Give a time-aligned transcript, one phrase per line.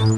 [0.00, 0.16] Herzlich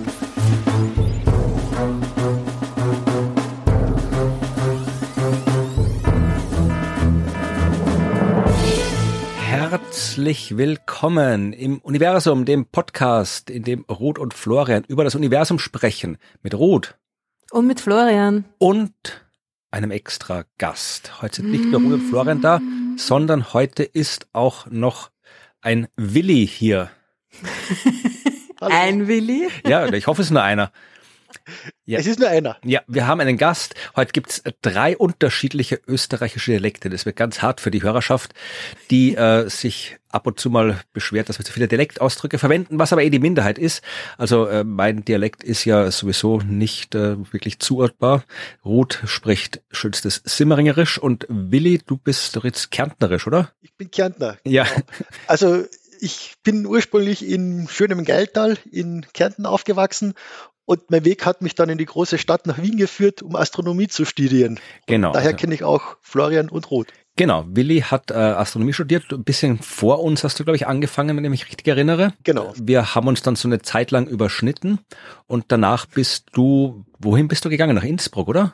[10.56, 16.16] willkommen im Universum, dem Podcast, in dem Ruth und Florian über das Universum sprechen.
[16.44, 16.94] Mit Ruth.
[17.50, 18.44] Und mit Florian.
[18.58, 18.94] Und
[19.72, 21.20] einem extra Gast.
[21.22, 22.60] Heute sind nicht nur Ruth und Florian da,
[22.96, 25.10] sondern heute ist auch noch
[25.60, 26.92] ein Willi hier.
[28.70, 29.48] ein Willi?
[29.66, 30.72] Ja, ich hoffe, es ist nur einer.
[31.84, 31.98] Ja.
[31.98, 32.56] Es ist nur einer.
[32.64, 33.74] Ja, wir haben einen Gast.
[33.96, 36.90] Heute gibt's drei unterschiedliche österreichische Dialekte.
[36.90, 38.32] Das wird ganz hart für die Hörerschaft,
[38.90, 42.92] die äh, sich ab und zu mal beschwert, dass wir zu viele Dialektausdrücke verwenden, was
[42.92, 43.82] aber eh die Minderheit ist.
[44.18, 48.24] Also äh, mein Dialekt ist ja sowieso nicht äh, wirklich zuordbar.
[48.64, 53.50] Ruth spricht schönstes Simmeringerisch und Willi, du bist doch jetzt Kärntnerisch, oder?
[53.62, 54.36] Ich bin Kärntner.
[54.44, 54.64] Ja.
[54.64, 54.86] Genau.
[55.26, 55.64] Also
[56.02, 60.14] ich bin ursprünglich in schönem Geldtal in Kärnten aufgewachsen
[60.64, 63.86] und mein Weg hat mich dann in die große Stadt nach Wien geführt, um Astronomie
[63.86, 64.58] zu studieren.
[64.86, 65.08] Genau.
[65.08, 66.88] Und daher kenne ich auch Florian und Roth.
[67.16, 69.12] Genau, Willi hat äh, Astronomie studiert.
[69.12, 72.14] Ein bisschen vor uns hast du, glaube ich, angefangen, wenn ich mich richtig erinnere.
[72.24, 72.52] Genau.
[72.56, 74.80] Wir haben uns dann so eine Zeit lang überschnitten
[75.26, 77.76] und danach bist du, wohin bist du gegangen?
[77.76, 78.52] Nach Innsbruck, oder?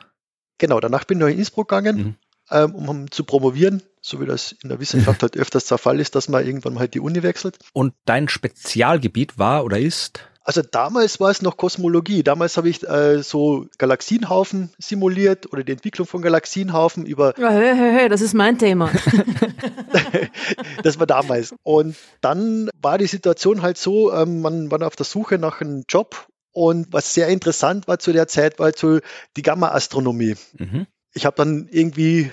[0.59, 2.15] Genau, danach bin ich nach Innsbruck gegangen, mhm.
[2.51, 6.15] Ähm, um zu promovieren, so wie das in der Wissenschaft halt öfters der Fall ist,
[6.15, 7.57] dass man irgendwann halt die Uni wechselt.
[7.73, 10.21] Und dein Spezialgebiet war oder ist?
[10.49, 12.23] Also damals war es noch Kosmologie.
[12.23, 17.37] Damals habe ich äh, so Galaxienhaufen simuliert oder die Entwicklung von Galaxienhaufen über.
[17.37, 18.89] Ja, hey, hey, hey, das ist mein Thema.
[20.83, 21.53] das war damals.
[21.61, 25.83] Und dann war die Situation halt so, ähm, man war auf der Suche nach einem
[25.87, 28.99] Job und was sehr interessant war zu der Zeit, war halt so
[29.37, 30.35] die Gamma-Astronomie.
[30.57, 30.87] Mhm.
[31.13, 32.31] Ich habe dann irgendwie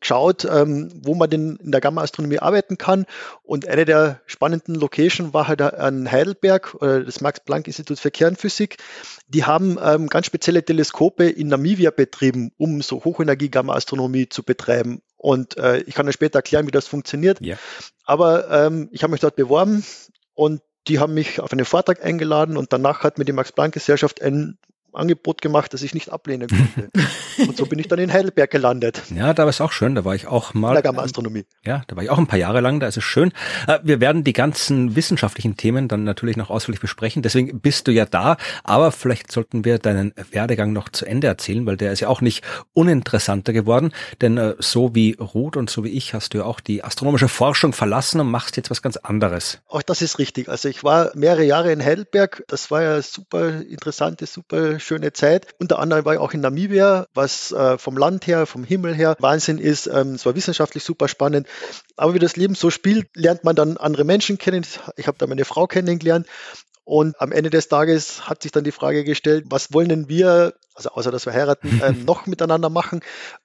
[0.00, 3.06] geschaut, ähm, wo man denn in der Gamma-Astronomie arbeiten kann.
[3.42, 8.78] Und eine der spannenden Locations war halt an Heidelberg, äh, das Max-Planck-Institut für Kernphysik.
[9.28, 15.00] Die haben ähm, ganz spezielle Teleskope in Namibia betrieben, um so Hochenergie-Gamma-Astronomie zu betreiben.
[15.16, 17.40] Und äh, ich kann dann später erklären, wie das funktioniert.
[17.40, 17.56] Ja.
[18.04, 19.84] Aber ähm, ich habe mich dort beworben
[20.34, 24.58] und die haben mich auf einen Vortrag eingeladen und danach hat mir die Max-Planck-Gesellschaft ein
[24.92, 26.90] Angebot gemacht, das ich nicht ablehnen konnte.
[27.38, 29.02] und so bin ich dann in Heidelberg gelandet.
[29.14, 29.94] Ja, da war es auch schön.
[29.94, 30.70] Da war ich auch mal.
[30.70, 31.44] In der Gamma-Astronomie.
[31.64, 32.80] Ja, da war ich auch ein paar Jahre lang.
[32.80, 33.32] Da ist es schön.
[33.66, 37.22] Äh, wir werden die ganzen wissenschaftlichen Themen dann natürlich noch ausführlich besprechen.
[37.22, 38.36] Deswegen bist du ja da.
[38.64, 42.20] Aber vielleicht sollten wir deinen Werdegang noch zu Ende erzählen, weil der ist ja auch
[42.20, 43.92] nicht uninteressanter geworden.
[44.20, 47.28] Denn äh, so wie Ruth und so wie ich hast du ja auch die astronomische
[47.28, 49.60] Forschung verlassen und machst jetzt was ganz anderes.
[49.68, 50.48] Auch das ist richtig.
[50.48, 52.44] Also ich war mehrere Jahre in Heidelberg.
[52.48, 55.46] Das war ja super interessante, super schöne Zeit.
[55.58, 59.16] Unter anderem war ich auch in Namibia, was äh, vom Land her, vom Himmel her
[59.20, 59.86] Wahnsinn ist.
[59.86, 61.46] Ähm, es war wissenschaftlich super spannend.
[61.96, 64.64] Aber wie das Leben so spielt, lernt man dann andere Menschen kennen.
[64.96, 66.26] Ich habe da meine Frau kennengelernt.
[66.84, 70.54] Und am Ende des Tages hat sich dann die Frage gestellt, was wollen denn wir,
[70.74, 73.00] also außer dass wir heiraten, ähm, noch miteinander machen?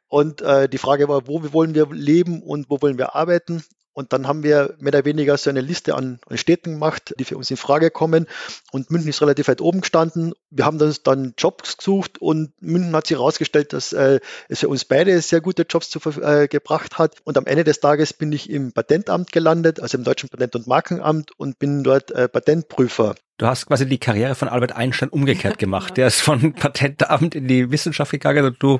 [0.08, 3.64] Und äh, die Frage war, wo wollen wir leben und wo wollen wir arbeiten?
[3.94, 7.26] Und dann haben wir mehr oder weniger so eine Liste an, an, Städten gemacht, die
[7.26, 8.28] für uns in Frage kommen.
[8.72, 10.34] Und München ist relativ weit oben gestanden.
[10.50, 14.70] Wir haben dann, dann Jobs gesucht und München hat sich herausgestellt, dass äh, es für
[14.70, 17.18] uns beide sehr gute Jobs zu, äh, gebracht hat.
[17.24, 20.68] Und am Ende des Tages bin ich im Patentamt gelandet, also im Deutschen Patent- und
[20.68, 23.16] Markenamt und bin dort äh, Patentprüfer.
[23.38, 25.98] Du hast quasi die Karriere von Albert Einstein umgekehrt gemacht.
[25.98, 28.80] Der ist von Patentamt in die Wissenschaft gegangen und du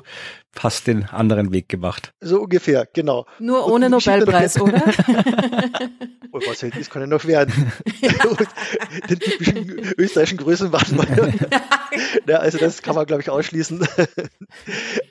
[0.60, 2.12] hast den anderen Weg gemacht.
[2.20, 3.26] So ungefähr, genau.
[3.40, 4.80] Nur ohne Nobelpreis, oder?
[6.30, 7.72] oh, was hätte das kann ja noch werden.
[8.00, 8.12] Ja.
[9.10, 11.34] den typischen österreichischen Größenwahn.
[12.28, 13.84] ja, also das kann man, glaube ich, ausschließen.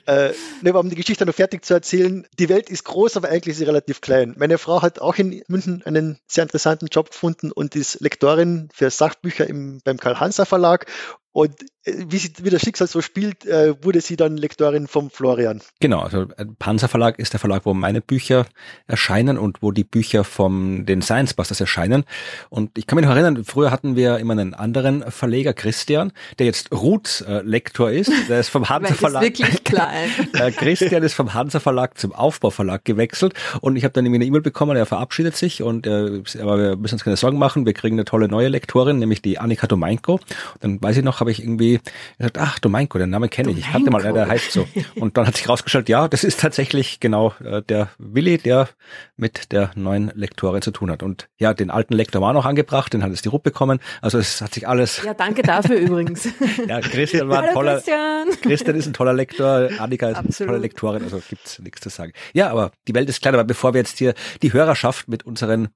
[0.06, 0.30] äh,
[0.62, 2.26] ne, um die Geschichte noch fertig zu erzählen.
[2.38, 4.34] Die Welt ist groß, aber eigentlich ist sie relativ klein.
[4.38, 8.88] Meine Frau hat auch in München einen sehr interessanten Job gefunden und ist Lektorin für
[8.88, 10.86] Sachbücher im, beim Karl-Hanser Verlag
[11.34, 11.50] und
[11.82, 15.60] äh, wie, sie, wie das Schicksal so spielt, äh, wurde sie dann Lektorin vom Florian.
[15.80, 18.46] Genau, also äh, Panzer Verlag ist der Verlag, wo meine Bücher
[18.86, 22.04] erscheinen und wo die Bücher vom den Science Busters erscheinen.
[22.50, 26.46] Und ich kann mich noch erinnern, früher hatten wir immer einen anderen Verleger, Christian, der
[26.46, 28.12] jetzt Ruths äh, Lektor ist.
[28.28, 29.24] Der ist vom Hansa Verlag.
[29.34, 30.10] Ist wirklich klein.
[30.34, 34.18] äh, Christian ist vom Hansa Verlag zum Aufbau Verlag gewechselt und ich habe dann irgendwie
[34.18, 37.66] eine E-Mail bekommen, er verabschiedet sich und äh, aber wir müssen uns keine Sorgen machen,
[37.66, 40.20] wir kriegen eine tolle neue Lektorin, nämlich die Annika Domeinko.
[40.60, 41.80] Dann weiß ich noch, habe ich irgendwie
[42.18, 43.58] gesagt, ach, Domeinko, den Namen kenne ich.
[43.58, 44.66] Ich kannte mal, der heißt so.
[44.96, 48.68] Und dann hat sich rausgestellt, ja, das ist tatsächlich genau äh, der Willi, der
[49.16, 51.02] mit der neuen Lektorin zu tun hat.
[51.02, 53.80] Und ja, den alten Lektor war noch angebracht, den hat es die Rupp bekommen.
[54.02, 55.02] Also es hat sich alles.
[55.02, 56.28] Ja, danke dafür übrigens.
[56.68, 57.74] ja, Christian war ein Hallo, toller.
[57.74, 58.28] Christian.
[58.42, 60.40] Christian ist ein toller Lektor, Annika ist Absolut.
[60.40, 62.12] eine tolle Lektorin, also gibt's nichts zu sagen.
[62.34, 65.68] Ja, aber die Welt ist klein, aber bevor wir jetzt hier die Hörerschaft mit unseren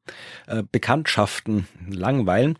[0.46, 2.58] äh, Bekanntschaften langweilen,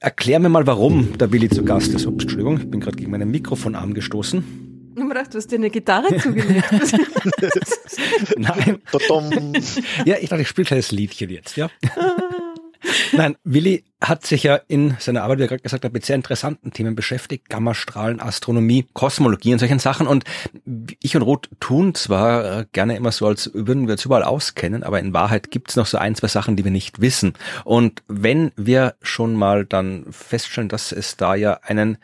[0.00, 2.06] erklär mir mal, warum der Willi zu Gast ist.
[2.06, 4.92] Ups, Entschuldigung, ich bin gerade gegen meinen Mikrofonarm gestoßen.
[4.94, 6.64] Ich habe gedacht, du hast dir eine Gitarre zugelegt.
[8.38, 8.78] Nein.
[10.04, 11.68] ja, ich dachte, ich spiele kleines Liedchen jetzt, ja.
[13.12, 16.16] Nein, Willi hat sich ja in seiner Arbeit, wie er gerade gesagt hat, mit sehr
[16.16, 17.48] interessanten Themen beschäftigt.
[17.48, 20.06] Gammastrahlen, Astronomie, Kosmologie und solchen Sachen.
[20.06, 20.24] Und
[21.02, 24.82] ich und Ruth tun zwar äh, gerne immer so, als würden wir uns überall auskennen,
[24.82, 27.34] aber in Wahrheit gibt es noch so ein, zwei Sachen, die wir nicht wissen.
[27.64, 31.96] Und wenn wir schon mal dann feststellen, dass es da ja einen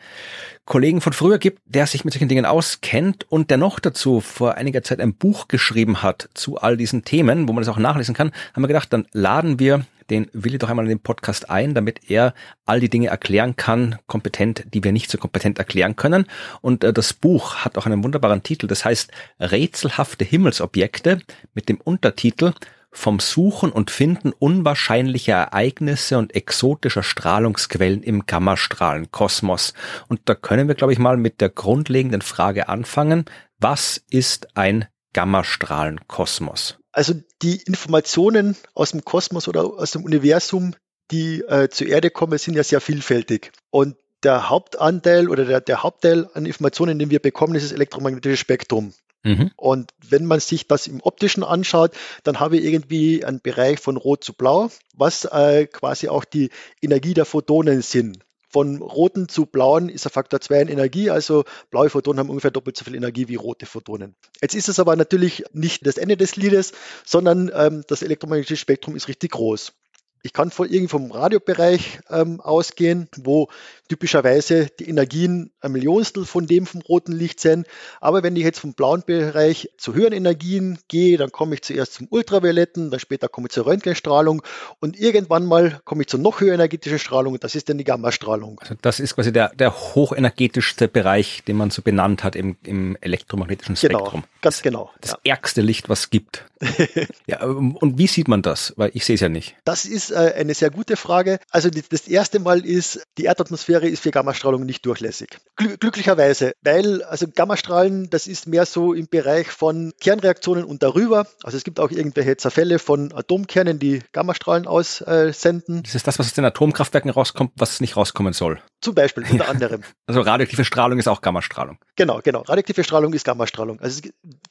[0.65, 4.55] Kollegen von früher gibt, der sich mit solchen Dingen auskennt und der noch dazu vor
[4.55, 8.15] einiger Zeit ein Buch geschrieben hat zu all diesen Themen, wo man das auch nachlesen
[8.15, 11.73] kann, haben wir gedacht, dann laden wir den Willi doch einmal in den Podcast ein,
[11.73, 12.33] damit er
[12.65, 16.25] all die Dinge erklären kann, kompetent, die wir nicht so kompetent erklären können.
[16.61, 21.19] Und äh, das Buch hat auch einen wunderbaren Titel, das heißt Rätselhafte Himmelsobjekte
[21.53, 22.53] mit dem Untertitel
[22.93, 29.73] vom Suchen und Finden unwahrscheinlicher Ereignisse und exotischer Strahlungsquellen im Gammastrahlenkosmos.
[30.07, 33.25] Und da können wir, glaube ich, mal mit der grundlegenden Frage anfangen.
[33.59, 36.77] Was ist ein Gammastrahlenkosmos?
[36.91, 40.75] Also die Informationen aus dem Kosmos oder aus dem Universum,
[41.11, 43.51] die äh, zur Erde kommen, sind ja sehr vielfältig.
[43.69, 48.37] Und der Hauptanteil oder der, der Hauptteil an Informationen, den wir bekommen, ist das elektromagnetische
[48.37, 48.93] Spektrum.
[49.23, 49.51] Mhm.
[49.57, 51.91] Und wenn man sich das im optischen anschaut,
[52.23, 56.49] dann habe ich irgendwie einen Bereich von Rot zu Blau, was äh, quasi auch die
[56.81, 58.19] Energie der Photonen sind.
[58.53, 62.51] Von roten zu blauen ist der Faktor 2 in Energie, also blaue Photonen haben ungefähr
[62.51, 64.13] doppelt so viel Energie wie rote Photonen.
[64.43, 66.73] Jetzt ist es aber natürlich nicht das Ende des Liedes,
[67.03, 69.73] sondern ähm, das elektromagnetische Spektrum ist richtig groß.
[70.21, 73.49] Ich kann von irgendwie vom Radiobereich ähm, ausgehen, wo
[73.93, 77.67] typischerweise die Energien ein Millionstel von dem vom roten Licht sind.
[78.01, 81.93] Aber wenn ich jetzt vom blauen Bereich zu höheren Energien gehe, dann komme ich zuerst
[81.93, 84.41] zum Ultravioletten, dann später komme ich zur Röntgenstrahlung
[84.79, 87.83] und irgendwann mal komme ich zur noch höher energetischen Strahlung und das ist dann die
[87.83, 88.59] Gammastrahlung.
[88.61, 92.97] Also das ist quasi der, der hochenergetischste Bereich, den man so benannt hat im, im
[92.99, 94.21] elektromagnetischen genau, Spektrum.
[94.21, 94.91] Genau, ganz genau.
[95.01, 95.17] Das ja.
[95.25, 96.45] ärgste Licht, was es gibt.
[97.27, 98.73] ja, und wie sieht man das?
[98.75, 99.55] Weil ich sehe es ja nicht.
[99.65, 101.39] Das ist äh, eine sehr gute Frage.
[101.51, 105.37] Also das erste Mal ist, die Erdatmosphäre ist für Gammastrahlung nicht durchlässig.
[105.55, 111.27] Gl glücklicherweise, weil also Gammastrahlen, das ist mehr so im Bereich von Kernreaktionen und darüber.
[111.43, 115.83] Also es gibt auch irgendwelche Zerfälle von Atomkernen, die Gammastrahlen aussenden.
[115.83, 118.61] Das ist das, was aus den Atomkraftwerken rauskommt, was nicht rauskommen soll.
[118.83, 119.81] Zum Beispiel, unter anderem.
[120.07, 121.77] Also radioaktive Strahlung ist auch Gammastrahlung.
[121.95, 122.41] Genau, genau.
[122.41, 123.79] Radioaktive Strahlung ist Gammastrahlung.
[123.79, 124.01] Also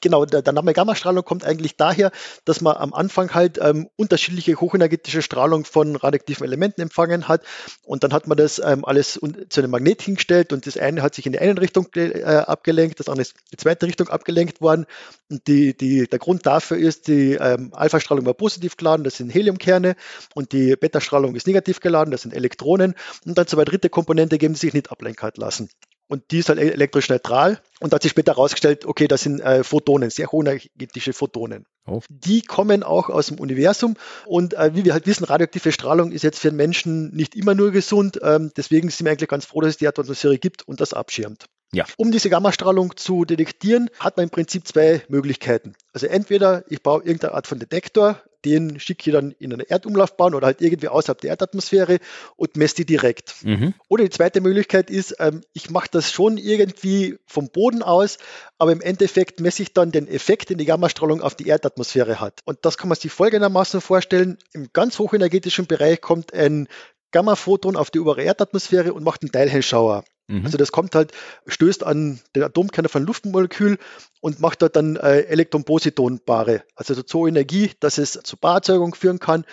[0.01, 2.11] genau, der, der Name Gammastrahlung kommt eigentlich daher,
[2.47, 7.43] dass man am Anfang halt ähm, unterschiedliche hochenergetische Strahlung von radioaktiven Elementen empfangen hat.
[7.85, 9.21] Und dann hat man das ähm, alles
[9.51, 13.01] zu einem Magnet hingestellt und das eine hat sich in die eine Richtung äh, abgelenkt,
[13.01, 14.87] das andere ist in die zweite Richtung abgelenkt worden.
[15.31, 19.29] Und die, die, der Grund dafür ist, die ähm, Alpha-Strahlung war positiv geladen, das sind
[19.29, 19.95] Heliumkerne,
[20.35, 22.95] und die Beta-Strahlung ist negativ geladen, das sind Elektronen.
[23.27, 23.91] Und dann zwei dritte
[24.23, 25.69] Komponente geben, sich nicht ablenken lassen
[26.13, 27.59] und die ist halt elektrisch neutral.
[27.81, 31.65] Und da hat sich später herausgestellt, okay, das sind äh, Photonen, sehr hochenergetische Photonen.
[31.87, 32.01] Oh.
[32.11, 33.97] Die kommen auch aus dem Universum
[34.27, 37.55] und äh, wie wir halt wissen, radioaktive Strahlung ist jetzt für den Menschen nicht immer
[37.55, 38.21] nur gesund.
[38.23, 41.47] Ähm, deswegen sind wir eigentlich ganz froh, dass es die Atmosphäre gibt und das abschirmt.
[41.73, 41.87] Ja.
[41.97, 45.73] Um diese Gammastrahlung zu detektieren, hat man im Prinzip zwei Möglichkeiten.
[45.95, 50.35] Also entweder ich baue irgendeine Art von Detektor, den schicke ich dann in eine Erdumlaufbahn
[50.35, 51.99] oder halt irgendwie außerhalb der Erdatmosphäre
[52.37, 53.35] und messe die direkt.
[53.43, 53.75] Mhm.
[53.89, 58.19] Oder die zweite Möglichkeit ist, ähm, ich mache das schon irgendwie vom Boden aus,
[58.59, 62.41] aber im Endeffekt messe ich dann den Effekt, den die Gammastrahlung auf die Erdatmosphäre hat.
[62.45, 64.39] Und das kann man sich folgendermaßen vorstellen.
[64.53, 66.69] Im ganz hochenergetischen Bereich kommt ein
[67.13, 70.05] Gammaphoton auf die obere Erdatmosphäre und macht einen Teilchenschauer.
[70.29, 70.45] Mhm.
[70.45, 71.13] Also das kommt halt,
[71.47, 73.79] stößt an den Atomkern von Luftmolekül
[74.21, 79.45] und macht dort dann äh, Elektronpositonpaare, also so Energie, dass es zu Paarerzeugung führen kann.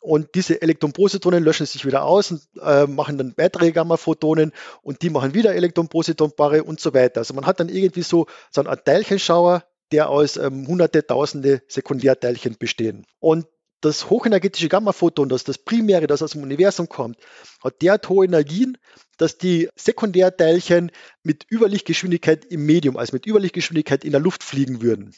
[0.00, 4.52] Und diese Elektronpositonen löschen sich wieder aus und äh, machen dann weitere Gammaphotonen
[4.82, 7.20] und die machen wieder Elektronpositonpaare und so weiter.
[7.20, 11.62] Also man hat dann irgendwie so, so eine Art Teilchenschauer, der aus ähm, hunderte, tausende
[11.68, 13.06] Sekundärteilchen bestehen.
[13.18, 13.46] Und
[13.80, 17.18] das hochenergetische Gammaphoton, das das primäre, das aus dem Universum kommt,
[17.62, 18.78] hat derart hohe Energien,
[19.18, 20.90] dass die Sekundärteilchen
[21.22, 25.14] mit Überlichtgeschwindigkeit im Medium, also mit Überlichtgeschwindigkeit in der Luft fliegen würden.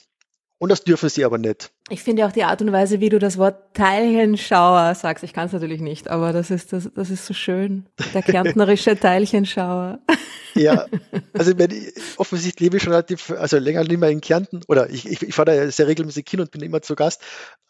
[0.58, 1.70] Und das dürfen sie aber nicht.
[1.90, 5.46] Ich finde auch die Art und Weise, wie du das Wort Teilchenschauer sagst, ich kann
[5.46, 7.86] es natürlich nicht, aber das ist, das, das ist so schön.
[8.12, 9.98] Der kärntnerische Teilchenschauer.
[10.54, 10.86] Ja,
[11.32, 14.90] also wenn ich, offensichtlich lebe ich schon relativ, also länger nicht mehr in Kärnten oder
[14.90, 17.22] ich, ich, ich fahre da sehr regelmäßig hin und bin immer zu Gast,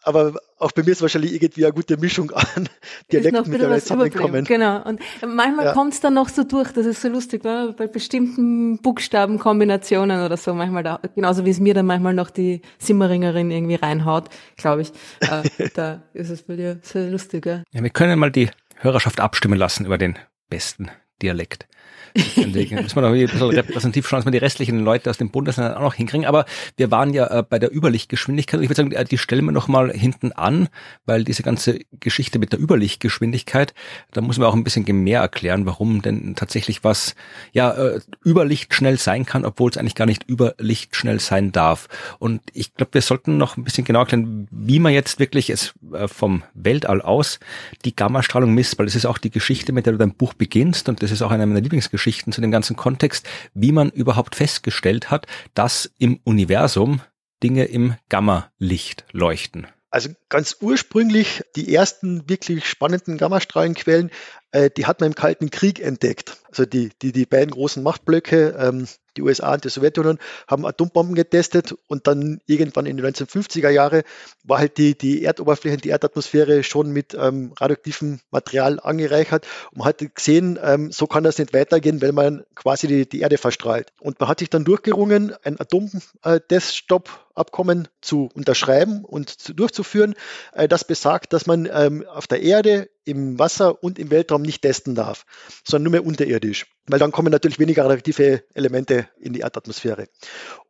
[0.03, 2.69] aber auch bei mir ist wahrscheinlich irgendwie eine gute Mischung an
[3.11, 4.45] Dialekten mittlerweile zusammenkommen.
[4.45, 5.73] Genau, und manchmal ja.
[5.73, 7.73] kommt es dann noch so durch, das ist so lustig, ne?
[7.77, 12.61] bei bestimmten Buchstabenkombinationen oder so, manchmal da, genauso wie es mir dann manchmal noch die
[12.79, 14.08] Simmeringerin irgendwie reinhaut,
[14.57, 17.45] glaube ich, äh, da ist es bei dir sehr lustig.
[17.45, 17.63] Ja?
[17.71, 20.17] ja, wir können mal die Hörerschaft abstimmen lassen über den
[20.49, 20.89] besten
[21.21, 21.67] Dialekt.
[22.15, 25.29] Deswegen muss man noch ein bisschen repräsentativ schauen, dass man die restlichen Leute aus dem
[25.29, 26.25] Bundesland auch noch hinkriegen.
[26.25, 26.45] Aber
[26.77, 28.59] wir waren ja äh, bei der Überlichtgeschwindigkeit.
[28.59, 30.69] Und ich würde sagen, äh, die stellen wir noch mal hinten an,
[31.05, 33.73] weil diese ganze Geschichte mit der Überlichtgeschwindigkeit,
[34.11, 37.15] da muss man auch ein bisschen mehr erklären, warum denn tatsächlich was
[37.53, 41.87] ja äh, überlichtschnell sein kann, obwohl es eigentlich gar nicht überlichtschnell sein darf.
[42.17, 45.73] Und ich glaube, wir sollten noch ein bisschen genauer erklären, wie man jetzt wirklich es
[45.93, 47.39] äh, vom Weltall aus
[47.85, 50.89] die Gammastrahlung misst, weil das ist auch die Geschichte, mit der du dein Buch beginnst
[50.89, 54.35] und das ist auch eine meiner Lieblingsgeschichten Geschichten zu dem ganzen Kontext, wie man überhaupt
[54.35, 57.01] festgestellt hat, dass im Universum
[57.43, 59.67] Dinge im Gamma-Licht leuchten.
[59.91, 64.11] Also ganz ursprünglich die ersten wirklich spannenden Gammastrahlenquellen,
[64.51, 66.37] äh, die hat man im Kalten Krieg entdeckt.
[66.47, 70.17] Also die, die, die beiden großen Machtblöcke, ähm, die USA und die Sowjetunion,
[70.47, 74.03] haben Atombomben getestet und dann irgendwann in den 1950er Jahre
[74.43, 79.87] war halt die, die Erdoberfläche, die Erdatmosphäre schon mit ähm, radioaktivem Material angereichert und man
[79.87, 83.93] hat gesehen, ähm, so kann das nicht weitergehen, wenn man quasi die, die Erde verstrahlt.
[83.99, 90.15] Und man hat sich dann durchgerungen, ein Atomteststopp-Abkommen zu unterschreiben und zu, durchzuführen,
[90.53, 94.61] äh, das besagt, dass man ähm, auf der Erde im Wasser und im Weltraum nicht
[94.61, 95.25] testen darf,
[95.65, 96.67] sondern nur mehr unterirdisch.
[96.85, 100.07] Weil dann kommen natürlich weniger radioaktive Elemente in die Erdatmosphäre.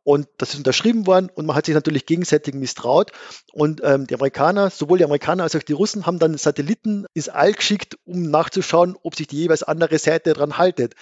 [0.02, 3.12] Und das ist unterschrieben worden und man hat sich natürlich gegenseitig misstraut.
[3.52, 7.28] Und ähm, die Amerikaner, sowohl die Amerikaner als auch die Russen, haben dann Satelliten ins
[7.28, 10.94] All geschickt, um nachzuschauen, ob sich die jeweils andere Seite daran haltet.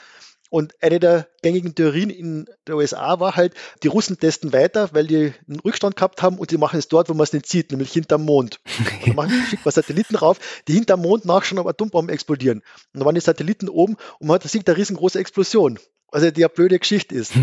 [0.50, 5.06] Und eine der gängigen Theorien in der USA war halt, die Russen testen weiter, weil
[5.06, 7.70] die einen Rückstand gehabt haben und die machen es dort, wo man es nicht sieht,
[7.70, 8.60] nämlich hinterm Mond.
[9.04, 12.58] Und machen, schickt man Satelliten rauf, die hinterm Mond nachschauen, ob Atombomben explodieren.
[12.58, 15.78] Und dann waren die Satelliten oben und man hat, da sieht eine riesengroße Explosion.
[16.10, 17.32] Also die eine blöde Geschichte ist.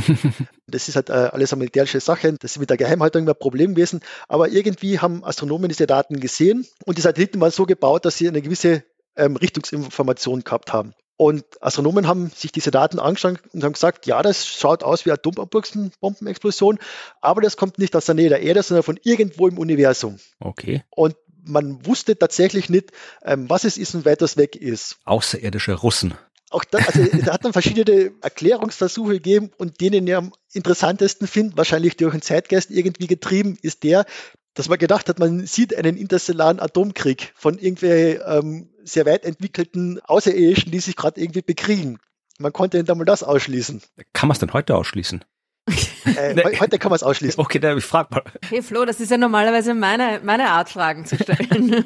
[0.68, 2.34] Das ist halt äh, alles eine militärische Sache.
[2.34, 4.00] Das ist mit der Geheimhaltung immer ein Problem gewesen.
[4.28, 8.28] Aber irgendwie haben Astronomen diese Daten gesehen und die Satelliten waren so gebaut, dass sie
[8.28, 8.84] eine gewisse
[9.16, 10.96] ähm, Richtungsinformation gehabt haben.
[11.18, 15.12] Und Astronomen haben sich diese Daten angeschaut und haben gesagt, ja, das schaut aus wie
[15.12, 16.78] eine Atombombenexplosion,
[17.22, 20.20] aber das kommt nicht aus der Nähe der Erde, sondern von irgendwo im Universum.
[20.40, 20.84] Okay.
[20.90, 22.92] Und man wusste tatsächlich nicht,
[23.24, 24.98] ähm, was es ist und weit das weg ist.
[25.06, 26.16] Außerirdische Russen.
[26.50, 31.58] Auch da, also, da hat dann verschiedene Erklärungsversuche gegeben und denen ich am interessantesten finde,
[31.58, 34.06] wahrscheinlich durch den Zeitgeist irgendwie getrieben, ist der,
[34.54, 40.00] dass man gedacht hat, man sieht einen interstellaren Atomkrieg von irgendwelchen ähm, sehr weit entwickelten
[40.02, 42.00] Außerirdischen, die sich gerade irgendwie bekriegen.
[42.38, 43.82] Man konnte dann mal das ausschließen.
[44.14, 45.24] Kann man es denn heute ausschließen?
[45.68, 47.40] Äh, heute kann man es ausschließen.
[47.40, 48.24] Okay, dann ich frage mal.
[48.48, 51.86] Hey Flo, das ist ja normalerweise meine, meine Art, Fragen zu stellen.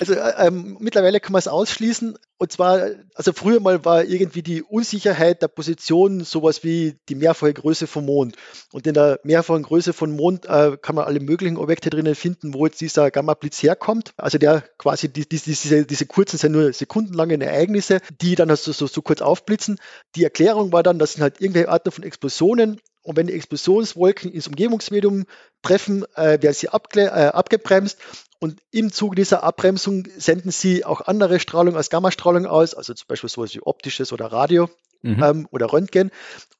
[0.00, 2.18] also äh, ähm, mittlerweile kann man es ausschließen.
[2.40, 7.52] Und zwar, also früher mal war irgendwie die Unsicherheit der Position sowas wie die mehrfache
[7.52, 8.36] Größe vom Mond.
[8.72, 12.54] Und in der mehrfachen Größe vom Mond äh, kann man alle möglichen Objekte drinnen finden,
[12.54, 14.12] wo jetzt dieser Gamma-Blitz herkommt.
[14.16, 18.70] Also der quasi, die, die, diese, diese kurzen sind nur sekundenlange Ereignisse, die dann also
[18.70, 19.78] so, so kurz aufblitzen.
[20.14, 22.80] Die Erklärung war dann, das sind halt irgendwelche Arten von Explosionen.
[23.02, 25.24] Und wenn die Explosionswolken ins Umgebungsmedium
[25.62, 27.98] treffen, äh, werden sie abge äh, abgebremst
[28.40, 33.06] und im Zuge dieser Abbremsung senden sie auch andere Strahlung als Gammastrahlung aus, also zum
[33.08, 34.70] Beispiel sowas wie optisches oder Radio
[35.02, 35.22] mhm.
[35.22, 36.10] ähm, oder Röntgen.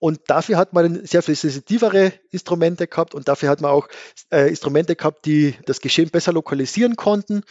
[0.00, 3.88] Und dafür hat man sehr viel sensitivere Instrumente gehabt und dafür hat man auch
[4.30, 7.42] äh, Instrumente gehabt, die das Geschehen besser lokalisieren konnten.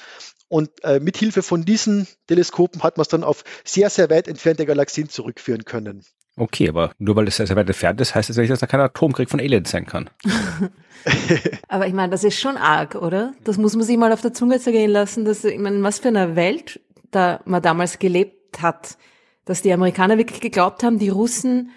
[0.49, 4.27] Und äh, mit Hilfe von diesen Teleskopen hat man es dann auf sehr, sehr weit
[4.27, 6.05] entfernte Galaxien zurückführen können.
[6.39, 8.79] Okay, aber nur weil das sehr, weit entfernt ist, heißt das nicht, dass da kein
[8.79, 10.07] Atomkrieg von Aliens sein kann.
[11.67, 13.33] aber ich meine, das ist schon arg, oder?
[13.43, 16.09] Das muss man sich mal auf der Zunge zergehen lassen, dass, ich meine, was für
[16.09, 16.79] eine Welt
[17.09, 18.97] da man damals gelebt hat,
[19.45, 21.71] dass die Amerikaner wirklich geglaubt haben, die Russen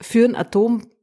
[0.00, 0.34] führen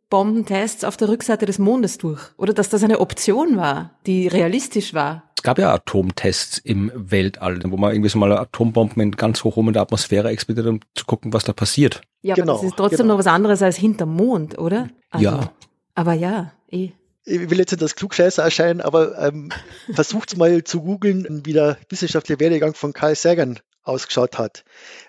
[0.09, 2.19] Atombombentests auf der Rückseite des Mondes durch.
[2.37, 7.61] Oder dass das eine Option war, die realistisch war es gab ja Atomtests im Weltall,
[7.63, 10.81] wo man irgendwie so mal Atombomben in ganz hoch oben in der Atmosphäre explodiert, um
[10.95, 12.01] zu gucken, was da passiert.
[12.21, 13.13] Ja, genau, aber das ist trotzdem genau.
[13.13, 14.89] noch was anderes als hinterm Mond, oder?
[15.09, 15.53] Also, ja.
[15.95, 16.89] Aber ja, eh.
[17.23, 19.49] Ich will jetzt nicht das Klugscheißer erscheinen, aber ähm,
[19.93, 24.63] versucht mal zu googeln, wie der wissenschaftliche Werdegang von Carl Sagan ausgeschaut hat.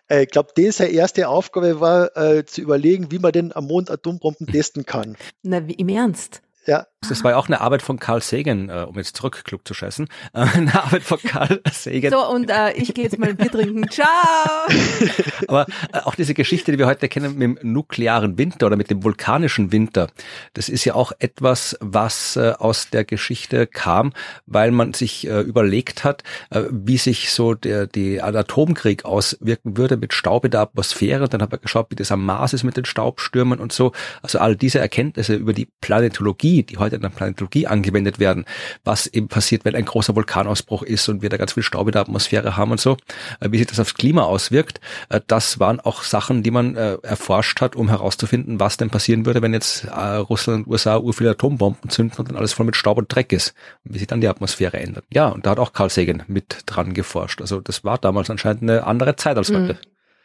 [0.08, 3.90] Äh, ich glaube, seine erste Aufgabe war, äh, zu überlegen, wie man denn am Mond
[3.90, 5.16] Atombomben testen kann.
[5.42, 6.42] Na, wie, im Ernst?
[6.66, 6.86] Ja.
[7.08, 9.72] Das war ja auch eine Arbeit von Carl Sagan, äh, um jetzt zurück klug zu
[9.72, 10.06] scheißen.
[10.34, 12.10] Äh, eine Arbeit von Carl Sagan.
[12.10, 13.88] So, und äh, ich gehe jetzt mal ein Bier trinken.
[13.90, 14.06] Ciao!
[15.48, 18.90] Aber äh, auch diese Geschichte, die wir heute kennen mit dem nuklearen Winter oder mit
[18.90, 20.08] dem vulkanischen Winter,
[20.52, 24.12] das ist ja auch etwas, was äh, aus der Geschichte kam,
[24.44, 29.96] weil man sich äh, überlegt hat, äh, wie sich so der die Atomkrieg auswirken würde
[29.96, 31.24] mit Staub in der Atmosphäre.
[31.24, 33.92] Und dann hat man geschaut, wie das am Mars ist mit den Staubstürmen und so.
[34.20, 38.44] Also all diese Erkenntnisse über die Planetologie, die heute heute in der Planetologie angewendet werden,
[38.84, 41.92] was eben passiert, wenn ein großer Vulkanausbruch ist und wir da ganz viel Staub in
[41.92, 42.96] der Atmosphäre haben und so,
[43.40, 46.98] äh, wie sich das aufs Klima auswirkt, äh, das waren auch Sachen, die man äh,
[47.02, 51.30] erforscht hat, um herauszufinden, was denn passieren würde, wenn jetzt Russland und USA ur viele
[51.30, 53.54] Atombomben zünden und dann alles voll mit Staub und Dreck ist
[53.84, 55.04] und wie sich dann die Atmosphäre ändert.
[55.12, 57.40] Ja, und da hat auch Carl Sagan mit dran geforscht.
[57.40, 59.78] Also das war damals anscheinend eine andere Zeit als heute.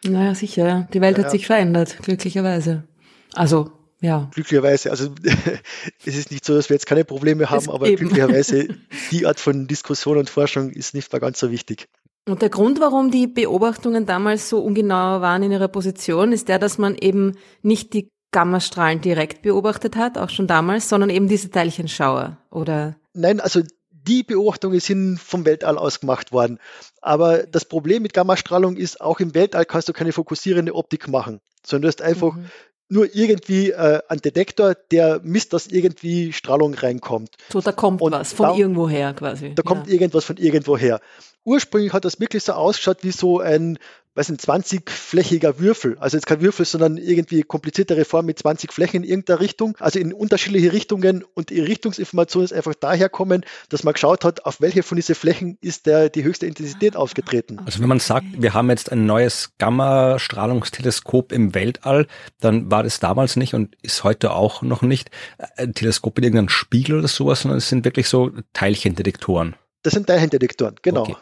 [0.04, 0.12] Mhm.
[0.12, 0.88] Naja, sicher, ja.
[0.94, 2.84] Die Welt ja, hat sich verändert, glücklicherweise.
[3.34, 3.72] Also
[4.06, 4.30] ja.
[4.34, 5.10] Glücklicherweise, also
[6.06, 7.98] es ist nicht so, dass wir jetzt keine Probleme haben, es aber eben.
[7.98, 8.68] glücklicherweise
[9.12, 11.88] die Art von Diskussion und Forschung ist nicht mehr ganz so wichtig.
[12.28, 16.60] Und der Grund, warum die Beobachtungen damals so ungenau waren in ihrer Position, ist der,
[16.60, 21.50] dass man eben nicht die Gammastrahlen direkt beobachtet hat, auch schon damals, sondern eben diese
[21.50, 22.96] Teilchenschauer, oder?
[23.14, 26.60] Nein, also die Beobachtungen sind vom Weltall aus gemacht worden.
[27.02, 31.40] Aber das Problem mit Gammastrahlung ist, auch im Weltall kannst du keine fokussierende Optik machen,
[31.64, 32.46] sondern du hast einfach mhm
[32.88, 37.32] nur irgendwie äh, ein Detektor, der misst, dass irgendwie Strahlung reinkommt.
[37.52, 39.56] So, da kommt und was von da, irgendwoher quasi.
[39.56, 39.64] Da ja.
[39.64, 41.00] kommt irgendwas von irgendwoher.
[41.44, 43.80] Ursprünglich hat das wirklich so ausgeschaut wie so ein
[44.16, 45.98] weiß nicht, 20-flächiger Würfel.
[46.00, 50.00] Also jetzt kein Würfel, sondern irgendwie kompliziertere Form mit 20 Flächen in irgendeiner Richtung, also
[50.00, 54.62] in unterschiedliche Richtungen und die Richtungsinformation ist einfach daher kommen, dass man geschaut hat, auf
[54.62, 57.60] welche von diesen Flächen ist der die höchste Intensität ausgetreten.
[57.66, 62.08] Also wenn man sagt, wir haben jetzt ein neues Gamma-Strahlungsteleskop im Weltall,
[62.40, 65.12] dann war das damals nicht und ist heute auch noch nicht
[65.58, 69.56] ein Teleskop mit irgendeinem Spiegel oder sowas, sondern es sind wirklich so Teilchendetektoren.
[69.84, 71.02] Das sind Teilchendetektoren, genau.
[71.02, 71.16] Okay.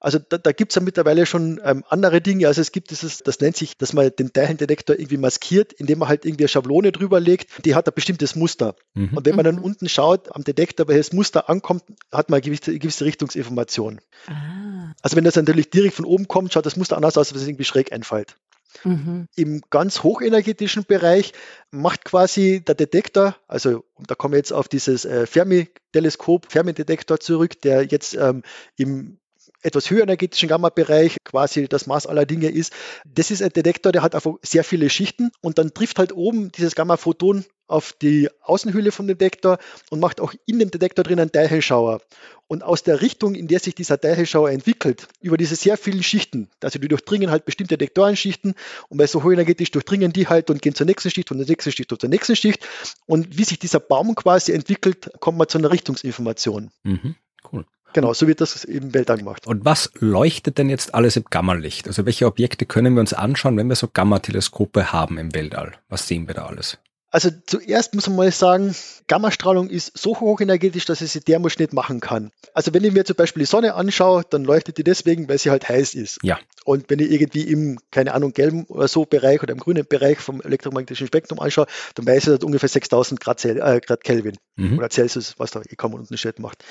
[0.00, 2.46] Also da, da gibt es ja mittlerweile schon ähm, andere Dinge.
[2.46, 6.08] Also es gibt dieses, das nennt sich, dass man den Teilchendetektor irgendwie maskiert, indem man
[6.08, 8.76] halt irgendwie eine Schablone drüber legt, die hat ein bestimmtes Muster.
[8.94, 9.16] Mhm.
[9.16, 9.62] Und wenn man dann mhm.
[9.62, 14.00] unten schaut am Detektor, welches Muster ankommt, hat man eine gewisse, gewisse Richtungsinformation.
[14.26, 14.94] Ah.
[15.02, 17.42] Also wenn das natürlich direkt von oben kommt, schaut das Muster anders aus, als wenn
[17.42, 18.36] es irgendwie schräg einfällt.
[18.84, 19.26] Mhm.
[19.34, 21.32] Im ganz hochenergetischen Bereich
[21.70, 27.60] macht quasi der Detektor, also da kommen wir jetzt auf dieses äh, Fermi-Teleskop, Fermi-Detektor zurück,
[27.62, 28.42] der jetzt ähm,
[28.76, 29.18] im
[29.62, 32.72] etwas höherenergetischen Gamma-Bereich quasi das Maß aller Dinge ist.
[33.04, 36.52] Das ist ein Detektor, der hat einfach sehr viele Schichten und dann trifft halt oben
[36.52, 39.58] dieses Gamma-Photon auf die Außenhülle vom Detektor
[39.90, 42.00] und macht auch in dem Detektor drin einen Teilchenschauer.
[42.46, 46.48] Und aus der Richtung, in der sich dieser Teilchenschauer entwickelt, über diese sehr vielen Schichten,
[46.62, 48.54] also die durchdringen halt bestimmte Detektorenschichten
[48.88, 51.70] und bei so hochenergetisch durchdringen die halt und gehen zur nächsten Schicht, von der nächsten
[51.70, 52.66] Schicht und zur nächsten Schicht.
[53.04, 56.70] Und wie sich dieser Baum quasi entwickelt, kommt man zu einer Richtungsinformation.
[56.84, 57.16] Mhm,
[57.52, 57.66] cool.
[57.94, 59.46] Genau, so wird das im Weltall gemacht.
[59.46, 61.86] Und was leuchtet denn jetzt alles im Gammalicht?
[61.86, 65.72] Also welche Objekte können wir uns anschauen, wenn wir so Gammateleskope haben im Weltall?
[65.88, 66.78] Was sehen wir da alles?
[67.10, 68.74] Also zuerst muss man mal sagen,
[69.06, 72.30] Gammastrahlung ist so hochenergetisch, dass ich sie thermisch nicht machen kann.
[72.52, 75.50] Also wenn ich mir zum Beispiel die Sonne anschaue, dann leuchtet die deswegen, weil sie
[75.50, 76.18] halt heiß ist.
[76.22, 76.38] Ja.
[76.66, 80.18] Und wenn ich irgendwie im, keine Ahnung, gelben oder so Bereich oder im grünen Bereich
[80.18, 84.76] vom elektromagnetischen Spektrum anschaue, dann weiß ich, dass ungefähr 6000 Grad, äh, Grad Kelvin mhm.
[84.76, 86.62] oder Celsius, was da kaum einen Unterschied macht.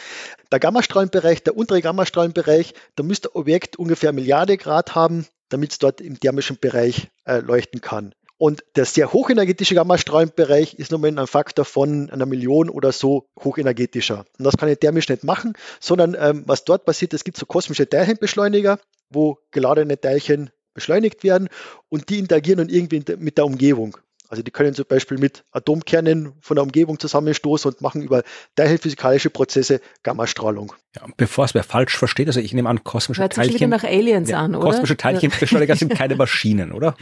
[0.51, 5.99] Der Gammastrahlenbereich, der untere Gammastrahlenbereich, da müsste Objekt ungefähr Milliarde Grad haben, damit es dort
[5.99, 8.13] im thermischen Bereich äh, leuchten kann.
[8.37, 14.25] Und der sehr hochenergetische Gammastrahlenbereich ist nur ein Faktor von einer Million oder so hochenergetischer.
[14.37, 17.47] Und das kann ich thermisch nicht machen, sondern ähm, was dort passiert, es gibt so
[17.47, 21.49] kosmische Teilchenbeschleuniger, wo geladene Teilchen beschleunigt werden
[21.89, 23.97] und die interagieren dann irgendwie mit der Umgebung.
[24.29, 28.23] Also die können zum Beispiel mit Atomkernen von der Umgebung zusammenstoßen und machen über
[28.55, 30.73] teilchenphysikalische Prozesse Gammastrahlung.
[30.95, 33.57] Ja, bevor es wer falsch versteht, also ich nehme an, kosmische Hört Teilchen.
[33.57, 34.65] Sich nach Aliens ja, an, oder?
[34.65, 36.95] Kosmische Teilchenbeschleuniger sind keine Maschinen, oder?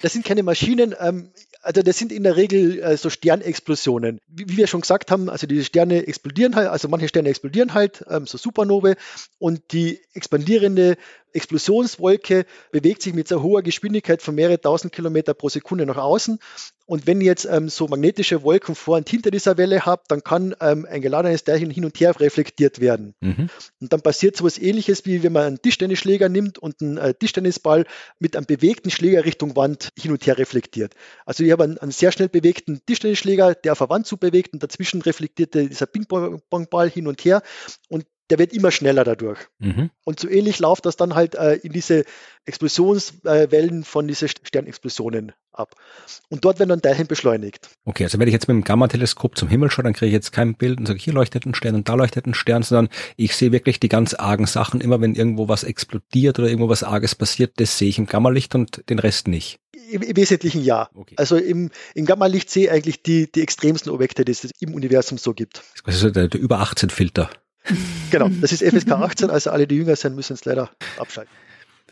[0.00, 0.94] Das sind keine Maschinen.
[1.00, 1.30] Ähm,
[1.62, 4.20] also das sind in der Regel äh, so Sternexplosionen.
[4.28, 7.74] Wie, wie, wir schon gesagt haben, also die Sterne explodieren halt, also manche Sterne explodieren
[7.74, 8.94] halt, ähm, so Supernovae,
[9.38, 10.96] und die expandierende
[11.32, 16.38] Explosionswolke bewegt sich mit so hoher Geschwindigkeit von mehrere tausend Kilometer pro Sekunde nach außen.
[16.86, 20.22] Und wenn ihr jetzt ähm, so magnetische Wolken vor und hinter dieser Welle habt, dann
[20.22, 23.14] kann ähm, ein geladenes Teilchen hin und her reflektiert werden.
[23.20, 23.50] Mhm.
[23.80, 27.12] Und dann passiert so etwas ähnliches, wie wenn man einen Tischtennisschläger nimmt und einen äh,
[27.12, 27.86] Tischtennisball
[28.20, 30.94] mit einem bewegten Schläger Richtung Wand hin und her reflektiert.
[31.24, 34.52] Also ich habe einen, einen sehr schnell bewegten Tischtennisschläger, der auf der Wand zu bewegt
[34.52, 37.42] und dazwischen reflektiert dieser Ping-Pong-Ball hin und her.
[37.88, 39.38] Und der wird immer schneller dadurch.
[39.58, 39.90] Mhm.
[40.04, 42.04] Und so ähnlich läuft das dann halt äh, in diese
[42.44, 45.74] Explosionswellen äh, von diesen Sternexplosionen ab.
[46.28, 47.68] Und dort werden dann Teilchen beschleunigt.
[47.84, 50.32] Okay, also wenn ich jetzt mit dem Gamma-Teleskop zum Himmel schaue, dann kriege ich jetzt
[50.32, 53.34] kein Bild und sage, hier leuchtet ein Stern und da leuchtet ein Stern, sondern ich
[53.36, 54.80] sehe wirklich die ganz argen Sachen.
[54.80, 58.54] Immer wenn irgendwo was explodiert oder irgendwo was Arges passiert, das sehe ich im Gamma-Licht
[58.54, 59.58] und den Rest nicht.
[59.90, 60.88] Im, im Wesentlichen ja.
[60.94, 61.14] Okay.
[61.16, 65.18] Also im, im Gamma-Licht sehe ich eigentlich die, die extremsten Objekte, die es im Universum
[65.18, 65.62] so gibt.
[65.84, 67.30] Das ist also der, der über 18 Filter.
[68.10, 71.32] Genau, das ist FSK 18, also alle, die jünger sind, müssen es leider abschalten.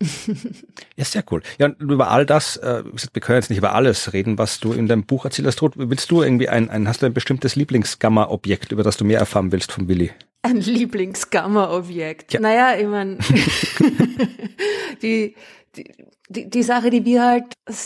[0.96, 1.42] ja, sehr cool.
[1.58, 4.72] Ja, und über all das, äh, wir können jetzt nicht über alles reden, was du
[4.72, 5.60] in deinem Buch erzählst.
[5.62, 9.52] Willst du irgendwie ein, ein hast du ein bestimmtes Lieblingsgamma-Objekt, über das du mehr erfahren
[9.52, 10.10] willst von Willi?
[10.42, 12.32] Ein Lieblingsgamma-Objekt.
[12.32, 12.40] Ja.
[12.40, 13.18] Naja, ich meine,
[15.02, 15.36] die,
[15.76, 15.84] die,
[16.28, 17.44] die, die Sache, die wir halt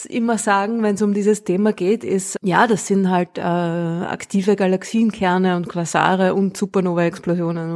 [0.09, 4.57] immer sagen, wenn es um dieses Thema geht, ist, ja, das sind halt äh, aktive
[4.57, 7.73] Galaxienkerne und Quasare und Supernova-Explosionen,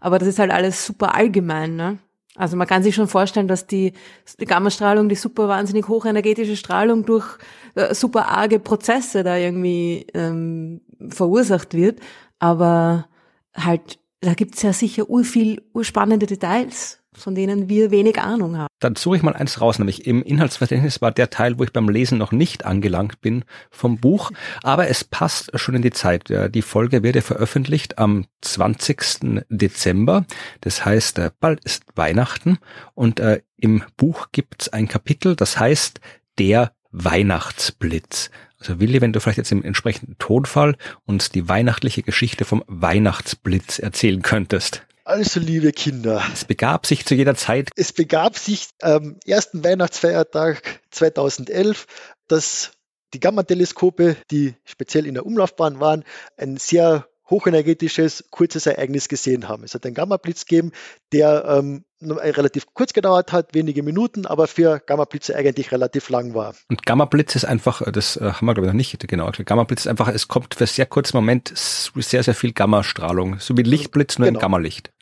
[0.00, 1.98] aber das ist halt alles super allgemein, ne?
[2.34, 3.92] Also man kann sich schon vorstellen, dass die,
[4.40, 7.36] die Gammastrahlung, die super wahnsinnig hochenergetische Strahlung durch
[7.74, 12.00] äh, super arge Prozesse da irgendwie ähm, verursacht wird.
[12.38, 13.06] Aber
[13.54, 18.68] halt, da gibt's ja sicher urviel urspannende Details von denen wir wenig Ahnung haben.
[18.80, 21.88] Dann suche ich mal eins raus, nämlich im Inhaltsverzeichnis war der Teil, wo ich beim
[21.88, 24.30] Lesen noch nicht angelangt bin vom Buch,
[24.62, 26.32] aber es passt schon in die Zeit.
[26.54, 29.44] Die Folge wird ja veröffentlicht am 20.
[29.48, 30.24] Dezember,
[30.60, 32.58] das heißt, äh, bald ist Weihnachten
[32.94, 36.00] und äh, im Buch gibt's ein Kapitel, das heißt
[36.38, 38.30] der Weihnachtsblitz.
[38.58, 43.78] Also Willi, wenn du vielleicht jetzt im entsprechenden Tonfall uns die weihnachtliche Geschichte vom Weihnachtsblitz
[43.78, 44.86] erzählen könntest.
[45.04, 46.22] Also, liebe Kinder.
[46.32, 47.70] Es begab sich zu jeder Zeit.
[47.74, 51.86] Es begab sich am ersten Weihnachtsfeiertag 2011,
[52.28, 52.70] dass
[53.12, 56.04] die Gamma-Teleskope, die speziell in der Umlaufbahn waren,
[56.36, 59.64] ein sehr hochenergetisches, kurzes Ereignis gesehen haben.
[59.64, 60.70] Es hat einen Gamma-Blitz gegeben,
[61.12, 66.54] der ähm, relativ kurz gedauert hat, wenige Minuten, aber für Gamma-Blitze eigentlich relativ lang war.
[66.68, 69.30] Und Gamma-Blitz ist einfach, das äh, haben wir glaube ich noch nicht genau.
[69.30, 73.62] Gamma-Blitz ist einfach, es kommt für sehr kurzen Moment sehr, sehr viel Gamma-Strahlung, so wie
[73.62, 74.38] Lichtblitz, nur genau.
[74.38, 74.92] im Gamma-Licht.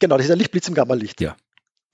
[0.00, 1.20] Genau, das ist ein Lichtblitz im Gamma-Licht.
[1.20, 1.36] Ja.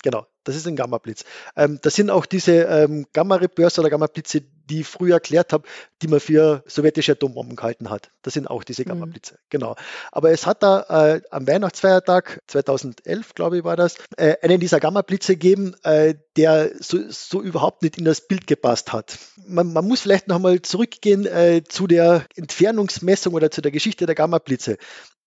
[0.02, 1.24] Genau, das ist ein Gamma-Blitz.
[1.56, 5.68] Ähm, das sind auch diese ähm, Gamma-Rebörse oder Gamma-Blitze, die ich früher erklärt habe,
[6.02, 8.10] die man für sowjetische Atombomben gehalten hat.
[8.22, 8.88] Das sind auch diese mhm.
[8.88, 9.38] Gamma-Blitze, mhm.
[9.48, 9.76] genau.
[10.10, 14.80] Aber es hat da äh, am Weihnachtsfeiertag 2011, glaube ich, war das, äh, einen dieser
[14.80, 19.18] Gamma-Blitze gegeben, äh, der so, so, überhaupt nicht in das Bild gepasst hat.
[19.46, 24.06] Man, man muss vielleicht noch einmal zurückgehen äh, zu der Entfernungsmessung oder zu der Geschichte
[24.06, 24.78] der Gamma-Blitze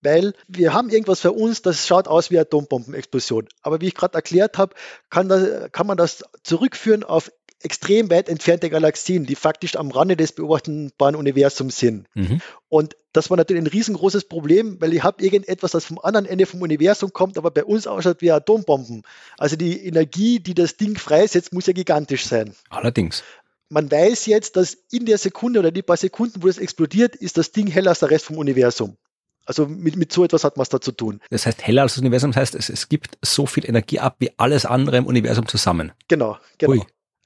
[0.06, 3.50] weil wir haben irgendwas für uns, das schaut aus wie Atombombenexplosion.
[3.62, 4.76] Aber wie ich gerade erklärt habe,
[5.10, 5.28] kann,
[5.72, 11.16] kann man das zurückführen auf extrem weit entfernte Galaxien, die faktisch am Rande des beobachtbaren
[11.16, 12.06] Universums sind.
[12.14, 12.42] Mhm.
[12.70, 16.46] Und das war natürlich ein riesengroßes Problem, weil ich habe irgendetwas, das vom anderen Ende
[16.46, 19.02] vom Universum kommt, aber bei uns ausschaut wie Atombomben.
[19.38, 22.54] Also die Energie, die das Ding freisetzt, muss ja gigantisch sein.
[22.70, 23.24] Allerdings.
[23.70, 27.38] Man weiß jetzt, dass in der Sekunde oder die paar Sekunden, wo es explodiert, ist
[27.38, 28.96] das Ding heller als der Rest vom Universum.
[29.46, 31.22] Also mit, mit so etwas hat man es da zu tun.
[31.30, 34.16] Das heißt, heller als das Universum, das heißt, es, es gibt so viel Energie ab
[34.20, 35.92] wie alles andere im Universum zusammen.
[36.08, 36.74] Genau, genau.
[36.74, 36.82] Ui.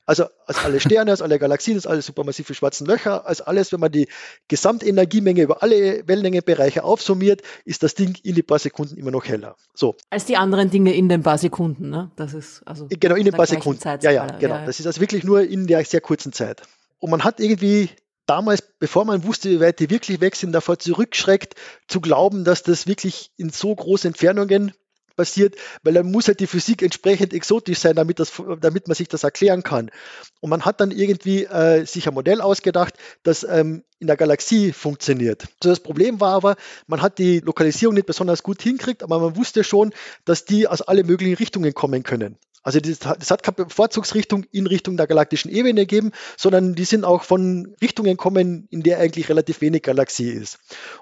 [0.10, 3.80] Also als alle Sterne, als alle Galaxien, als alle supermassive schwarzen Löcher, als alles, wenn
[3.80, 4.08] man die
[4.48, 9.56] Gesamtenergiemenge über alle Wellenlängenbereiche aufsummiert, ist das Ding in die paar Sekunden immer noch heller.
[9.76, 9.96] So.
[10.10, 12.10] Als die anderen Dinge in den paar Sekunden, ne?
[12.16, 12.88] Das ist also.
[12.90, 13.84] Genau, in den paar Sekunden.
[14.02, 14.56] Ja, ja, genau.
[14.56, 14.66] Ja, ja.
[14.66, 16.64] Das ist also wirklich nur in der sehr kurzen Zeit.
[16.98, 17.92] Und man hat irgendwie
[18.30, 21.56] damals, bevor man wusste, wie weit die wirklich weg sind, davor zurückschreckt,
[21.88, 24.74] zu glauben, dass das wirklich in so großen Entfernungen
[25.20, 29.10] passiert, weil dann muss halt die Physik entsprechend exotisch sein, damit, das, damit man sich
[29.10, 29.92] das erklären kann.
[30.40, 34.72] Und man hat dann irgendwie äh, sich ein Modell ausgedacht, das ähm, in der Galaxie
[34.72, 35.44] funktioniert.
[35.60, 36.56] Also das Problem war aber,
[36.88, 39.92] man hat die Lokalisierung nicht besonders gut hinkriegt, aber man wusste schon,
[40.24, 42.38] dass die aus alle möglichen Richtungen kommen können.
[42.64, 47.06] Also das, das, hat keine Bevorzugsrichtung in Richtung der galaktischen Ebene gegeben, sondern die sind
[47.06, 50.60] auch von Richtungen kommen, in der eigentlich relativ wenig Galaxie ist.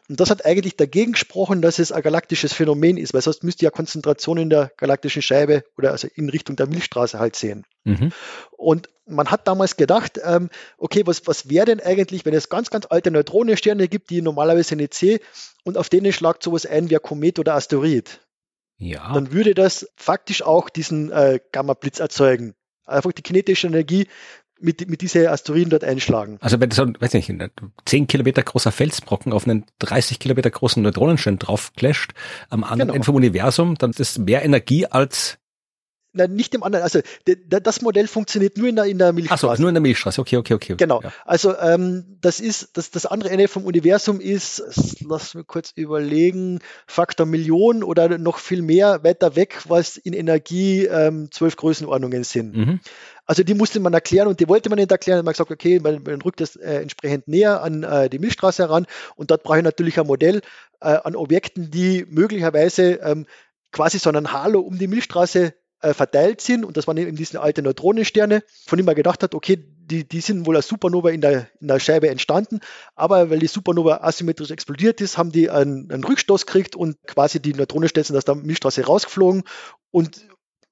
[0.07, 3.65] Und das hat eigentlich dagegen gesprochen, dass es ein galaktisches Phänomen ist, weil sonst müsste
[3.65, 7.65] ja Konzentration in der galaktischen Scheibe oder also in Richtung der Milchstraße halt sehen.
[7.83, 8.11] Mhm.
[8.51, 12.69] Und man hat damals gedacht, ähm, okay, was, was wäre denn eigentlich, wenn es ganz,
[12.69, 15.19] ganz alte Neutronensterne gibt, die normalerweise nicht sehe,
[15.63, 18.19] und auf denen schlagt sowas ein wie ein Komet oder Asteroid?
[18.77, 19.13] Ja.
[19.13, 22.53] dann würde das faktisch auch diesen äh, Gamma-Blitz erzeugen.
[22.85, 24.07] Einfach die kinetische Energie
[24.59, 26.37] mit, mit diese Asteroiden dort einschlagen.
[26.41, 27.51] Also wenn so ein, weiß nicht, ein
[27.85, 32.13] 10 Kilometer großer Felsbrocken auf einen 30 Kilometer großen Neutronenstern draufclasht,
[32.49, 32.93] am anderen genau.
[32.93, 35.37] Ende vom Universum, dann ist das mehr Energie als
[36.17, 36.99] na, nicht im anderen, also
[37.47, 39.47] das Modell funktioniert nur in der, in der Milchstraße.
[39.49, 40.75] Ach so, nur in der Milchstraße, okay, okay, okay.
[40.77, 41.13] Genau, ja.
[41.25, 44.63] also ähm, das ist, das, das andere Ende vom Universum ist,
[45.07, 50.85] lass mich kurz überlegen, Faktor Millionen oder noch viel mehr weiter weg, was in Energie
[50.85, 52.55] ähm, zwölf Größenordnungen sind.
[52.55, 52.79] Mhm.
[53.25, 55.19] Also die musste man erklären und die wollte man nicht erklären.
[55.19, 58.63] Man hat gesagt, okay, man, man rückt das äh, entsprechend näher an äh, die Milchstraße
[58.63, 60.41] heran und dort brauche ich natürlich ein Modell
[60.79, 63.25] äh, an Objekten, die möglicherweise ähm,
[63.73, 66.65] quasi so einen Halo um die Milchstraße äh, verteilt sind.
[66.65, 70.21] Und das waren eben diese alten Neutronensterne, von denen man gedacht hat, okay, die, die
[70.21, 72.59] sind wohl als Supernova in der, in der Scheibe entstanden.
[72.95, 77.41] Aber weil die Supernova asymmetrisch explodiert ist, haben die einen, einen Rückstoß gekriegt und quasi
[77.41, 79.43] die Neutronensterne sind aus der Milchstraße rausgeflogen.
[79.91, 80.21] Und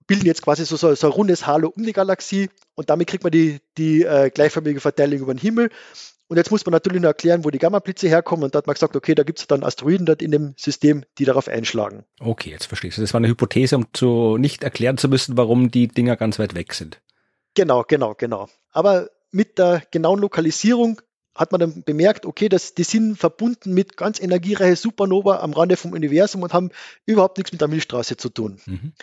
[0.08, 3.24] bilden jetzt quasi so, so, so ein rundes Halo um die Galaxie und damit kriegt
[3.24, 5.70] man die, die äh, gleichförmige Verteilung über den Himmel.
[6.28, 8.46] Und jetzt muss man natürlich noch erklären, wo die Gammablitze herkommen.
[8.46, 11.04] Und da hat man gesagt, okay, da gibt es dann Asteroiden dort in dem System,
[11.20, 12.04] die darauf einschlagen.
[12.20, 13.02] Okay, jetzt verstehst du.
[13.02, 16.56] Das war eine Hypothese, um zu nicht erklären zu müssen, warum die Dinger ganz weit
[16.56, 17.02] weg sind.
[17.54, 18.50] Genau, genau, genau.
[18.72, 21.02] Aber mit der genauen Lokalisierung
[21.36, 25.76] hat man dann bemerkt, okay, das, die sind verbunden mit ganz energiereiche Supernova am Rande
[25.76, 26.72] vom Universum und haben
[27.06, 28.62] überhaupt nichts mit der Milchstraße zu tun.
[28.66, 28.94] Mhm.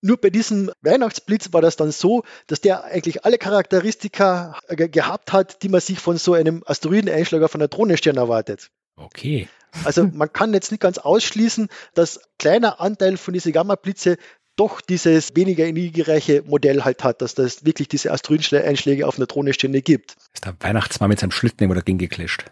[0.00, 5.32] Nur bei diesem Weihnachtsblitz war das dann so, dass der eigentlich alle Charakteristika äh, gehabt
[5.32, 8.70] hat, die man sich von so einem Asteroideneinschlager von einer Drohnenstern erwartet.
[8.96, 9.48] Okay.
[9.84, 14.18] Also man kann jetzt nicht ganz ausschließen, dass kleiner Anteil von diesen Gamma-Blitze
[14.54, 19.82] doch dieses weniger energiereiche Modell halt hat, dass das wirklich diese Asteroideneinschläge auf einer Drohnensterne
[19.82, 20.16] gibt.
[20.34, 22.44] Ist der Weihnachtsmann mit seinem Schlitten immer dagegen geklischt.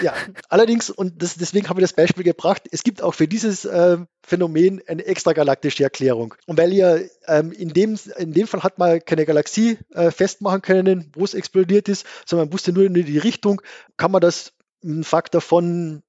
[0.00, 0.14] Ja,
[0.48, 3.98] allerdings, und das, deswegen habe ich das Beispiel gebracht, es gibt auch für dieses äh,
[4.22, 6.34] Phänomen eine extragalaktische Erklärung.
[6.46, 10.62] Und weil ja ähm, in, dem, in dem Fall hat man keine Galaxie äh, festmachen
[10.62, 13.60] können, wo es explodiert ist, sondern man wusste nur in die Richtung,
[13.96, 14.52] kann man das
[14.84, 16.02] einen Faktor von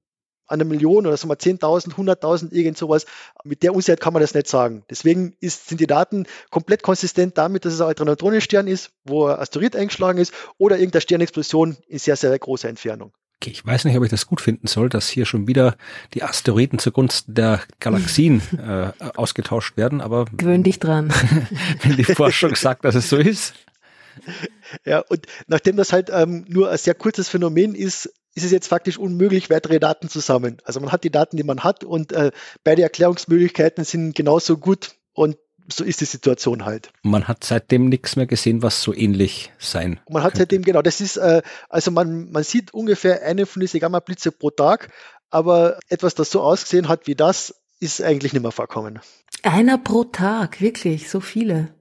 [0.47, 3.05] einer Million oder sagen wir 10.000, 100.000, irgend sowas.
[3.43, 4.83] Mit der Unsicherheit kann man das nicht sagen.
[4.89, 9.39] Deswegen ist, sind die Daten komplett konsistent damit, dass es ein Neutronenstern ist, wo ein
[9.39, 13.13] Asteroid eingeschlagen ist oder irgendeine Sternexplosion in sehr, sehr großer Entfernung.
[13.39, 15.77] Okay, ich weiß nicht, ob ich das gut finden soll, dass hier schon wieder
[16.15, 21.13] die Asteroiden zugunsten der Galaxien äh, ausgetauscht werden, aber gewöhn dich dran.
[21.83, 23.53] wenn die Forschung sagt, dass es so ist.
[24.85, 28.67] Ja, und nachdem das halt ähm, nur ein sehr kurzes Phänomen ist, ist es jetzt
[28.67, 30.57] faktisch unmöglich, weitere Daten zu sammeln.
[30.63, 32.31] Also man hat die Daten, die man hat und äh,
[32.63, 36.91] beide Erklärungsmöglichkeiten sind genauso gut und so ist die Situation halt.
[37.03, 39.99] Man hat seitdem nichts mehr gesehen, was so ähnlich sein.
[40.09, 43.79] Man hat seitdem, genau, das ist, äh, also man, man sieht ungefähr eine von diesen
[43.79, 44.89] Gamma-Blitze pro Tag,
[45.29, 48.99] aber etwas, das so ausgesehen hat wie das, ist eigentlich nicht mehr vorkommen.
[49.43, 51.76] Einer pro Tag, wirklich, so viele.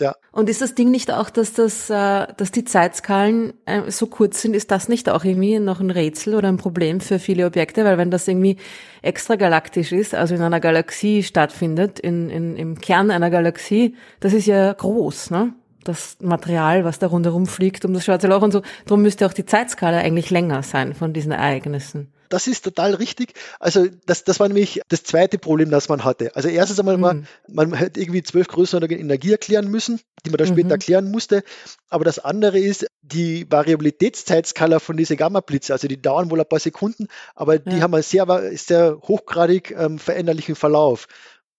[0.00, 0.16] Ja.
[0.32, 4.42] Und ist das Ding nicht auch, dass das, äh, dass die Zeitskalen äh, so kurz
[4.42, 7.84] sind, ist das nicht auch irgendwie noch ein Rätsel oder ein Problem für viele Objekte?
[7.84, 8.56] Weil wenn das irgendwie
[9.02, 14.46] extragalaktisch ist, also in einer Galaxie stattfindet, in, in, im Kern einer Galaxie, das ist
[14.46, 15.52] ja groß, ne?
[15.84, 18.60] Das Material, was da rundherum fliegt um das schwarze Loch und so.
[18.84, 23.34] Darum müsste auch die Zeitskala eigentlich länger sein von diesen Ereignissen das ist total richtig.
[23.58, 26.34] Also das, das war nämlich das zweite Problem, das man hatte.
[26.34, 27.02] Also erstens einmal, mhm.
[27.02, 30.52] man, man hätte irgendwie zwölf Größenordnungen Energie erklären müssen, die man dann mhm.
[30.54, 31.42] später erklären musste.
[31.88, 36.60] Aber das andere ist, die Variabilitätszeitskala von diesen Gamma-Blitze, also die dauern wohl ein paar
[36.60, 37.82] Sekunden, aber die ja.
[37.82, 41.08] haben einen sehr, sehr hochgradig ähm, veränderlichen Verlauf.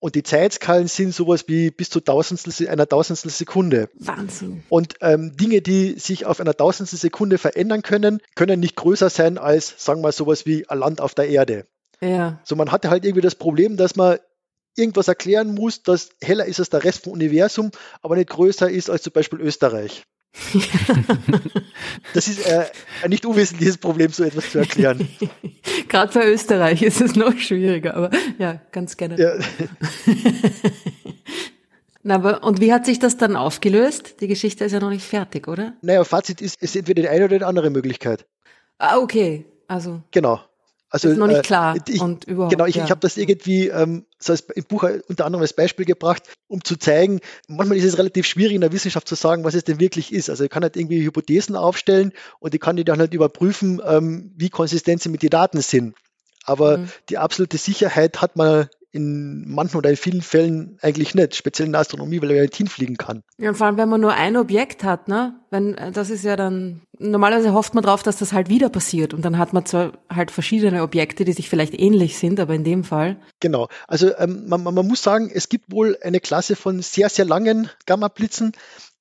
[0.01, 3.87] Und die Zeitskalen sind sowas wie bis zu Tausendstel, einer Tausendstel Sekunde.
[3.93, 4.63] Wahnsinn.
[4.67, 9.37] Und ähm, Dinge, die sich auf einer Tausendstel Sekunde verändern können, können nicht größer sein
[9.37, 11.67] als, sagen wir mal, sowas wie ein Land auf der Erde.
[12.01, 12.39] Ja.
[12.43, 14.17] So, man hatte halt irgendwie das Problem, dass man
[14.75, 17.69] irgendwas erklären muss, das heller ist als der Rest vom Universum,
[18.01, 20.07] aber nicht größer ist als zum Beispiel Österreich.
[22.13, 22.65] das ist äh,
[23.03, 25.09] ein nicht unwesentliches Problem, so etwas zu erklären.
[25.89, 29.19] Gerade für Österreich ist es noch schwieriger, aber ja, ganz gerne.
[29.19, 29.33] Ja.
[32.03, 34.21] Na, aber, und wie hat sich das dann aufgelöst?
[34.21, 35.73] Die Geschichte ist ja noch nicht fertig, oder?
[35.81, 38.25] Naja, Fazit ist, es ist entweder die eine oder die andere Möglichkeit.
[38.79, 39.45] Ah, okay.
[39.67, 40.01] Also.
[40.11, 40.39] Genau.
[40.89, 42.51] Also, ist noch nicht äh, klar ich, und überhaupt.
[42.51, 42.85] Genau, ich, ja.
[42.85, 46.63] ich habe das irgendwie ähm, so als, im Buch unter anderem als Beispiel gebracht, um
[46.63, 49.79] zu zeigen, manchmal ist es relativ schwierig in der Wissenschaft zu sagen, was es denn
[49.79, 50.29] wirklich ist.
[50.29, 54.31] Also ich kann halt irgendwie Hypothesen aufstellen und ich kann die dann halt überprüfen, ähm,
[54.35, 55.95] wie konsistent sie mit den Daten sind.
[56.43, 56.89] Aber mhm.
[57.09, 61.71] die absolute Sicherheit hat man in manchen oder in vielen Fällen eigentlich nicht, speziell in
[61.71, 63.23] der Astronomie, weil er ja nicht hinfliegen kann.
[63.37, 65.39] Ja, vor allem, wenn man nur ein Objekt hat, ne?
[65.49, 69.13] Wenn, äh, das ist ja dann, normalerweise hofft man drauf, dass das halt wieder passiert
[69.13, 72.63] und dann hat man zwar halt verschiedene Objekte, die sich vielleicht ähnlich sind, aber in
[72.63, 73.17] dem Fall.
[73.39, 73.69] Genau.
[73.87, 77.69] Also ähm, man, man muss sagen, es gibt wohl eine Klasse von sehr, sehr langen
[77.85, 78.51] Gamma-Blitzen,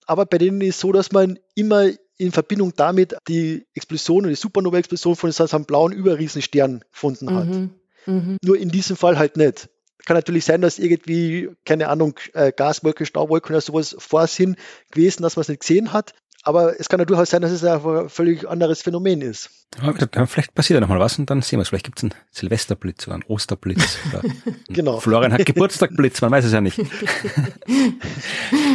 [0.07, 4.35] aber bei denen ist es so, dass man immer in Verbindung damit die Explosion die
[4.35, 7.47] Supernova-Explosion von einem blauen Überriesenstern gefunden hat.
[7.47, 7.71] Mhm.
[8.07, 8.37] Mhm.
[8.43, 9.69] Nur in diesem Fall halt nicht.
[10.07, 14.59] Kann natürlich sein, dass irgendwie, keine Ahnung, äh, Gaswolke, Staubwolke oder sowas vor sind
[14.91, 16.15] gewesen, dass man es nicht gesehen hat.
[16.43, 19.60] Aber es kann ja durchaus sein, dass es ein völlig anderes Phänomen ist.
[19.79, 21.69] Ja, vielleicht passiert ja noch mal was und dann sehen wir es.
[21.69, 23.99] Vielleicht gibt es einen Silvesterblitz oder einen Osterblitz.
[24.09, 24.23] Oder
[24.69, 24.99] genau.
[24.99, 26.79] Florian hat Geburtstagblitz, man weiß es ja nicht.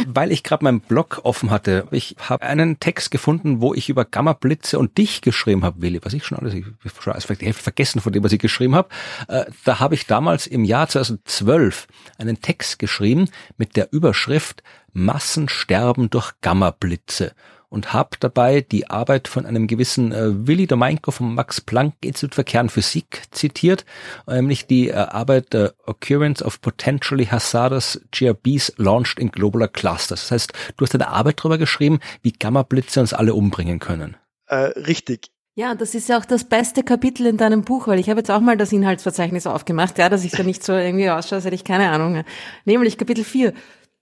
[0.06, 4.06] Weil ich gerade meinen Blog offen hatte, ich habe einen Text gefunden, wo ich über
[4.06, 7.42] Gamma-Blitze und dich geschrieben habe, Willi, was ich schon alles, ich habe schon alles vielleicht
[7.42, 8.88] die Hälfte vergessen von dem, was ich geschrieben habe.
[9.28, 13.28] Äh, da habe ich damals im Jahr 2012 einen Text geschrieben
[13.58, 14.62] mit der Überschrift
[14.94, 17.34] Massensterben durch Gamma-Blitze.
[17.68, 23.22] Und habe dabei die Arbeit von einem gewissen äh, Willi Domeinko vom Max-Planck-Institut für Kernphysik
[23.30, 23.84] zitiert,
[24.26, 30.22] nämlich die äh, Arbeit äh, Occurrence of Potentially Hazardous GRBs Launched in Globular Clusters.
[30.22, 34.16] Das heißt, du hast eine Arbeit darüber geschrieben, wie Gamma-Blitze uns alle umbringen können.
[34.46, 35.30] Äh, richtig.
[35.58, 38.30] Ja, das ist ja auch das beste Kapitel in deinem Buch, weil ich habe jetzt
[38.30, 41.54] auch mal das Inhaltsverzeichnis aufgemacht, ja, dass ich da nicht so irgendwie ausschaue, als hätte
[41.54, 42.24] ich keine Ahnung.
[42.66, 43.54] Nämlich Kapitel 4.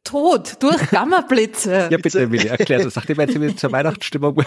[0.05, 1.89] Tod durch Gammablitze.
[1.91, 2.95] ja, bitte, Willi, erklär das.
[2.95, 4.37] Nachdem wir jetzt zur Weihnachtsstimmung.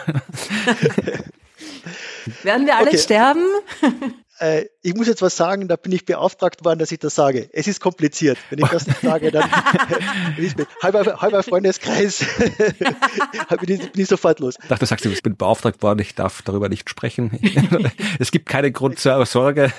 [2.43, 2.97] Werden wir alle okay.
[2.97, 3.45] sterben?
[4.39, 7.49] äh, ich muss jetzt was sagen, da bin ich beauftragt worden, dass ich das sage.
[7.53, 8.37] Es ist kompliziert.
[8.49, 9.49] Wenn ich das nicht sage, dann
[10.81, 12.25] halber, halber Freundeskreis
[13.59, 14.55] bin, ich, bin ich sofort los.
[14.61, 17.39] Ich dachte, du sagst, ich bin beauftragt worden, ich darf darüber nicht sprechen.
[18.19, 19.71] es gibt keinen Grund zur Sorge.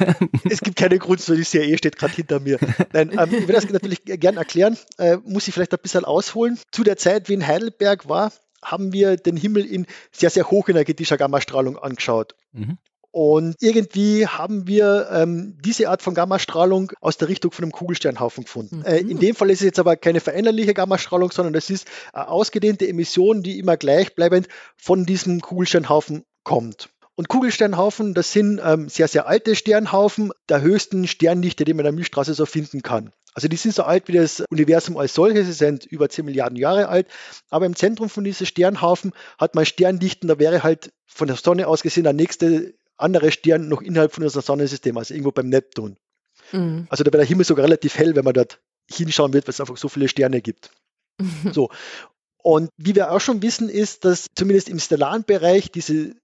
[0.49, 2.59] es gibt keinen Grund, so die CIA steht gerade hinter mir.
[2.93, 6.59] Nein, ähm, ich will das natürlich gern erklären, äh, muss ich vielleicht ein bisschen ausholen.
[6.73, 11.17] Zu der Zeit, wie in Heidelberg war, haben wir den Himmel in sehr, sehr hochenergetischer
[11.17, 12.35] Gammastrahlung angeschaut.
[12.53, 12.79] Mhm.
[13.21, 18.45] Und irgendwie haben wir ähm, diese Art von Gammastrahlung aus der Richtung von einem Kugelsternhaufen
[18.45, 18.79] gefunden.
[18.79, 18.85] Mhm.
[18.85, 22.29] Äh, in dem Fall ist es jetzt aber keine veränderliche Gammastrahlung, sondern es ist eine
[22.29, 26.91] ausgedehnte Emission, die immer gleichbleibend von diesem Kugelsternhaufen kommt.
[27.17, 31.87] Und Kugelsternhaufen, das sind ähm, sehr, sehr alte Sternhaufen der höchsten Sterndichte, die man in
[31.87, 33.11] der Milchstraße so finden kann.
[33.35, 36.57] Also die sind so alt wie das Universum als solches, sie sind über 10 Milliarden
[36.57, 37.09] Jahre alt,
[37.51, 41.67] aber im Zentrum von diesem Sternhaufen hat man Sterndichten, da wäre halt von der Sonne
[41.67, 45.97] aus gesehen der nächste andere Stern noch innerhalb von unserem Sonnensystem, also irgendwo beim Neptun.
[46.53, 46.87] Mhm.
[46.91, 49.61] Also da wäre der Himmel sogar relativ hell, wenn man dort hinschauen wird, weil es
[49.61, 50.71] einfach so viele Sterne gibt.
[51.19, 51.53] Mhm.
[51.53, 51.71] So.
[52.41, 56.15] Und wie wir auch schon wissen, ist, dass zumindest im stellaren Bereich diese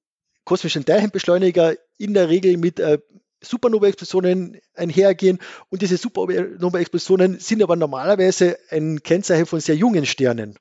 [0.45, 2.99] kosmischen Teilchenbeschleuniger in der Regel mit äh,
[3.43, 5.39] Supernova-Explosionen einhergehen.
[5.71, 10.57] Und diese Supernova-Explosionen sind aber normalerweise ein Kennzeichen von sehr jungen Sternen.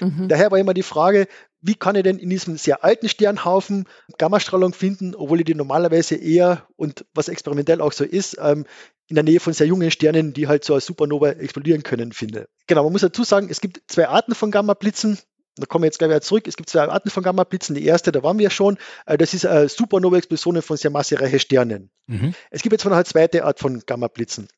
[0.00, 0.28] Mhm.
[0.28, 1.28] Daher war immer die Frage,
[1.62, 3.86] wie kann ich denn in diesem sehr alten Sternhaufen
[4.18, 8.64] Gammastrahlung finden, obwohl ich die normalerweise eher und was experimentell auch so ist, ähm,
[9.08, 12.48] in der Nähe von sehr jungen Sternen, die halt so als Supernova explodieren können, finde.
[12.66, 15.18] Genau, man muss dazu sagen, es gibt zwei Arten von Gammablitzen.
[15.56, 16.46] Da kommen wir jetzt gleich wieder zurück.
[16.46, 17.74] Es gibt zwei Arten von Gammablitzen.
[17.74, 21.90] Die erste, da waren wir schon, äh, das ist äh, Supernova-Explosionen von sehr massereichen Sternen.
[22.06, 22.34] Mhm.
[22.50, 24.48] Es gibt jetzt noch eine zweite Art von Gammablitzen.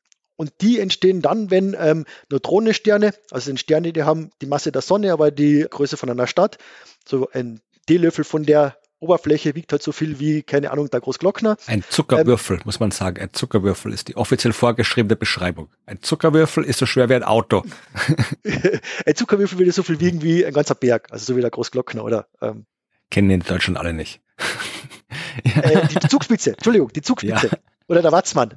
[0.43, 4.81] Und die entstehen dann, wenn ähm, Neutronensterne, also sind Sterne, die haben die Masse der
[4.81, 6.57] Sonne, aber die Größe von einer Stadt,
[7.07, 11.55] so ein Teelöffel von der Oberfläche wiegt halt so viel wie, keine Ahnung, der Großglockner.
[11.67, 13.21] Ein Zuckerwürfel, ähm, muss man sagen.
[13.21, 15.69] Ein Zuckerwürfel ist die offiziell vorgeschriebene Beschreibung.
[15.85, 17.63] Ein Zuckerwürfel ist so schwer wie ein Auto.
[19.05, 22.03] ein Zuckerwürfel würde so viel wiegen wie ein ganzer Berg, also so wie der Großglockner,
[22.03, 22.27] oder?
[22.41, 22.65] Ähm,
[23.09, 24.19] Kennen den Deutschen alle nicht.
[25.45, 27.47] äh, die Zugspitze, Entschuldigung, die Zugspitze.
[27.47, 27.57] Ja.
[27.87, 28.53] Oder der Watzmann.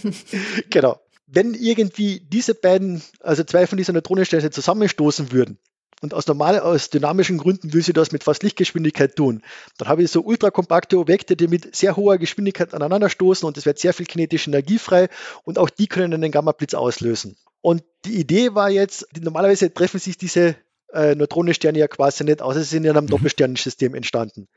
[0.70, 1.00] genau.
[1.30, 5.58] Wenn irgendwie diese beiden, also zwei von diesen Neutronensternen zusammenstoßen würden,
[6.00, 9.42] und aus normal, aus dynamischen Gründen will sie das mit fast Lichtgeschwindigkeit tun.
[9.78, 13.66] Dann habe ich so ultrakompakte Objekte, die mit sehr hoher Geschwindigkeit aneinander stoßen und es
[13.66, 15.08] wird sehr viel kinetische Energie frei
[15.44, 17.36] und auch die können einen Gamma-Blitz auslösen.
[17.60, 20.56] Und die Idee war jetzt, die, normalerweise treffen sich diese
[20.92, 23.10] äh, Neutronensterne ja quasi nicht aus, sie sind in einem mhm.
[23.10, 24.48] Doppelsternensystem entstanden.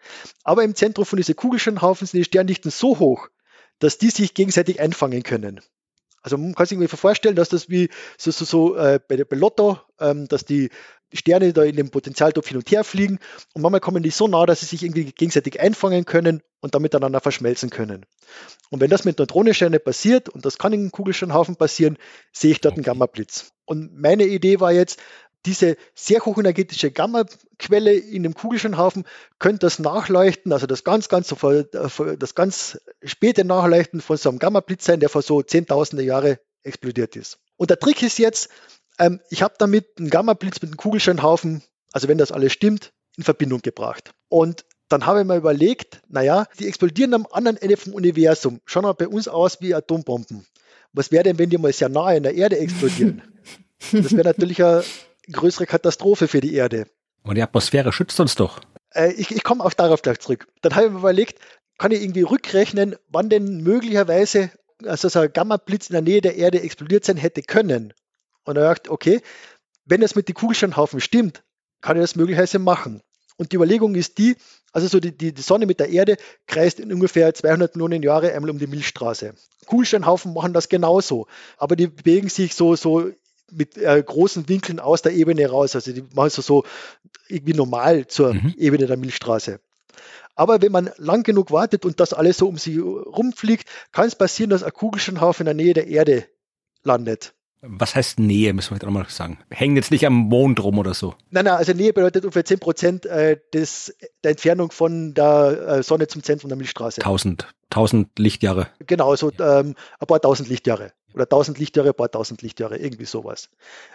[0.43, 3.29] Aber im Zentrum von diesen Kugelsternhaufen sind die Sterndichten so hoch,
[3.79, 5.61] dass die sich gegenseitig einfangen können.
[6.21, 9.35] Also man kann sich irgendwie vorstellen, dass das wie so, so, so äh, bei, bei
[9.35, 10.69] Lotto, ähm, dass die
[11.13, 13.19] Sterne da in dem Potenzialtopf hin und her fliegen
[13.53, 16.81] und manchmal kommen die so nah, dass sie sich irgendwie gegenseitig einfangen können und dann
[16.81, 18.05] miteinander verschmelzen können.
[18.69, 21.97] Und wenn das mit Neutronensternen passiert, und das kann in einem Kugelsternhaufen passieren,
[22.31, 23.51] sehe ich dort einen Gamma-Blitz.
[23.65, 24.99] Und meine Idee war jetzt,
[25.45, 29.05] diese sehr hochenergetische Gamma-Quelle in dem Kugelsternhaufen
[29.39, 31.33] könnte das Nachleuchten, also das ganz, ganz,
[32.19, 37.15] das ganz späte Nachleuchten von so einem Gamma-Blitz sein, der vor so zehntausende Jahre explodiert
[37.15, 37.39] ist.
[37.57, 38.49] Und der Trick ist jetzt,
[38.99, 43.23] ähm, ich habe damit einen Gamma-Blitz mit einem Kugelsternhaufen, also wenn das alles stimmt, in
[43.23, 44.11] Verbindung gebracht.
[44.29, 48.85] Und dann habe ich mir überlegt, naja, die explodieren am anderen Ende vom Universum, schauen
[48.85, 50.45] aber bei uns aus wie Atombomben.
[50.93, 53.21] Was wäre denn, wenn die mal sehr nahe in der Erde explodieren?
[53.91, 54.83] Das wäre natürlich eine
[55.31, 56.87] größere Katastrophe für die Erde.
[57.23, 58.61] Und die Atmosphäre schützt uns doch.
[58.93, 60.47] Äh, ich ich komme auch darauf gleich zurück.
[60.61, 61.39] Dann habe ich mir überlegt,
[61.77, 64.51] kann ich irgendwie rückrechnen, wann denn möglicherweise
[64.87, 67.93] also so ein Gamma-Blitz in der Nähe der Erde explodiert sein hätte können.
[68.43, 69.21] Und er sagt, okay,
[69.85, 71.43] wenn das mit den Kugelsternhaufen stimmt,
[71.81, 73.01] kann ich das möglicherweise machen.
[73.37, 74.35] Und die Überlegung ist die,
[74.71, 76.17] also so die, die, die Sonne mit der Erde
[76.47, 79.33] kreist in ungefähr 200 Millionen Jahre einmal um die Milchstraße.
[79.65, 83.11] Kugelsternhaufen machen das genauso, aber die bewegen sich so, so
[83.51, 85.75] mit äh, großen Winkeln aus der Ebene raus.
[85.75, 86.63] Also die machen so, so
[87.27, 88.53] irgendwie normal zur mhm.
[88.57, 89.59] Ebene der Milchstraße.
[90.35, 94.15] Aber wenn man lang genug wartet und das alles so um sie rumfliegt, kann es
[94.15, 96.25] passieren, dass ein Kugelsternhaufen in der Nähe der Erde
[96.83, 97.33] landet.
[97.63, 99.37] Was heißt Nähe, müssen wir jetzt nochmal sagen?
[99.51, 101.13] Hängen jetzt nicht am Mond rum oder so?
[101.29, 105.83] Nein, nein, also Nähe bedeutet ungefähr 10 Prozent äh, des, der Entfernung von der äh,
[105.83, 107.01] Sonne zum Zentrum der Milchstraße.
[107.01, 108.67] 1000, 1000 Lichtjahre.
[108.87, 110.91] Genau, so ähm, ein paar tausend Lichtjahre.
[111.13, 113.49] Oder 1000 Lichtjahre, ein paar tausend Lichtjahre, irgendwie sowas.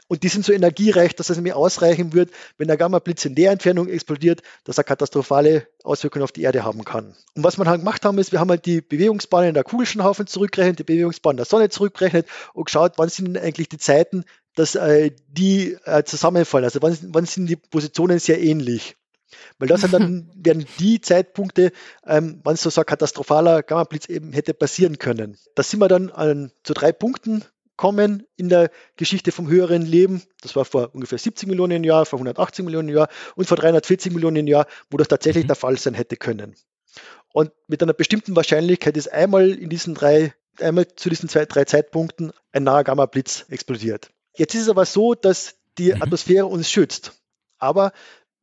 [0.09, 3.53] Und die sind so energiereich, dass es mir ausreichen wird, wenn der Gamma-Blitz in der
[3.53, 7.15] Entfernung explodiert, dass er katastrophale Auswirkungen auf die Erde haben kann.
[7.35, 10.81] Und was wir halt gemacht haben, ist, wir haben halt die Bewegungsbahnen der Kugelschenhaufen zurückgerechnet,
[10.81, 15.77] die Bewegungsbahnen der Sonne zurückgerechnet und geschaut, wann sind eigentlich die Zeiten, dass äh, die
[15.85, 16.65] äh, zusammenfallen.
[16.65, 18.97] Also wann, wann sind die Positionen sehr ähnlich.
[19.59, 21.73] Weil das sind dann werden die Zeitpunkte,
[22.07, 25.37] ähm, wann so, so ein katastrophaler Gamma-Blitz eben hätte passieren können.
[25.55, 27.45] Da sind wir dann an, zu drei Punkten
[27.77, 30.23] kommen in der Geschichte vom höheren Leben.
[30.41, 34.47] Das war vor ungefähr 70 Millionen Jahren, vor 180 Millionen Jahren und vor 340 Millionen
[34.47, 35.49] Jahren, wo das tatsächlich mhm.
[35.49, 36.55] der Fall sein hätte können.
[37.33, 41.65] Und mit einer bestimmten Wahrscheinlichkeit ist einmal in diesen drei, einmal zu diesen zwei, drei
[41.65, 44.11] Zeitpunkten ein naher Gamma-Blitz explodiert.
[44.35, 46.03] Jetzt ist es aber so, dass die mhm.
[46.03, 47.13] Atmosphäre uns schützt.
[47.59, 47.93] Aber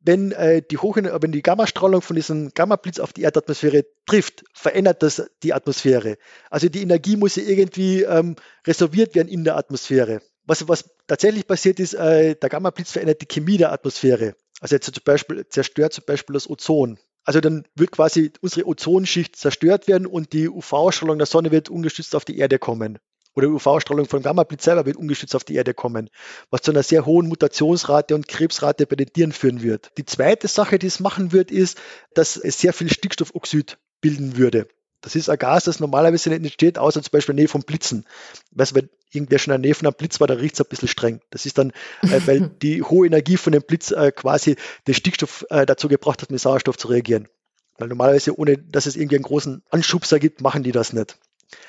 [0.04, 5.02] wenn äh, die Hoch wenn die Gammastrahlung von diesem Gammablitz auf die Erdatmosphäre trifft, verändert
[5.02, 6.18] das die Atmosphäre.
[6.50, 8.36] Also die Energie muss ja irgendwie ähm,
[8.66, 10.20] reserviert werden in der Atmosphäre.
[10.44, 14.36] Was, was tatsächlich passiert ist, äh, der Gammablitz verändert die Chemie der Atmosphäre.
[14.60, 16.98] Also jetzt zum Beispiel zerstört zum Beispiel das Ozon.
[17.24, 22.14] Also dann wird quasi unsere Ozonschicht zerstört werden und die UV-Strahlung der Sonne wird ungestützt
[22.14, 22.98] auf die Erde kommen
[23.34, 26.10] oder UV-Strahlung von Gamma-Blitz selber wird ungeschützt auf die Erde kommen,
[26.50, 29.92] was zu einer sehr hohen Mutationsrate und Krebsrate bei den Tieren führen wird.
[29.98, 31.78] Die zweite Sache, die es machen wird, ist,
[32.14, 34.68] dass es sehr viel Stickstoffoxid bilden würde.
[35.04, 37.62] Das ist ein Gas, das normalerweise nicht entsteht, außer zum Beispiel in der Nähe von
[37.62, 38.06] Blitzen.
[38.52, 40.60] Weißt du, wenn irgendwer schon in der Nähe von einem Blitz war, dann riecht es
[40.60, 41.20] ein bisschen streng.
[41.28, 41.72] Das ist dann,
[42.02, 44.56] äh, weil die hohe Energie von dem Blitz äh, quasi
[44.86, 47.28] den Stickstoff äh, dazu gebracht hat, mit Sauerstoff zu reagieren.
[47.76, 51.18] Weil normalerweise, ohne dass es irgendwie einen großen Anschubser gibt, machen die das nicht.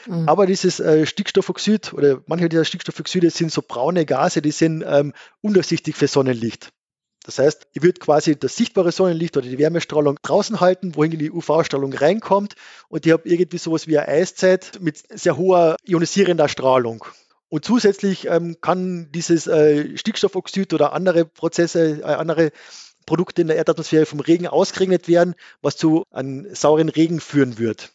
[0.07, 0.27] Mhm.
[0.27, 5.13] Aber dieses äh, Stickstoffoxid oder manche dieser Stickstoffoxide sind so braune Gase, die sind ähm,
[5.41, 6.69] undurchsichtig für Sonnenlicht.
[7.25, 11.31] Das heißt, ich würde quasi das sichtbare Sonnenlicht oder die Wärmestrahlung draußen halten, wohin die
[11.31, 12.55] UV-Strahlung reinkommt
[12.87, 17.03] und ich habe irgendwie sowas wie eine Eiszeit mit sehr hoher ionisierender Strahlung.
[17.49, 22.51] Und zusätzlich ähm, kann dieses äh, Stickstoffoxid oder andere Prozesse, äh, andere
[23.05, 27.94] Produkte in der Erdatmosphäre vom Regen ausgeregnet werden, was zu einem sauren Regen führen wird.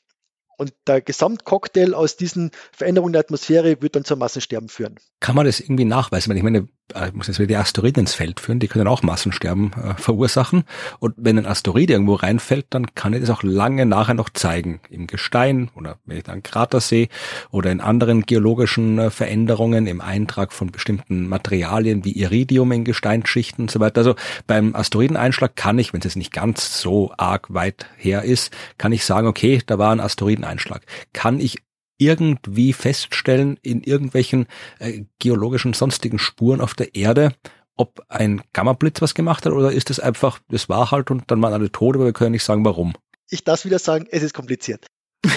[0.60, 4.96] Und der Gesamtcocktail aus diesen Veränderungen der Atmosphäre wird dann zum Massensterben führen.
[5.18, 6.36] Kann man das irgendwie nachweisen?
[6.36, 9.72] Ich meine, ich muss jetzt wieder die Asteroiden ins Feld führen, die können auch Massensterben
[9.72, 10.64] äh, verursachen.
[10.98, 14.80] Und wenn ein Asteroid irgendwo reinfällt, dann kann ich das auch lange nachher noch zeigen.
[14.90, 17.08] Im Gestein oder wenn ich dann Krater sehe
[17.50, 23.64] oder in anderen geologischen äh, Veränderungen, im Eintrag von bestimmten Materialien wie Iridium in Gesteinsschichten
[23.64, 23.98] und so weiter.
[23.98, 24.14] Also
[24.46, 28.92] beim Asteroideneinschlag kann ich, wenn es jetzt nicht ganz so arg weit her ist, kann
[28.92, 30.82] ich sagen, okay, da war ein Asteroideneinschlag Einschlag.
[31.12, 31.58] Kann ich
[32.00, 34.46] irgendwie feststellen in irgendwelchen
[34.78, 37.34] äh, geologischen sonstigen Spuren auf der Erde,
[37.76, 41.42] ob ein Gammablitz was gemacht hat oder ist es einfach, das war halt und dann
[41.42, 42.94] waren alle tot, aber wir können nicht sagen, warum.
[43.28, 44.86] Ich darf wieder sagen, es ist kompliziert.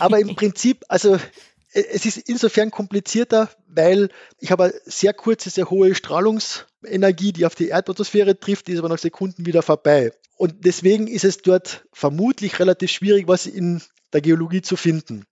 [0.00, 1.20] aber im Prinzip, also äh,
[1.92, 7.68] es ist insofern komplizierter, weil ich habe sehr kurze, sehr hohe Strahlungsenergie, die auf die
[7.68, 10.12] Erdatmosphäre trifft, die ist aber nach Sekunden wieder vorbei.
[10.36, 13.82] Und deswegen ist es dort vermutlich relativ schwierig, was in
[14.12, 15.24] der Geologie zu finden.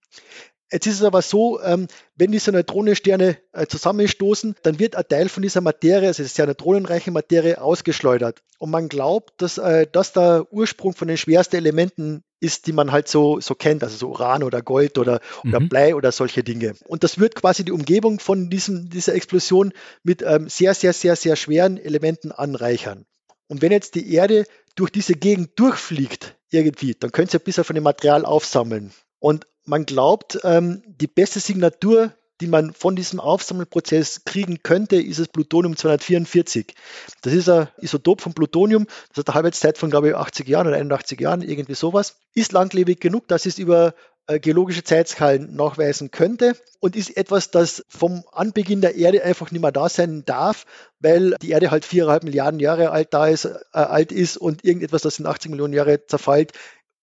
[0.71, 5.27] Jetzt ist es aber so, ähm, wenn diese Neutronensterne äh, zusammenstoßen, dann wird ein Teil
[5.27, 8.41] von dieser Materie, also sehr neutronenreiche Materie, ausgeschleudert.
[8.57, 12.91] Und man glaubt, dass äh, das der Ursprung von den schwersten Elementen ist, die man
[12.91, 15.69] halt so, so kennt, also so Uran oder Gold oder, oder mhm.
[15.69, 16.73] Blei oder solche Dinge.
[16.85, 21.15] Und das wird quasi die Umgebung von diesem, dieser Explosion mit ähm, sehr, sehr, sehr,
[21.15, 23.05] sehr schweren Elementen anreichern.
[23.47, 24.45] Und wenn jetzt die Erde
[24.75, 28.91] durch diese Gegend durchfliegt, irgendwie, dann könnt ihr ein bisschen von dem Material aufsammeln.
[29.21, 32.11] Und man glaubt, ähm, die beste Signatur,
[32.41, 36.73] die man von diesem Aufsammelprozess kriegen könnte, ist das Plutonium 244.
[37.21, 40.67] Das ist ein Isotop von Plutonium, das hat eine Halbwertszeit von, glaube ich, 80 Jahren
[40.67, 42.17] oder 81 Jahren, irgendwie sowas.
[42.33, 43.93] Ist langlebig genug, dass es über
[44.25, 49.61] äh, geologische Zeitskalen nachweisen könnte und ist etwas, das vom Anbeginn der Erde einfach nicht
[49.61, 50.65] mehr da sein darf,
[50.99, 55.03] weil die Erde halt viereinhalb Milliarden Jahre alt, da ist, äh, alt ist und irgendetwas,
[55.03, 56.53] das in 80 Millionen Jahre zerfällt,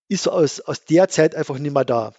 [0.09, 2.13] ist aus, aus der Zeit einfach nicht mehr da.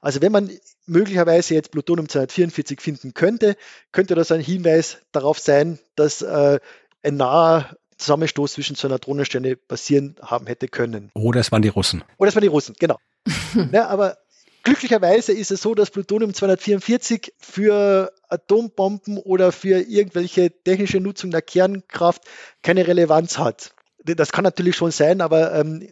[0.00, 0.50] Also wenn man
[0.86, 3.56] möglicherweise jetzt Plutonium 244 finden könnte,
[3.92, 6.58] könnte das ein Hinweis darauf sein, dass äh,
[7.02, 11.10] ein naher Zusammenstoß zwischen zwei Neutronensterne passieren haben hätte können.
[11.14, 12.04] Oder es waren die Russen.
[12.16, 12.98] Oder es waren die Russen, genau.
[13.72, 14.18] ja, aber
[14.62, 21.42] glücklicherweise ist es so, dass Plutonium 244 für Atombomben oder für irgendwelche technische Nutzung der
[21.42, 22.22] Kernkraft
[22.62, 23.74] keine Relevanz hat.
[24.04, 25.88] Das kann natürlich schon sein, aber ähm,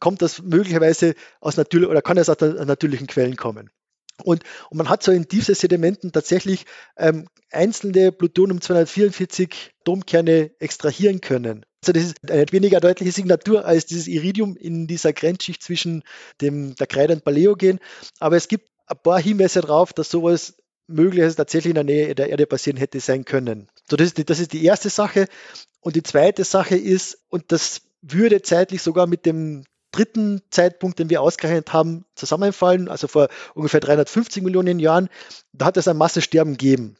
[0.00, 3.70] kommt das möglicherweise aus natürlichen oder kann es aus natürlichen Quellen kommen.
[4.22, 6.64] Und, und man hat so in diese Sedimenten tatsächlich
[6.96, 9.52] ähm, einzelne Plutonium-244
[9.84, 11.66] Domkerne extrahieren können.
[11.82, 16.02] Also das ist eine weniger deutliche Signatur als dieses Iridium in dieser Grenzschicht zwischen
[16.40, 17.78] dem, der Kreide und Paläogen.
[18.18, 20.54] Aber es gibt ein paar Hinweise darauf, dass sowas
[20.86, 23.68] möglicherweise tatsächlich in der Nähe der Erde passieren hätte sein können.
[23.88, 25.26] So, das ist, die, das ist die erste Sache.
[25.80, 29.64] Und die zweite Sache ist, und das würde zeitlich sogar mit dem
[29.96, 35.08] dritten Zeitpunkt, den wir ausgerechnet haben, zusammenfallen, also vor ungefähr 350 Millionen Jahren,
[35.52, 36.96] da hat es ein Massesterben gegeben.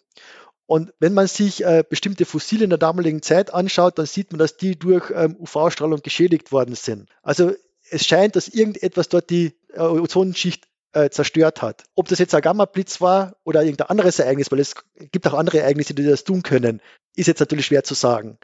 [0.67, 4.39] Und wenn man sich äh, bestimmte Fossile in der damaligen Zeit anschaut, dann sieht man,
[4.39, 7.09] dass die durch ähm, UV-Strahlung geschädigt worden sind.
[7.23, 7.53] Also
[7.89, 11.85] es scheint, dass irgendetwas dort die äh, Ozonschicht äh, zerstört hat.
[11.95, 14.75] Ob das jetzt ein Gamma-Blitz war oder irgendein anderes Ereignis, weil es
[15.13, 16.81] gibt auch andere Ereignisse, die das tun können,
[17.15, 18.39] ist jetzt natürlich schwer zu sagen.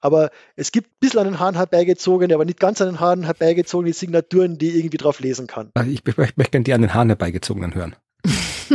[0.00, 3.24] Aber es gibt ein bisschen an den Haaren herbeigezogene, aber nicht ganz an den Haaren
[3.24, 5.70] herbeigezogene Signaturen, die irgendwie drauf lesen kann.
[5.86, 7.96] Ich, ich, ich möchte gerne die an den Haaren herbeigezogenen hören.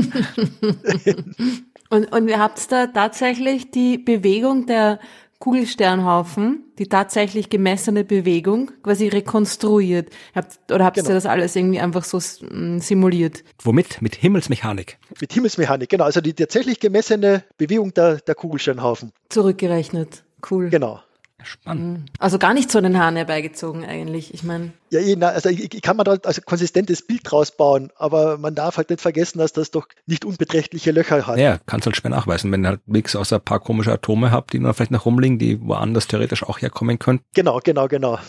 [1.89, 4.99] und, und ihr habt da tatsächlich die Bewegung der
[5.43, 10.09] Kugelsternhaufen, die tatsächlich gemessene Bewegung, quasi rekonstruiert.
[10.34, 11.09] Habt, oder habt genau.
[11.09, 13.43] ihr das alles irgendwie einfach so mm, simuliert?
[13.61, 14.01] Womit?
[14.01, 14.99] Mit Himmelsmechanik.
[15.19, 16.05] Mit Himmelsmechanik, genau.
[16.05, 19.11] Also die tatsächlich gemessene Bewegung der, der Kugelsternhaufen.
[19.28, 20.24] Zurückgerechnet.
[20.49, 20.69] Cool.
[20.69, 21.01] Genau.
[21.44, 22.00] Spannend.
[22.00, 22.06] Mhm.
[22.20, 24.34] Also gar nicht so den Haaren herbeigezogen eigentlich.
[24.34, 24.72] Ich meine.
[24.89, 28.56] Ja, eh, also ich, ich, kann man da also konsistentes Bild draus bauen, aber man
[28.56, 31.38] darf halt nicht vergessen, dass das doch nicht unbeträchtliche Löcher hat.
[31.38, 34.54] Ja, kannst halt schwer nachweisen, wenn ihr halt nichts außer ein paar komische Atome habt,
[34.54, 37.26] die noch vielleicht noch rumliegen, die woanders theoretisch auch herkommen könnten.
[37.34, 38.20] Genau, genau, genau.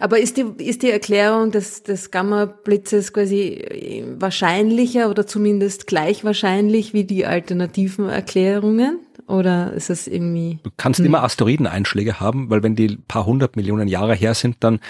[0.00, 6.94] Aber ist die, ist die Erklärung des, des Gamma-Blitzes quasi wahrscheinlicher oder zumindest gleich wahrscheinlich
[6.94, 8.98] wie die alternativen Erklärungen?
[9.28, 10.58] Oder ist es irgendwie.
[10.62, 11.06] Du kannst hm.
[11.06, 14.80] immer Asteroideneinschläge haben, weil wenn die paar hundert Millionen Jahre her sind, dann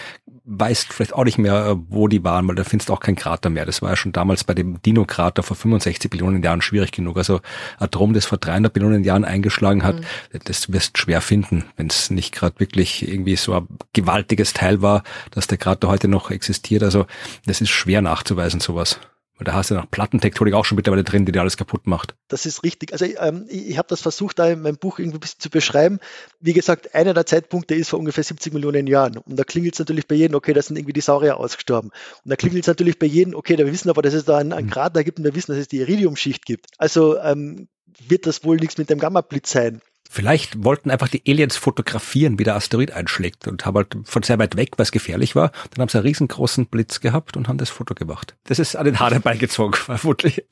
[0.51, 3.51] weißt vielleicht auch nicht mehr, wo die waren, weil da findest du auch kein Krater
[3.51, 3.67] mehr.
[3.67, 7.19] Das war ja schon damals bei dem Dino-Krater vor 65 Billionen Jahren schwierig genug.
[7.19, 7.41] Also
[7.79, 10.39] Atom, das vor 300 Billionen Jahren eingeschlagen hat, mhm.
[10.45, 15.03] das wirst schwer finden, wenn es nicht gerade wirklich irgendwie so ein gewaltiges Teil war,
[15.33, 16.83] dass der Krater heute noch existiert.
[16.83, 17.07] Also
[17.45, 18.99] das ist schwer nachzuweisen, sowas.
[19.39, 22.15] Und da hast du noch Plattentektonik auch schon mittlerweile drin, die dir alles kaputt macht.
[22.27, 22.93] Das ist richtig.
[22.93, 25.51] Also ähm, ich, ich habe das versucht, da in meinem Buch irgendwie ein bisschen zu
[25.51, 26.01] beschreiben.
[26.41, 29.17] Wie gesagt, einer der Zeitpunkte ist vor ungefähr 70 Millionen Jahren.
[29.19, 31.91] Und da klingelt es natürlich bei jedem, okay, da sind irgendwie die Saurier ausgestorben.
[32.25, 34.39] Und da klingelt es natürlich bei jedem, okay, da wir wissen aber, dass es da
[34.39, 34.71] einen, einen mhm.
[34.73, 36.67] Krater gibt und wir wissen, dass es die Iridiumschicht gibt.
[36.79, 37.69] Also ähm,
[38.07, 39.81] wird das wohl nichts mit dem Gamma-Blitz sein.
[40.11, 44.39] Vielleicht wollten einfach die Aliens fotografieren, wie der Asteroid einschlägt und haben halt von sehr
[44.39, 45.53] weit weg, was gefährlich war.
[45.71, 48.35] Dann haben sie einen riesengroßen Blitz gehabt und haben das Foto gemacht.
[48.45, 50.45] Das ist an den Haaren beigezogen, vermutlich.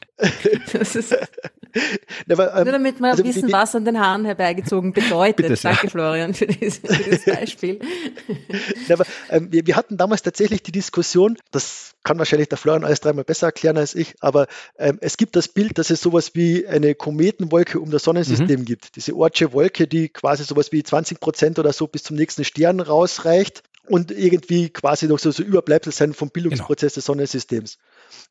[0.73, 1.17] Das ist
[2.31, 5.49] aber, ähm, Nur damit wir also, wissen, was an den Haaren herbeigezogen bedeutet.
[5.49, 7.81] Bitte, Danke, Florian, für dieses, für dieses Beispiel.
[8.89, 13.01] aber, ähm, wir, wir, hatten damals tatsächlich die Diskussion, das kann wahrscheinlich der Florian alles
[13.01, 14.47] dreimal besser erklären als ich, aber
[14.79, 18.65] ähm, es gibt das Bild, dass es sowas wie eine Kometenwolke um das Sonnensystem mhm.
[18.65, 18.95] gibt.
[18.95, 22.79] Diese Ortsche Wolke, die quasi sowas wie 20 Prozent oder so bis zum nächsten Stern
[22.79, 26.99] rausreicht und irgendwie quasi noch so, so Überbleibsel sein vom Bildungsprozess genau.
[26.99, 27.79] des Sonnensystems.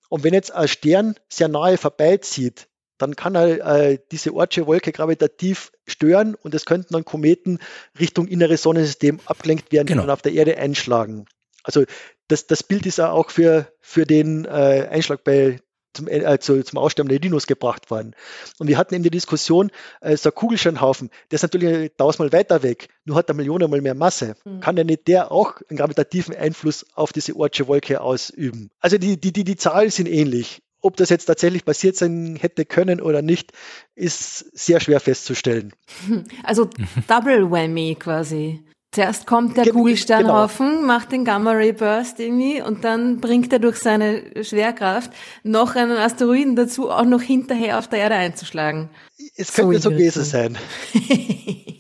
[0.08, 4.94] Und wenn jetzt ein Stern sehr nahe vorbeizieht, dann kann er äh, diese Ortsche Wolke
[4.94, 7.60] gravitativ stören und es könnten dann Kometen
[8.00, 10.04] Richtung inneres Sonnensystem abgelenkt werden genau.
[10.04, 11.26] und auf der Erde einschlagen.
[11.66, 11.84] Also
[12.28, 15.60] das, das Bild ist ja auch für, für den äh, Einschlag bei
[15.96, 18.16] zum, äh, zu, zum Aussterben der Dinos gebracht worden.
[18.60, 19.72] Und wir hatten eben die Diskussion,
[20.02, 23.96] äh, so ein Kugelsternhaufen, der ist natürlich tausendmal weiter weg, nur hat er Millionenmal mehr
[23.96, 24.36] Masse.
[24.44, 24.60] Mhm.
[24.60, 28.70] Kann denn nicht der auch einen gravitativen Einfluss auf diese Ortsche Wolke ausüben?
[28.80, 30.62] Also die, die, die, die Zahlen sind ähnlich.
[30.82, 33.54] Ob das jetzt tatsächlich passiert sein hätte können oder nicht,
[33.96, 35.74] ist sehr schwer festzustellen.
[36.44, 36.70] Also
[37.08, 38.64] Double Whammy quasi.
[38.96, 40.88] Zuerst kommt der Ge Kugelsternhaufen, genau.
[40.88, 45.12] macht den Gamma-Ray Burst irgendwie und dann bringt er durch seine Schwerkraft
[45.44, 48.90] noch einen Asteroiden dazu, auch noch hinterher auf der Erde einzuschlagen.
[49.36, 50.58] Es könnte so, so gewesen sein.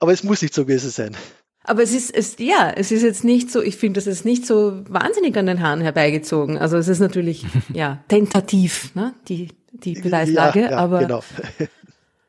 [0.00, 1.16] Aber es muss nicht so gewesen sein.
[1.62, 4.46] Aber es ist, es, ja, es ist jetzt nicht so, ich finde, das ist nicht
[4.46, 6.58] so wahnsinnig an den Haaren herbeigezogen.
[6.58, 11.22] Also es ist natürlich, ja, tentativ, ne, die, die Beweislage, ja, ja, aber, genau.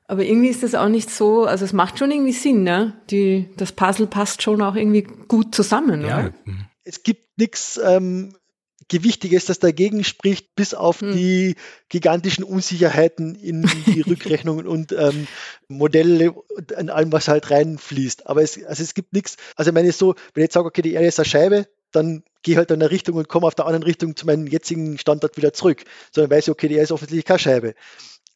[0.07, 3.49] Aber irgendwie ist das auch nicht so, also es macht schon irgendwie Sinn, ne, die,
[3.57, 6.19] das Puzzle passt schon auch irgendwie gut zusammen, ja.
[6.19, 6.33] Oder?
[6.83, 8.35] Es gibt nichts, ähm,
[8.87, 11.13] Gewichtiges, das dagegen spricht, bis auf hm.
[11.13, 11.55] die
[11.89, 15.27] gigantischen Unsicherheiten in die Rückrechnungen und ähm,
[15.67, 18.27] Modelle und in allem, was halt reinfließt.
[18.27, 19.37] Aber es, also es gibt nichts.
[19.55, 22.23] Also ich meine so, wenn ich jetzt sage, okay, die Erde ist eine Scheibe, dann
[22.43, 25.35] gehe halt in eine Richtung und komme auf der anderen Richtung zu meinem jetzigen Standort
[25.37, 25.83] wieder zurück.
[26.11, 27.73] Sondern weiß ich, okay, die Erde ist offensichtlich keine Scheibe.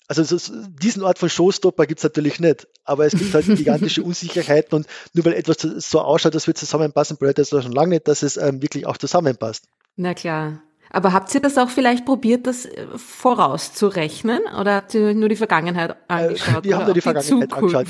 [0.09, 4.01] Also so, diesen Art von Showstopper gibt es natürlich nicht, aber es gibt halt gigantische
[4.01, 8.07] Unsicherheiten und nur weil etwas so ausschaut, dass wir zusammenpassen, bedeutet das schon lange nicht,
[8.07, 9.65] dass es ähm, wirklich auch zusammenpasst.
[9.95, 10.63] Na klar.
[10.91, 14.39] Aber habt ihr das auch vielleicht probiert, das äh, vorauszurechnen?
[14.59, 16.63] Oder habt ihr nur die Vergangenheit äh, angeschaut?
[16.63, 17.87] wir haben nur die Vergangenheit angeschaut.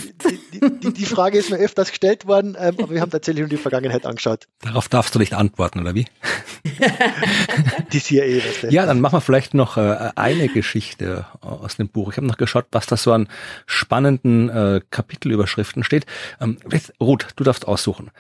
[0.54, 3.50] Die, die, die, Frage ist mir öfters gestellt worden, ähm, aber wir haben tatsächlich nur
[3.50, 4.48] die Vergangenheit angeschaut.
[4.62, 6.06] Darauf darfst du nicht antworten, oder wie?
[7.94, 12.12] die CIA, was Ja, dann machen wir vielleicht noch äh, eine Geschichte aus dem Buch.
[12.12, 13.28] Ich habe noch geschaut, was da so an
[13.66, 16.06] spannenden Kapitelüberschriften steht.
[16.42, 16.58] Ähm,
[17.00, 18.12] Ruth, du darfst aussuchen.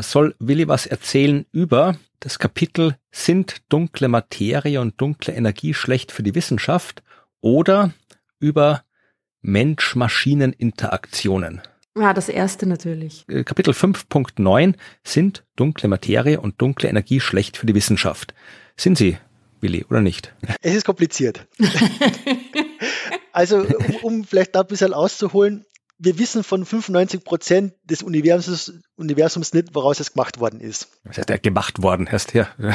[0.00, 6.22] Soll Willi was erzählen über das Kapitel Sind dunkle Materie und dunkle Energie schlecht für
[6.22, 7.02] die Wissenschaft
[7.40, 7.92] oder
[8.40, 8.82] über
[9.40, 11.62] Mensch-Maschinen-Interaktionen.
[11.96, 13.24] Ja, das erste natürlich.
[13.28, 18.34] Äh, Kapitel 5.9 Sind dunkle Materie und dunkle Energie schlecht für die Wissenschaft?
[18.76, 19.16] Sind sie,
[19.60, 20.32] Willi, oder nicht?
[20.60, 21.48] Es ist kompliziert.
[23.32, 25.64] also, um, um vielleicht da ein bisschen auszuholen,
[25.98, 30.88] wir wissen von 95 Prozent des Universums, Universums nicht, woraus es gemacht worden ist.
[31.04, 32.08] Was heißt ja gemacht worden?
[32.10, 32.48] Erst hier.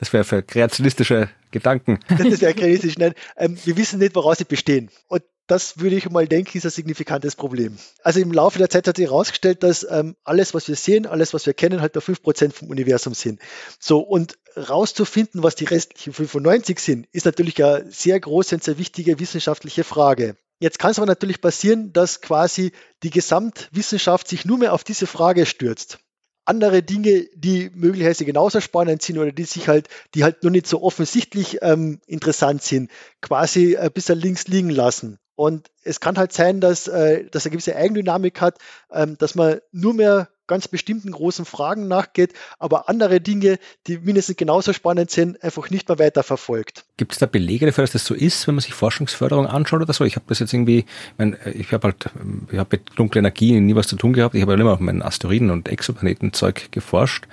[0.00, 2.00] Das wäre für kreationistische Gedanken.
[2.08, 2.98] Das wäre kreationistisch.
[2.98, 4.90] Nein, ähm, wir wissen nicht, woraus sie bestehen.
[5.08, 7.76] Und das würde ich mal denken, ist ein signifikantes Problem.
[8.02, 11.34] Also im Laufe der Zeit hat sich herausgestellt, dass ähm, alles, was wir sehen, alles,
[11.34, 13.40] was wir kennen, halt nur 5% vom Universum sind.
[13.78, 18.78] So, und rauszufinden, was die restlichen 95 sind, ist natürlich eine sehr große und sehr
[18.78, 20.36] wichtige wissenschaftliche Frage.
[20.60, 25.06] Jetzt kann es aber natürlich passieren, dass quasi die Gesamtwissenschaft sich nur mehr auf diese
[25.06, 25.98] Frage stürzt.
[26.46, 30.66] Andere Dinge, die möglicherweise genauso spannend sind oder die sich halt, die halt nur nicht
[30.66, 32.90] so offensichtlich ähm, interessant sind,
[33.22, 35.18] quasi ein bisschen links liegen lassen.
[35.36, 38.58] Und es kann halt sein, dass, äh, dass er gewisse Eigendynamik hat,
[38.92, 44.36] ähm, dass man nur mehr ganz bestimmten großen Fragen nachgeht, aber andere Dinge, die mindestens
[44.36, 46.84] genauso spannend sind, einfach nicht mehr weiter verfolgt.
[46.96, 49.92] Gibt es da Belege dafür, dass das so ist, wenn man sich Forschungsförderung anschaut oder
[49.92, 50.04] so?
[50.04, 50.86] Ich habe das jetzt irgendwie, ich,
[51.18, 52.10] mein, ich habe halt,
[52.50, 54.34] ich habe mit dunkler Energie nie was zu tun gehabt.
[54.34, 57.26] Ich habe ja immer auf meinen Asteroiden- und Exoplanetenzeug geforscht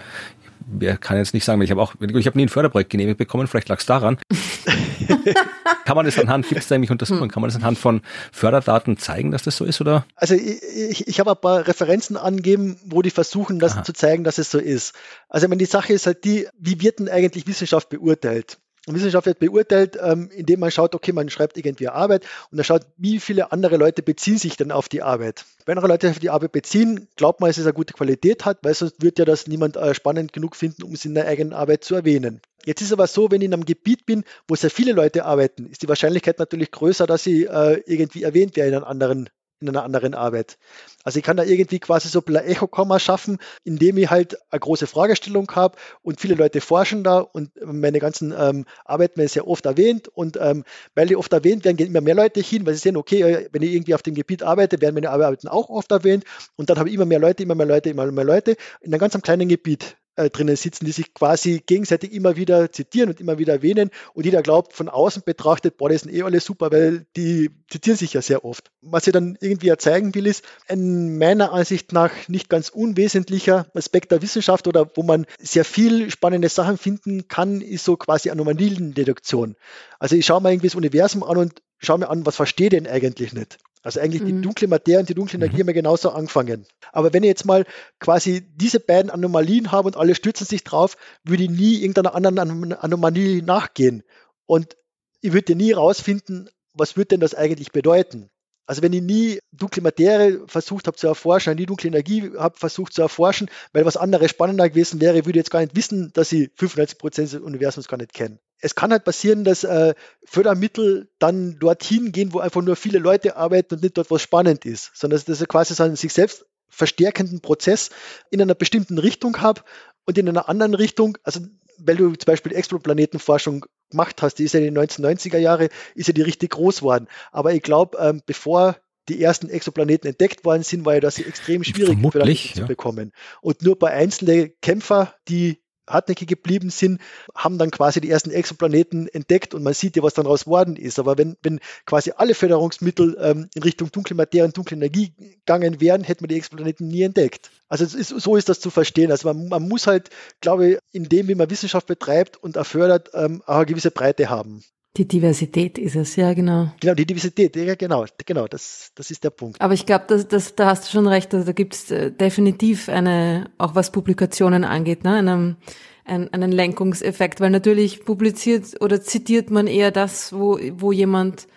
[0.71, 3.47] wer kann jetzt nicht sagen, ich habe auch, ich habe nie ein Förderprojekt genehmigt bekommen,
[3.47, 4.17] vielleicht lag es daran.
[5.85, 8.01] kann man das anhand, gibt es da nämlich Untersuchungen, kann man das anhand von
[8.31, 10.05] Förderdaten zeigen, dass das so ist, oder?
[10.15, 13.83] Also ich, ich, ich habe ein paar Referenzen angegeben, wo die versuchen, das Aha.
[13.83, 14.93] zu zeigen, dass es so ist.
[15.29, 18.59] Also ich meine, die Sache ist halt die, wie wird denn eigentlich Wissenschaft beurteilt?
[18.95, 22.85] Wissenschaft wird beurteilt, ähm, indem man schaut, okay, man schreibt irgendwie Arbeit und dann schaut,
[22.97, 25.45] wie viele andere Leute beziehen sich denn auf die Arbeit.
[25.65, 28.59] Wenn andere Leute auf die Arbeit beziehen, glaubt man, dass es eine gute Qualität hat,
[28.63, 31.53] weil sonst wird ja das niemand äh, spannend genug finden, um es in der eigenen
[31.53, 32.41] Arbeit zu erwähnen.
[32.65, 35.67] Jetzt ist aber so, wenn ich in einem Gebiet bin, wo sehr viele Leute arbeiten,
[35.67, 39.29] ist die Wahrscheinlichkeit natürlich größer, dass sie äh, irgendwie erwähnt werden in einem anderen
[39.61, 40.57] in einer anderen Arbeit.
[41.03, 44.87] Also ich kann da irgendwie quasi so ein Echo-Komma schaffen, indem ich halt eine große
[44.87, 49.65] Fragestellung habe und viele Leute forschen da und meine ganzen ähm, Arbeiten werden sehr oft
[49.65, 50.63] erwähnt und ähm,
[50.95, 53.49] weil die oft erwähnt werden, gehen immer mehr Leute hin, weil sie sehen, okay, äh,
[53.51, 56.23] wenn ich irgendwie auf dem Gebiet arbeite, werden meine Arbeiten auch oft erwähnt
[56.55, 58.99] und dann habe ich immer mehr Leute, immer mehr Leute, immer mehr Leute in einem
[58.99, 63.37] ganz kleinen Gebiet äh, drinnen sitzen, die sich quasi gegenseitig immer wieder zitieren und immer
[63.37, 67.05] wieder erwähnen und jeder glaubt von außen betrachtet, boah, das sind eh alle super, weil
[67.15, 68.71] die zitieren sich ja sehr oft.
[68.81, 73.67] Was ich dann irgendwie ja zeigen will, ist ein meiner Ansicht nach nicht ganz unwesentlicher
[73.73, 78.29] Aspekt der Wissenschaft oder wo man sehr viel spannende Sachen finden kann, ist so quasi
[78.29, 79.55] Anomaliendeduktion.
[79.99, 82.87] Also ich schaue mir irgendwie das Universum an und schaue mir an, was verstehe denn
[82.87, 83.59] eigentlich nicht.
[83.83, 84.27] Also eigentlich mhm.
[84.27, 85.59] die dunkle Materie und die dunkle Energie mhm.
[85.61, 86.65] haben wir genauso angefangen.
[86.91, 87.65] Aber wenn ich jetzt mal
[87.99, 92.73] quasi diese beiden Anomalien habe und alle stürzen sich drauf, würde ich nie irgendeiner anderen
[92.73, 94.03] Anomalie nachgehen.
[94.45, 94.77] Und
[95.21, 98.29] ich würde nie rausfinden, was wird denn das eigentlich bedeuten.
[98.65, 102.93] Also wenn ich nie dunkle Materie versucht habe zu erforschen, nie dunkle Energie habe versucht
[102.93, 106.31] zu erforschen, weil was anderes spannender gewesen wäre, würde ich jetzt gar nicht wissen, dass
[106.31, 108.39] ich 95 Prozent des Universums gar nicht kenne.
[108.61, 109.93] Es kann halt passieren, dass äh,
[110.23, 114.65] Fördermittel dann dorthin gehen, wo einfach nur viele Leute arbeiten und nicht dort was spannend
[114.65, 117.89] ist, sondern dass ich quasi so einen sich selbst verstärkenden Prozess
[118.29, 119.61] in einer bestimmten Richtung habe
[120.05, 121.41] und in einer anderen Richtung, also
[121.77, 126.07] weil du zum Beispiel Exoplanetenforschung gemacht hast, die ist ja in den 1990er Jahre, ist
[126.07, 127.07] ja die richtig groß geworden.
[127.31, 128.77] Aber ich glaube, ähm, bevor
[129.09, 132.67] die ersten Exoplaneten entdeckt worden sind, war ja das extrem schwierig Vermutlich, zu ja.
[132.67, 133.11] bekommen.
[133.41, 137.01] Und nur bei einzelnen Kämpfer, die hartnäckig geblieben sind,
[137.35, 140.75] haben dann quasi die ersten Exoplaneten entdeckt und man sieht ja, was dann raus worden
[140.75, 140.99] ist.
[140.99, 145.81] Aber wenn, wenn quasi alle Förderungsmittel ähm, in Richtung dunkle Materie und dunkle Energie gegangen
[145.81, 147.51] wären, hätte man die Exoplaneten nie entdeckt.
[147.67, 149.11] Also ist, so ist das zu verstehen.
[149.11, 150.09] Also man, man, muss halt,
[150.41, 154.29] glaube ich, in dem, wie man Wissenschaft betreibt und erfördert, ähm, auch eine gewisse Breite
[154.29, 154.63] haben.
[154.97, 156.73] Die Diversität ist es, ja, genau.
[156.81, 159.61] Genau, die Diversität, ja, genau, genau, das, das ist der Punkt.
[159.61, 162.11] Aber ich glaube, das, das, da hast du schon recht, also da gibt es äh,
[162.11, 165.55] definitiv eine, auch was Publikationen angeht, ne, einen,
[166.03, 171.47] einen, einen Lenkungseffekt, weil natürlich publiziert oder zitiert man eher das, wo, wo jemand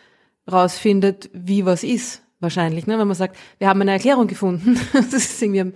[0.50, 5.12] rausfindet, wie was ist, wahrscheinlich, ne, wenn man sagt, wir haben eine Erklärung gefunden, das
[5.12, 5.72] ist irgendwie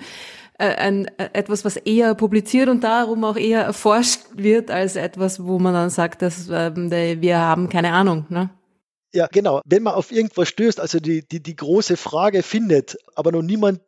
[0.59, 5.45] äh, ein, äh, etwas, was eher publiziert und darum auch eher erforscht wird, als etwas,
[5.45, 8.27] wo man dann sagt, dass ähm, wir haben keine Ahnung.
[8.29, 8.51] Ne?
[9.13, 9.61] Ja, genau.
[9.65, 13.81] Wenn man auf irgendwas stößt, also die, die, die große Frage findet, aber noch niemand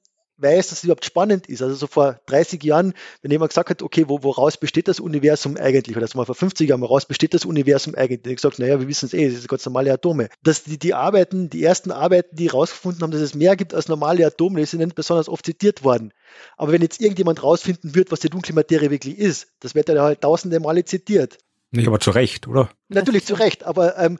[0.42, 1.62] weiß, dass es überhaupt spannend ist.
[1.62, 5.56] Also so vor 30 Jahren, wenn jemand gesagt hat, okay, wo, woraus besteht das Universum
[5.56, 5.96] eigentlich?
[5.96, 8.32] Oder so mal vor 50 Jahren, woraus besteht das Universum eigentlich?
[8.32, 10.28] Ich gesagt, naja, wir wissen es eh, das sind ganz normale Atome.
[10.42, 13.88] Dass die, die Arbeiten, die ersten Arbeiten, die herausgefunden haben, dass es mehr gibt als
[13.88, 16.12] normale Atome, die sind nicht besonders oft zitiert worden.
[16.56, 20.02] Aber wenn jetzt irgendjemand rausfinden wird, was die dunkle Materie wirklich ist, das wird ja
[20.02, 21.38] halt tausende Male zitiert.
[21.70, 22.70] Nicht aber zu Recht, oder?
[22.88, 24.18] Natürlich zu Recht, aber ähm,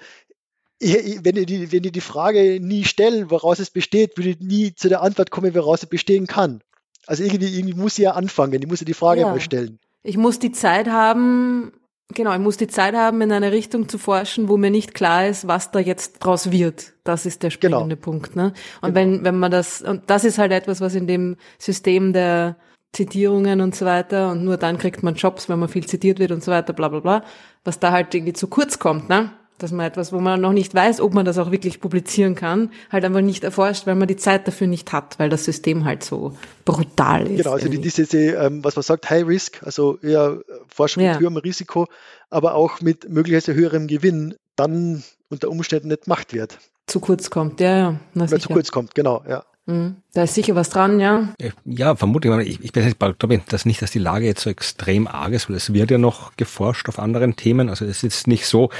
[0.80, 4.74] wenn ihr, die, wenn ihr die Frage nie stellen, woraus es besteht, würde ich nie
[4.74, 6.62] zu der Antwort kommen, woraus es bestehen kann.
[7.06, 9.28] Also irgendwie, irgendwie muss sie ja anfangen, ich muss ja die Frage ja.
[9.28, 9.78] mal stellen.
[10.02, 11.72] Ich muss die Zeit haben,
[12.14, 15.26] genau, ich muss die Zeit haben, in eine Richtung zu forschen, wo mir nicht klar
[15.26, 16.92] ist, was da jetzt draus wird.
[17.04, 18.00] Das ist der springende genau.
[18.00, 18.36] Punkt.
[18.36, 18.52] Ne?
[18.80, 18.94] Und genau.
[18.94, 22.56] wenn, wenn man das, und das ist halt etwas, was in dem System der
[22.92, 26.32] Zitierungen und so weiter, und nur dann kriegt man Jobs, wenn man viel zitiert wird
[26.32, 27.24] und so weiter, bla bla bla,
[27.64, 29.32] was da halt irgendwie zu kurz kommt, ne?
[29.62, 32.70] Dass man etwas, wo man noch nicht weiß, ob man das auch wirklich publizieren kann,
[32.90, 36.02] halt einfach nicht erforscht, weil man die Zeit dafür nicht hat, weil das System halt
[36.02, 37.38] so brutal ist.
[37.38, 41.12] Genau, also die, diese, ähm, was man sagt, High Risk, also eher Forschung ja.
[41.12, 41.86] mit höherem Risiko,
[42.30, 46.58] aber auch mit möglicherweise höherem Gewinn, dann unter Umständen nicht gemacht wird.
[46.86, 48.00] Zu kurz kommt, ja, ja.
[48.14, 49.44] Na, zu kurz kommt, genau, ja.
[49.70, 49.96] Mhm.
[50.12, 51.32] Da ist sicher was dran, ja.
[51.38, 52.60] Äh, ja, vermutlich.
[52.60, 55.72] Ich, ich glaube das nicht, dass die Lage jetzt so extrem arg ist, weil es
[55.72, 57.68] wird ja noch geforscht auf anderen Themen.
[57.68, 58.70] Also es ist nicht so,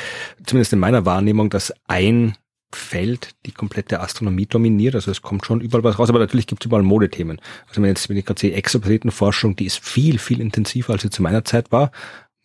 [0.45, 2.36] zumindest in meiner Wahrnehmung, dass ein
[2.72, 4.95] Feld die komplette Astronomie dominiert.
[4.95, 7.41] Also es kommt schon überall was raus, aber natürlich gibt es überall Modethemen.
[7.68, 11.11] Also wenn, jetzt, wenn ich gerade sehe, Exoplanetenforschung, die ist viel, viel intensiver, als sie
[11.11, 11.91] zu meiner Zeit war.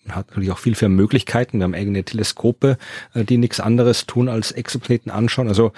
[0.03, 1.57] Man hat natürlich auch viel mehr Möglichkeiten.
[1.57, 2.77] Wir haben eigene Teleskope,
[3.13, 5.47] äh, die nichts anderes tun als Exoplaneten anschauen.
[5.47, 5.73] Also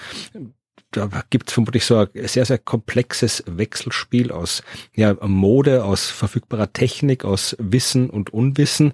[0.92, 4.64] da gibt es vermutlich so ein sehr, sehr komplexes Wechselspiel aus
[4.96, 8.94] ja, Mode, aus verfügbarer Technik, aus Wissen und Unwissen,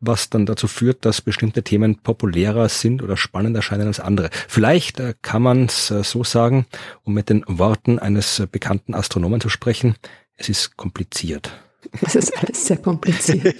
[0.00, 4.30] was dann dazu führt, dass bestimmte Themen populärer sind oder spannender erscheinen als andere.
[4.48, 6.66] Vielleicht äh, kann man es äh, so sagen,
[7.04, 9.94] um mit den Worten eines bekannten Astronomen zu sprechen,
[10.36, 11.52] es ist kompliziert.
[12.00, 13.56] Das ist alles sehr kompliziert.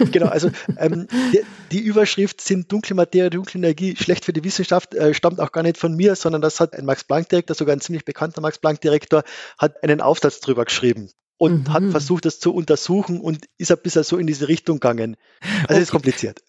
[0.12, 4.94] genau, also ähm, die, die, Überschrift sind dunkle Materie, dunkle Energie, schlecht für die Wissenschaft,
[4.94, 8.04] äh, stammt auch gar nicht von mir, sondern das hat ein Max-Planck-Direktor, sogar ein ziemlich
[8.04, 9.24] bekannter Max-Planck-Direktor,
[9.58, 11.72] hat einen Aufsatz drüber geschrieben und mhm.
[11.72, 15.16] hat versucht, das zu untersuchen und ist ein bisschen so in diese Richtung gegangen.
[15.62, 15.82] Also okay.
[15.82, 16.42] ist kompliziert.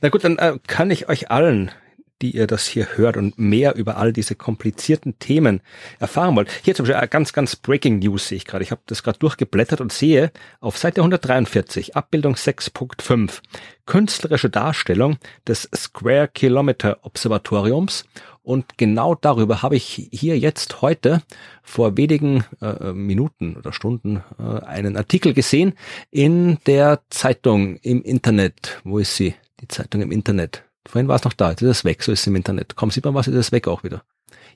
[0.00, 1.70] Na gut, dann äh, kann ich euch allen
[2.22, 5.60] die ihr das hier hört und mehr über all diese komplizierten Themen
[5.98, 6.50] erfahren wollt.
[6.62, 8.64] Hier zum Beispiel ganz, ganz Breaking News sehe ich gerade.
[8.64, 13.40] Ich habe das gerade durchgeblättert und sehe auf Seite 143, Abbildung 6.5,
[13.86, 18.04] künstlerische Darstellung des Square Kilometer Observatoriums.
[18.42, 21.22] Und genau darüber habe ich hier jetzt heute
[21.62, 25.72] vor wenigen äh, Minuten oder Stunden äh, einen Artikel gesehen
[26.10, 28.80] in der Zeitung im Internet.
[28.84, 29.34] Wo ist sie?
[29.60, 30.63] Die Zeitung im Internet.
[30.86, 32.76] Vorhin war es noch da, jetzt ist es weg, so ist es im Internet.
[32.76, 34.04] Komm, sieht man was, ist es weg auch wieder.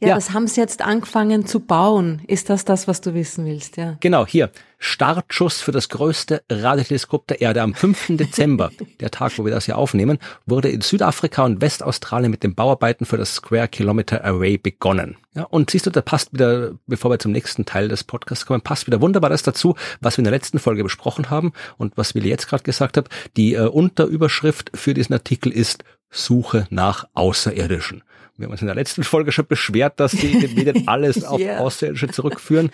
[0.01, 2.23] Ja, ja, das haben sie jetzt angefangen zu bauen.
[2.27, 3.77] Ist das das, was du wissen willst?
[3.77, 3.97] Ja.
[4.01, 4.51] Genau, hier.
[4.81, 8.07] Startschuss für das größte Radioteleskop der Erde am 5.
[8.11, 8.71] Dezember,
[9.01, 13.05] der Tag, wo wir das hier aufnehmen, wurde in Südafrika und Westaustralien mit den Bauarbeiten
[13.05, 15.17] für das Square Kilometer Array begonnen.
[15.35, 18.61] Ja, und siehst du, da passt wieder, bevor wir zum nächsten Teil des Podcasts kommen,
[18.61, 22.15] passt wieder wunderbar das dazu, was wir in der letzten Folge besprochen haben und was
[22.15, 23.09] Willi jetzt gerade gesagt hat.
[23.37, 28.03] Die äh, Unterüberschrift für diesen Artikel ist Suche nach Außerirdischen.
[28.39, 31.59] Wir haben uns in der letzten Folge schon beschwert, dass die, Medien alles auf yeah.
[31.59, 32.71] Außerirdische zurückführen.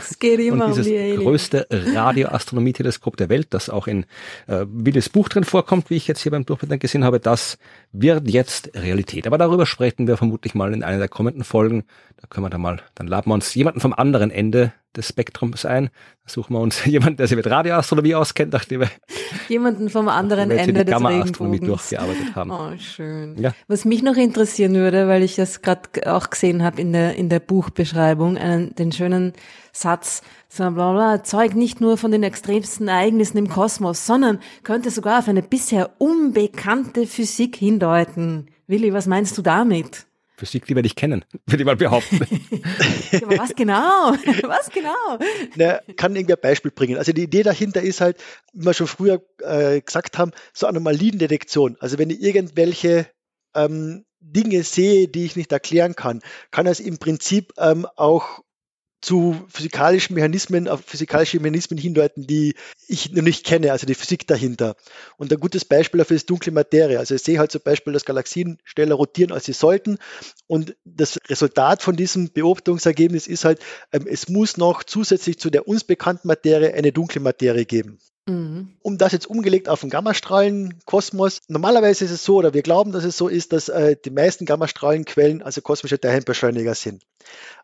[0.00, 4.06] Es geht immer und dieses um die größte Radioastronomie-Teleskop der Welt, das auch in
[4.46, 7.58] äh, Willis Buch drin vorkommt, wie ich jetzt hier beim Durchblättern gesehen habe, das
[7.92, 9.26] wird jetzt Realität.
[9.26, 11.84] Aber darüber sprechen wir vermutlich mal in einer der kommenden Folgen.
[12.16, 15.64] Da können wir dann mal, dann laden wir uns jemanden vom anderen Ende des Spektrums
[15.64, 15.90] ein.
[16.24, 18.90] Da suchen wir uns jemanden, der sich mit Radioastronomie auskennt, nachdem wir
[19.48, 22.50] jemanden vom anderen Ende des Regenbogens durchgearbeitet haben.
[22.50, 23.36] Oh, schön.
[23.38, 23.52] Ja.
[23.68, 27.28] Was mich noch interessieren würde, weil ich das gerade auch gesehen habe in der in
[27.28, 29.32] der Buchbeschreibung, einen den schönen
[29.72, 34.90] Satz, so bla bla, zeugt nicht nur von den extremsten Ereignissen im Kosmos, sondern könnte
[34.90, 38.48] sogar auf eine bisher unbekannte Physik hindeuten.
[38.66, 40.06] Willi, was meinst du damit?
[40.40, 42.18] Physik, die wir nicht kennen, würde ich mal behaupten.
[43.22, 44.12] Aber was genau?
[44.42, 45.18] Was genau?
[45.56, 46.96] Na, kann irgendwie ein Beispiel bringen.
[46.96, 48.16] Also die Idee dahinter ist halt,
[48.52, 51.76] wie wir schon früher äh, gesagt haben, so Anomaliendetektion.
[51.80, 53.06] Also wenn ich irgendwelche
[53.54, 58.40] ähm, Dinge sehe, die ich nicht erklären kann, kann es im Prinzip ähm, auch
[59.00, 62.54] zu physikalischen Mechanismen, auf physikalische Mechanismen hindeuten, die
[62.86, 64.76] ich noch nicht kenne, also die Physik dahinter.
[65.16, 66.98] Und ein gutes Beispiel dafür ist dunkle Materie.
[66.98, 69.98] Also ich sehe halt zum Beispiel, dass Galaxien schneller rotieren, als sie sollten.
[70.46, 73.60] Und das Resultat von diesem Beobachtungsergebnis ist halt,
[73.92, 77.98] ähm, es muss noch zusätzlich zu der uns bekannten Materie eine dunkle Materie geben.
[78.30, 78.68] Mhm.
[78.82, 81.40] Um das jetzt umgelegt auf den Gammastrahlenkosmos.
[81.48, 84.46] Normalerweise ist es so, oder wir glauben, dass es so ist, dass äh, die meisten
[84.46, 87.02] Gammastrahlenquellen also kosmische Teilchenbeschleuniger sind.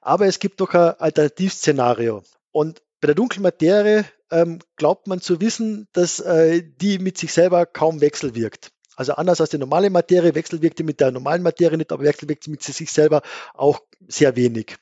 [0.01, 2.23] Aber es gibt doch ein Alternativszenario.
[2.51, 7.33] Und bei der dunklen Materie ähm, glaubt man zu wissen, dass äh, die mit sich
[7.33, 8.73] selber kaum wechselwirkt.
[8.97, 12.45] Also anders als die normale Materie wechselwirkt die mit der normalen Materie nicht, aber wechselwirkt
[12.45, 13.23] sie mit sich selber
[13.55, 14.77] auch sehr wenig.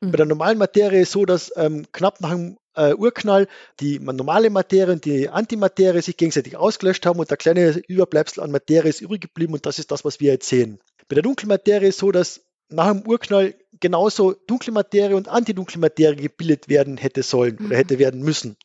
[0.00, 0.12] Mhm.
[0.12, 3.48] Bei der normalen Materie ist so, dass ähm, knapp nach dem äh, Urknall
[3.80, 8.50] die normale Materie und die Antimaterie sich gegenseitig ausgelöscht haben und der kleine Überbleibsel an
[8.50, 10.78] Materie ist übrig geblieben und das ist das, was wir jetzt sehen.
[11.08, 15.80] Bei der dunklen Materie ist so, dass nach dem Urknall genauso dunkle Materie und antidunkle
[15.80, 17.66] Materie gebildet werden hätte sollen mhm.
[17.66, 18.56] oder hätte werden müssen.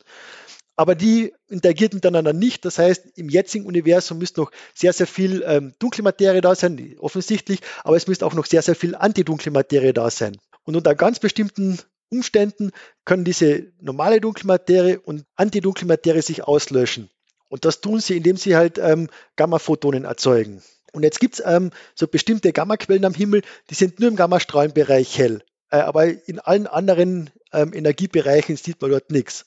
[0.78, 2.66] Aber die interagiert miteinander nicht.
[2.66, 6.96] Das heißt, im jetzigen Universum müsste noch sehr, sehr viel ähm, dunkle Materie da sein,
[7.00, 10.38] offensichtlich, aber es müsste auch noch sehr, sehr viel antidunkle Materie da sein.
[10.64, 11.80] Und unter ganz bestimmten
[12.10, 12.72] Umständen
[13.04, 17.10] können diese normale dunkle Materie und antidunkle Materie sich auslöschen.
[17.50, 20.62] Und das tun sie, indem sie halt ähm, Gamma-Photonen erzeugen.
[20.94, 25.18] Und jetzt gibt es ähm, so bestimmte Gammaquellen am Himmel, die sind nur im Gammastrahlenbereich
[25.18, 25.42] hell.
[25.70, 29.46] Äh, aber in allen anderen ähm, Energiebereichen sieht man dort nichts.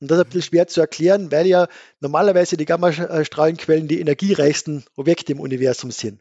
[0.00, 1.68] Und das ist ein bisschen schwer zu erklären, weil ja
[2.00, 6.20] normalerweise die Gammastrahlenquellen die energiereichsten Objekte im Universum sind.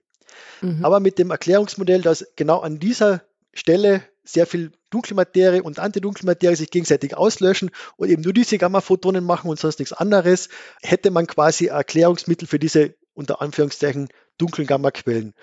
[0.61, 0.85] Mhm.
[0.85, 3.23] Aber mit dem Erklärungsmodell, dass genau an dieser
[3.53, 8.59] Stelle sehr viel dunkle Materie und antidunkle Materie sich gegenseitig auslöschen und eben nur diese
[8.59, 10.49] Gamma-Photonen machen und sonst nichts anderes,
[10.83, 15.33] hätte man quasi Erklärungsmittel für diese unter Anführungszeichen dunklen Gammaquellen.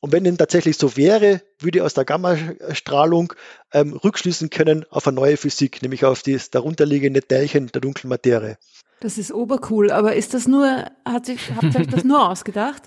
[0.00, 3.32] Und wenn denn tatsächlich so wäre, würde aus der Gammastrahlung
[3.72, 8.58] ähm, rückschließen können auf eine neue Physik, nämlich auf das darunterliegende Teilchen der dunklen Materie.
[9.00, 12.82] Das ist obercool, aber ist das nur, hat sich, habt ihr euch das nur ausgedacht?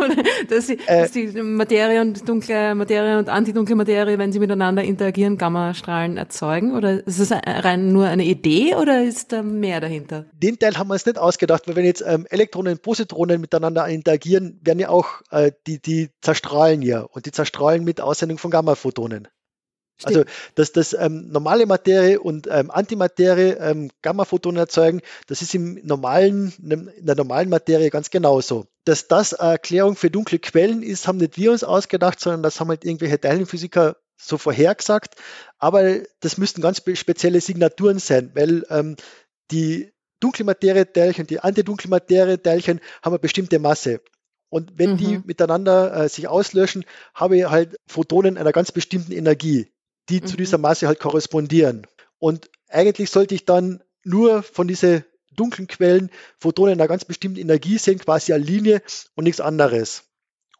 [0.48, 4.82] dass, sie, äh, dass die Materie und dunkle Materie und antidunkle Materie, wenn sie miteinander
[4.82, 6.74] interagieren, Gammastrahlen erzeugen?
[6.74, 10.26] Oder ist es rein nur eine Idee oder ist da mehr dahinter?
[10.32, 13.86] Den Teil haben wir uns nicht ausgedacht, weil wenn jetzt ähm, Elektronen und Positronen miteinander
[13.86, 18.50] interagieren, werden ja auch, äh, die, die zerstrahlen ja und die zerstrahlen mit Aussendung von
[18.50, 19.28] Gammaphotonen.
[20.06, 20.24] Also,
[20.54, 26.52] dass das ähm, normale Materie und ähm, Antimaterie ähm, Gamma-Photonen erzeugen, das ist im normalen,
[26.60, 28.66] in der normalen Materie ganz genauso.
[28.84, 32.60] Dass das eine Erklärung für dunkle Quellen ist, haben nicht wir uns ausgedacht, sondern das
[32.60, 35.14] haben halt irgendwelche Teilchenphysiker so vorhergesagt.
[35.58, 38.96] Aber das müssten ganz spezielle Signaturen sein, weil ähm,
[39.50, 44.00] die dunkle Materie-Teilchen, die antidunkle Materie-Teilchen haben eine bestimmte Masse.
[44.48, 44.96] Und wenn mhm.
[44.98, 46.84] die miteinander äh, sich auslöschen,
[47.14, 49.71] habe ich halt Photonen einer ganz bestimmten Energie
[50.08, 50.26] die mhm.
[50.26, 51.86] zu dieser Masse halt korrespondieren.
[52.18, 57.78] Und eigentlich sollte ich dann nur von diesen dunklen Quellen Photonen einer ganz bestimmten Energie
[57.78, 58.82] sehen, quasi eine Linie
[59.14, 60.04] und nichts anderes.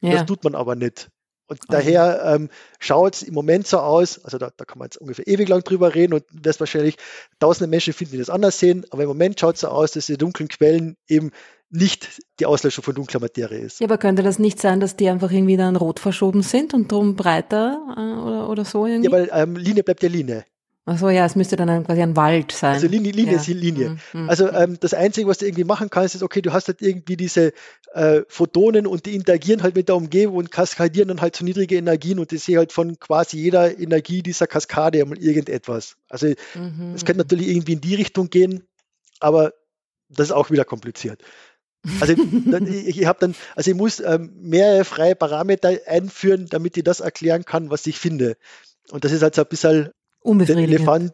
[0.00, 0.12] Ja.
[0.12, 1.10] Das tut man aber nicht.
[1.48, 1.66] Und okay.
[1.68, 5.26] daher ähm, schaut es im Moment so aus, also da, da, kann man jetzt ungefähr
[5.26, 6.96] ewig lang drüber reden und wirst wahrscheinlich
[7.40, 10.06] tausende Menschen finden, die das anders sehen, aber im Moment schaut es so aus, dass
[10.06, 11.30] die dunklen Quellen eben
[11.72, 13.80] nicht die Auslöschung von dunkler Materie ist.
[13.80, 16.92] Ja, aber könnte das nicht sein, dass die einfach irgendwie dann rot verschoben sind und
[16.92, 19.10] drum breiter äh, oder, oder so irgendwie?
[19.10, 20.44] Ja, weil ähm, Linie bleibt ja Linie.
[20.84, 22.74] Ach so, ja, es müsste dann quasi ein Wald sein.
[22.74, 23.40] Also Linie, Linie ja.
[23.40, 23.90] ist Linie.
[23.90, 24.28] Mhm, mhm.
[24.28, 27.16] Also ähm, das Einzige, was du irgendwie machen kannst, ist, okay, du hast halt irgendwie
[27.16, 27.52] diese
[27.94, 31.76] äh, Photonen und die interagieren halt mit der Umgebung und kaskadieren dann halt zu niedrige
[31.76, 35.96] Energien und ich sehe halt von quasi jeder Energie dieser Kaskade einmal irgendetwas.
[36.08, 37.18] Also mhm, es könnte mhm.
[37.18, 38.64] natürlich irgendwie in die Richtung gehen,
[39.20, 39.52] aber
[40.08, 41.22] das ist auch wieder kompliziert.
[42.00, 46.84] Also ich, ich habe dann, also ich muss ähm, mehrere freie Parameter einführen, damit ich
[46.84, 48.36] das erklären kann, was ich finde.
[48.90, 49.90] Und das ist halt so ein bisschen
[50.24, 51.12] den Elefant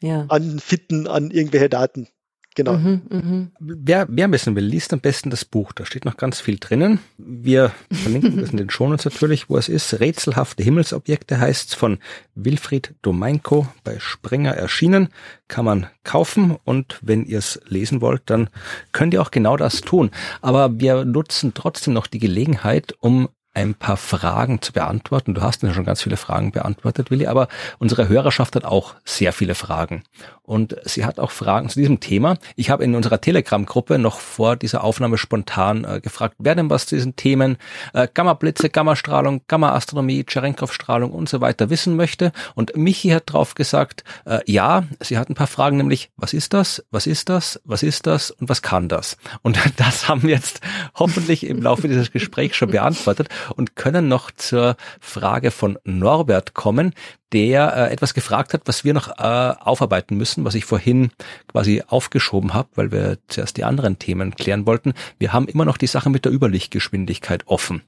[0.00, 0.26] ja.
[0.28, 2.08] anfitten an irgendwelche Daten.
[2.54, 2.74] Genau.
[2.74, 3.46] Mhm, mh.
[3.58, 5.72] Wer wer wissen will, liest am besten das Buch.
[5.72, 7.00] Da steht noch ganz viel drinnen.
[7.18, 9.98] Wir verlinken das in den Shownotes natürlich, wo es ist.
[9.98, 11.98] Rätselhafte Himmelsobjekte heißt von
[12.36, 15.08] Wilfried Domeinko bei Springer erschienen.
[15.48, 18.48] Kann man kaufen und wenn ihr es lesen wollt, dann
[18.92, 20.10] könnt ihr auch genau das tun.
[20.40, 25.34] Aber wir nutzen trotzdem noch die Gelegenheit, um ein paar Fragen zu beantworten.
[25.34, 27.48] Du hast ja schon ganz viele Fragen beantwortet, Willi, aber
[27.78, 30.02] unsere Hörerschaft hat auch sehr viele Fragen.
[30.42, 32.36] Und sie hat auch Fragen zu diesem Thema.
[32.54, 36.84] Ich habe in unserer Telegram-Gruppe noch vor dieser Aufnahme spontan äh, gefragt, wer denn was
[36.84, 37.56] zu diesen Themen
[37.94, 42.32] äh, Gamma-Blitze, Gammastrahlung, Gamma-Astronomie, Cherenkov-Strahlung und so weiter wissen möchte.
[42.54, 46.52] Und Michi hat drauf gesagt, äh, ja, sie hat ein paar Fragen, nämlich, was ist
[46.52, 49.16] das, was ist das, was ist das und was kann das?
[49.40, 50.60] Und das haben wir jetzt
[50.94, 56.94] hoffentlich im Laufe dieses Gesprächs schon beantwortet und können noch zur Frage von Norbert kommen,
[57.34, 61.10] der äh, etwas gefragt hat, was wir noch äh, aufarbeiten müssen, was ich vorhin
[61.48, 64.94] quasi aufgeschoben habe, weil wir zuerst die anderen Themen klären wollten.
[65.18, 67.82] Wir haben immer noch die Sache mit der Überlichtgeschwindigkeit offen.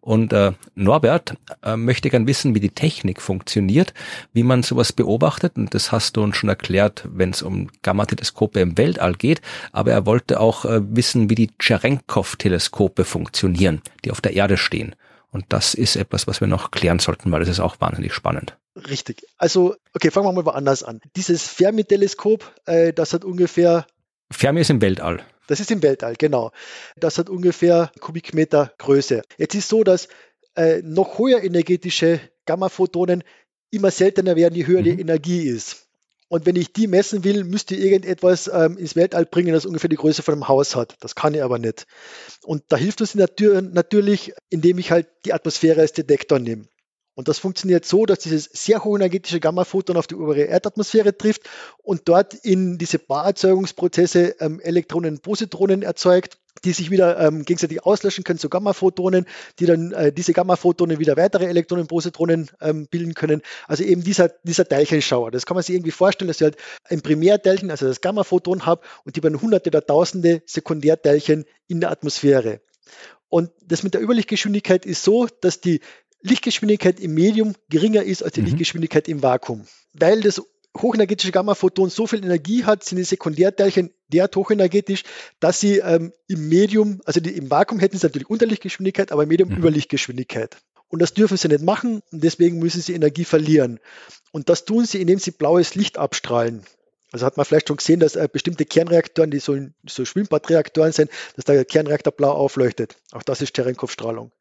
[0.00, 1.34] Und äh, Norbert
[1.64, 3.92] äh, möchte gern wissen, wie die Technik funktioniert,
[4.32, 5.56] wie man sowas beobachtet.
[5.56, 9.42] Und das hast du uns schon erklärt, wenn es um Gamma-Teleskope im Weltall geht.
[9.72, 14.94] Aber er wollte auch äh, wissen, wie die Cherenkov-Teleskope funktionieren, die auf der Erde stehen.
[15.32, 18.56] Und das ist etwas, was wir noch klären sollten, weil das ist auch wahnsinnig spannend.
[18.76, 19.26] Richtig.
[19.38, 21.00] Also, okay, fangen wir mal woanders an.
[21.16, 23.86] Dieses Fermi-Teleskop, äh, das hat ungefähr.
[24.30, 25.24] Fermi ist im Weltall.
[25.46, 26.52] Das ist im Weltall, genau.
[26.96, 29.22] Das hat ungefähr Kubikmeter Größe.
[29.38, 30.08] Jetzt ist so, dass
[30.54, 33.24] äh, noch höher energetische Gammaphotonen
[33.70, 34.84] immer seltener werden, je höher mhm.
[34.84, 35.88] die Energie ist.
[36.32, 39.96] Und wenn ich die messen will, müsste irgendetwas ähm, ins Weltall bringen, das ungefähr die
[39.96, 40.96] Größe von einem Haus hat.
[41.00, 41.86] Das kann ich aber nicht.
[42.42, 46.68] Und da hilft es natürlich, indem ich halt die Atmosphäre als Detektor nehme.
[47.14, 51.42] Und das funktioniert so, dass dieses sehr hochenergetische Gamma-Photon auf die obere Erdatmosphäre trifft
[51.78, 58.24] und dort in diese Paarerzeugungsprozesse ähm, Elektronen Positronen erzeugt, die sich wieder ähm, gegenseitig auslöschen
[58.24, 59.26] können zu Gamma-Photonen,
[59.58, 63.42] die dann äh, diese Gamma-Photonen wieder weitere Elektronen Positronen ähm, bilden können.
[63.66, 65.30] Also eben dieser, dieser Teilchenschauer.
[65.30, 68.82] Das kann man sich irgendwie vorstellen, dass ich halt ein Primärteilchen, also das Gamma-Photon habe
[69.04, 72.60] und die werden hunderte oder tausende Sekundärteilchen in der Atmosphäre.
[73.28, 75.80] Und das mit der Überlichtgeschwindigkeit ist so, dass die
[76.22, 78.46] Lichtgeschwindigkeit im Medium geringer ist als die mhm.
[78.46, 79.66] Lichtgeschwindigkeit im Vakuum.
[79.92, 80.42] Weil das
[80.76, 85.02] hochenergetische Gamma-Photon so viel Energie hat, sind die Sekundärteilchen derart hochenergetisch,
[85.40, 89.28] dass sie ähm, im Medium, also die, im Vakuum hätten sie natürlich Unterlichtgeschwindigkeit, aber im
[89.28, 89.58] Medium mhm.
[89.58, 90.56] Überlichtgeschwindigkeit.
[90.88, 93.80] Und das dürfen sie nicht machen und deswegen müssen sie Energie verlieren.
[94.30, 96.62] Und das tun sie, indem sie blaues Licht abstrahlen.
[97.12, 99.56] Also hat man vielleicht schon gesehen, dass äh, bestimmte Kernreaktoren, die so,
[99.86, 102.96] so Schwimmbadreaktoren sind, dass der Kernreaktor blau aufleuchtet.
[103.12, 104.32] Auch das ist Cherenkov-Strahlung.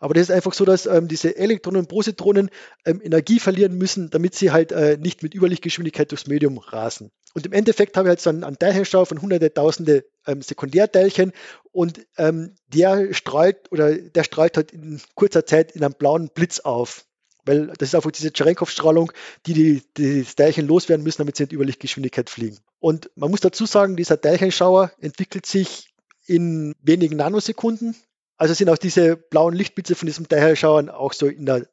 [0.00, 2.50] Aber das ist einfach so, dass ähm, diese Elektronen und Positronen
[2.86, 7.10] ähm, Energie verlieren müssen, damit sie halt äh, nicht mit Überlichtgeschwindigkeit durchs Medium rasen.
[7.34, 11.32] Und im Endeffekt habe ich halt so einen, einen Teilchenstau von hunderte, tausende ähm, Sekundärteilchen
[11.72, 16.60] und ähm, der strahlt oder der strahlt halt in kurzer Zeit in einem blauen Blitz
[16.60, 17.04] auf.
[17.44, 19.12] Weil das ist einfach diese Cherenkov-Strahlung,
[19.46, 22.58] die, die die Teilchen loswerden müssen, damit sie in Überlichtgeschwindigkeit fliegen.
[22.80, 25.94] Und man muss dazu sagen, dieser Teilchenschauer entwickelt sich
[26.26, 27.94] in wenigen Nanosekunden.
[28.36, 31.66] Also sind auch diese blauen Lichtblitze von diesem Teilchenschauern auch so in der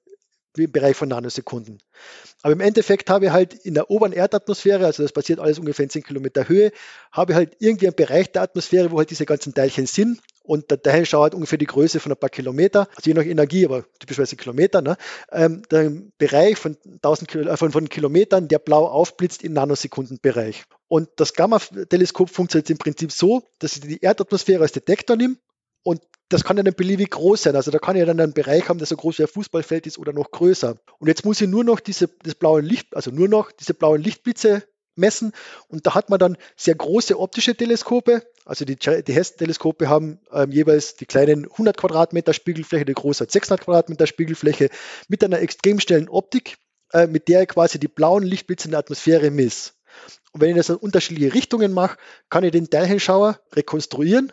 [0.58, 1.78] im Bereich von Nanosekunden.
[2.42, 5.84] Aber im Endeffekt habe ich halt in der oberen Erdatmosphäre, also das passiert alles ungefähr
[5.84, 6.72] in 10 Kilometer Höhe,
[7.12, 10.72] habe ich halt irgendwie einen Bereich der Atmosphäre, wo halt diese ganzen Teilchen sind und
[10.72, 13.84] der Teilschauer hat ungefähr die Größe von ein paar Kilometer, also je nach Energie, aber
[14.00, 14.82] typischerweise Kilometer.
[14.82, 14.98] Ne?
[15.32, 20.64] Ähm, der Bereich von, 1000 Kilo, äh, von, von Kilometern, der blau aufblitzt im Nanosekundenbereich.
[20.88, 25.38] Und das Gamma-Teleskop funktioniert im Prinzip so, dass ich die Erdatmosphäre als Detektor nehme
[25.84, 27.56] und das kann ja dann beliebig groß sein.
[27.56, 29.98] Also da kann ich dann einen Bereich haben, der so groß wie ein Fußballfeld ist
[29.98, 30.76] oder noch größer.
[31.00, 34.02] Und jetzt muss ich nur noch diese, das blaue Licht, also nur noch diese blauen
[34.02, 34.64] Lichtblitze
[35.02, 35.34] messen.
[35.68, 38.24] Und da hat man dann sehr große optische Teleskope.
[38.46, 43.32] Also die, die Hess-Teleskope haben ähm, jeweils die kleinen 100 Quadratmeter Spiegelfläche, die große hat
[43.32, 44.70] 600 Quadratmeter Spiegelfläche
[45.10, 46.58] mit einer extrem schnellen Optik,
[46.94, 49.74] äh, mit der quasi die blauen Lichtblitze in der Atmosphäre miss.
[50.32, 51.98] Und wenn ich das in unterschiedliche Richtungen mache,
[52.30, 54.32] kann ich den Teilchenschauer rekonstruieren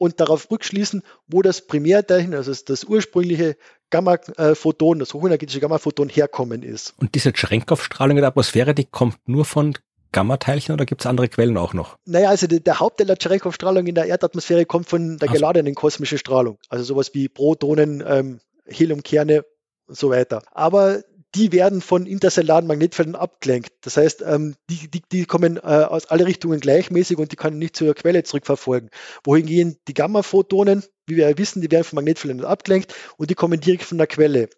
[0.00, 3.56] und darauf rückschließen, wo das Primärteilchen, also das ursprüngliche
[3.90, 6.94] Gamma-Photon, das hochenergetische Gamma-Photon herkommen ist.
[6.98, 9.74] Und diese Cherenkov-Strahlung in der Atmosphäre, die kommt nur von
[10.12, 11.98] Gamma-Teilchen oder gibt es andere Quellen auch noch?
[12.04, 16.18] Naja, also der, der Hauptteil der Cherenkov-Strahlung in der Erdatmosphäre kommt von der geladenen kosmischen
[16.18, 16.58] Strahlung.
[16.68, 19.44] Also sowas wie Protonen, ähm, Heliumkerne
[19.86, 20.42] und so weiter.
[20.52, 21.02] Aber
[21.34, 23.72] die werden von interstellaren Magnetfeldern abgelenkt.
[23.82, 27.58] Das heißt, ähm, die, die, die kommen äh, aus alle Richtungen gleichmäßig und die können
[27.58, 28.90] nicht zur Quelle zurückverfolgen.
[29.24, 33.60] Wohingegen die Gamma-Photonen, wie wir ja wissen, die werden von Magnetfeldern abgelenkt und die kommen
[33.60, 34.48] direkt von der Quelle.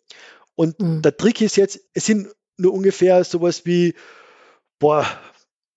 [0.55, 1.03] Und mhm.
[1.03, 3.94] der Trick ist jetzt, es sind nur ungefähr sowas wie,
[4.78, 5.07] boah,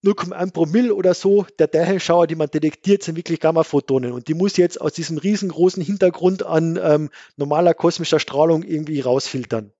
[0.05, 4.11] 0,1 Promille oder so der Teilchenschauer, die man detektiert, sind wirklich Gamma-Photonen.
[4.11, 9.71] Und die muss jetzt aus diesem riesengroßen Hintergrund an ähm, normaler kosmischer Strahlung irgendwie rausfiltern.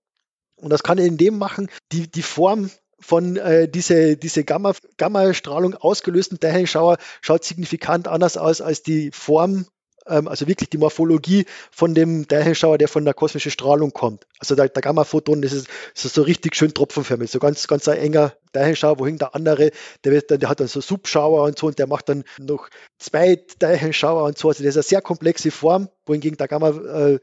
[0.56, 4.74] Und das kann er in dem machen, die, die Form von äh, diese, diese Gamma,
[4.96, 9.66] Gamma-Strahlung ausgelösten Teilchenschauer schaut signifikant anders aus als die Form
[10.08, 14.26] ähm, also wirklich die Morphologie von dem Teilchenschauer, der von der kosmischen Strahlung kommt.
[14.38, 17.88] Also der, der Gamma-Photon, das ist, das ist so richtig schön tropfenförmig, so ganz, ganz
[17.88, 19.70] ein enger Teilchenschauer, wohin der andere,
[20.04, 22.68] der, wird dann, der hat dann so Subschauer und so und der macht dann noch
[22.98, 24.48] zwei Teilchenschauer und so.
[24.48, 27.18] Also das ist eine sehr komplexe Form, wohingegen der Gamma, äh,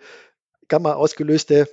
[0.67, 1.67] Gamma ausgelöste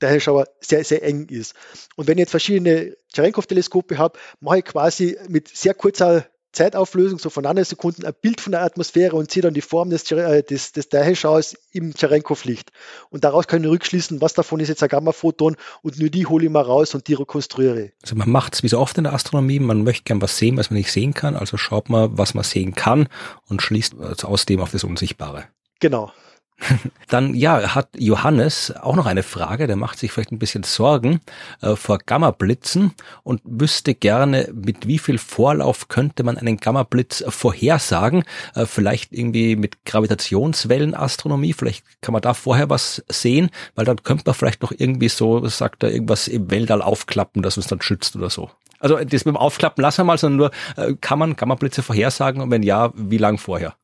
[0.00, 1.54] Teilchenschauer sehr, sehr eng ist.
[1.96, 7.30] Und wenn ich jetzt verschiedene Cherenkov-Teleskope habe, mache ich quasi mit sehr kurzer Zeitauflösung, so
[7.30, 10.72] von Nanosekunden, ein Bild von der Atmosphäre und sehe dann die Form des, äh, des,
[10.72, 12.72] des Daheschauers im Cherenkov-Licht.
[13.10, 16.44] Und daraus kann ich rückschließen, was davon ist jetzt ein Gamma-Photon und nur die hole
[16.44, 17.92] ich mal raus und die rekonstruiere.
[18.02, 20.56] Also man macht es wie so oft in der Astronomie, man möchte gern was sehen,
[20.56, 23.08] was man nicht sehen kann, also schaut man, was man sehen kann
[23.48, 23.94] und schließt
[24.24, 25.44] aus dem auf das Unsichtbare.
[25.78, 26.12] Genau.
[27.08, 31.20] Dann ja, hat Johannes auch noch eine Frage, der macht sich vielleicht ein bisschen Sorgen
[31.62, 32.92] äh, vor Gammablitzen
[33.22, 39.56] und wüsste gerne, mit wie viel Vorlauf könnte man einen Gammablitz vorhersagen, äh, vielleicht irgendwie
[39.56, 44.72] mit Gravitationswellenastronomie, vielleicht kann man da vorher was sehen, weil dann könnte man vielleicht noch
[44.76, 48.50] irgendwie so, sagt er, irgendwas im Weltall aufklappen, das uns dann schützt oder so.
[48.78, 52.40] Also das mit dem Aufklappen lassen wir mal, sondern nur, äh, kann man Gammablitze vorhersagen
[52.40, 53.74] und wenn ja, wie lang vorher?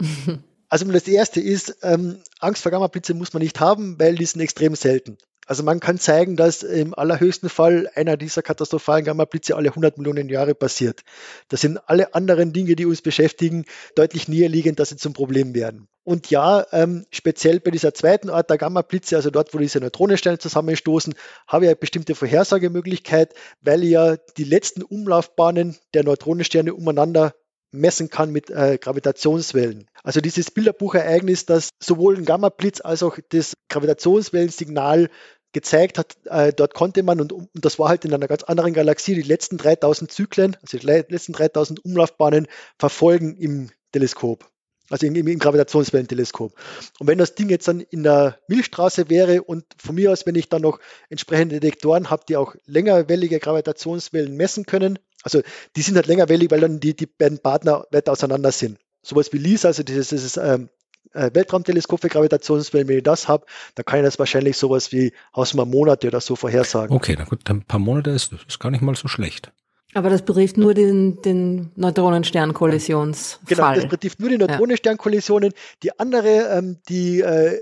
[0.68, 4.40] Also das erste ist, ähm, Angst vor Gammablitze muss man nicht haben, weil die sind
[4.40, 5.16] extrem selten.
[5.48, 10.28] Also man kann zeigen, dass im allerhöchsten Fall einer dieser katastrophalen Gammablitze alle 100 Millionen
[10.28, 11.00] Jahre passiert.
[11.48, 13.64] Das sind alle anderen Dinge, die uns beschäftigen,
[13.94, 15.88] deutlich näher liegend, dass sie zum Problem werden.
[16.04, 20.38] Und ja, ähm, speziell bei dieser zweiten Art der Gammablitze, also dort, wo diese Neutronensterne
[20.38, 21.14] zusammenstoßen,
[21.46, 27.34] habe ich eine bestimmte Vorhersagemöglichkeit, weil ja die letzten Umlaufbahnen der Neutronensterne umeinander
[27.70, 29.88] messen kann mit äh, Gravitationswellen.
[30.02, 35.10] Also dieses Bilderbuchereignis, das sowohl ein Gamma-Blitz als auch das Gravitationswellensignal
[35.52, 38.74] gezeigt hat, äh, dort konnte man, und, und, das war halt in einer ganz anderen
[38.74, 42.46] Galaxie, die letzten 3000 Zyklen, also die letzten 3000 Umlaufbahnen
[42.78, 44.46] verfolgen im Teleskop.
[44.90, 46.54] Also im, im Gravitationswellenteleskop.
[46.98, 50.34] Und wenn das Ding jetzt dann in der Milchstraße wäre und von mir aus, wenn
[50.34, 55.42] ich dann noch entsprechende Detektoren habe, die auch längerwellige Gravitationswellen messen können, also
[55.76, 58.78] die sind halt längerwellig, weil dann die, die beiden Partner weit auseinander sind.
[59.02, 60.68] Sowas wie LISA, also dieses, dieses ähm,
[61.12, 65.12] äh, Weltraumteleskop für Gravitationswellen, wenn ich das habe, dann kann ich das wahrscheinlich sowas wie
[65.32, 66.94] aus mal Monate oder so vorhersagen.
[66.94, 69.52] Okay, na gut, ein paar Monate ist, ist gar nicht mal so schlecht.
[69.94, 73.46] Aber das betrifft nur den, den Neutronensternkollisionsfall.
[73.46, 75.52] Genau, das betrifft nur die Neutronensternkollisionen.
[75.82, 77.58] Die andere, ähm, die äh,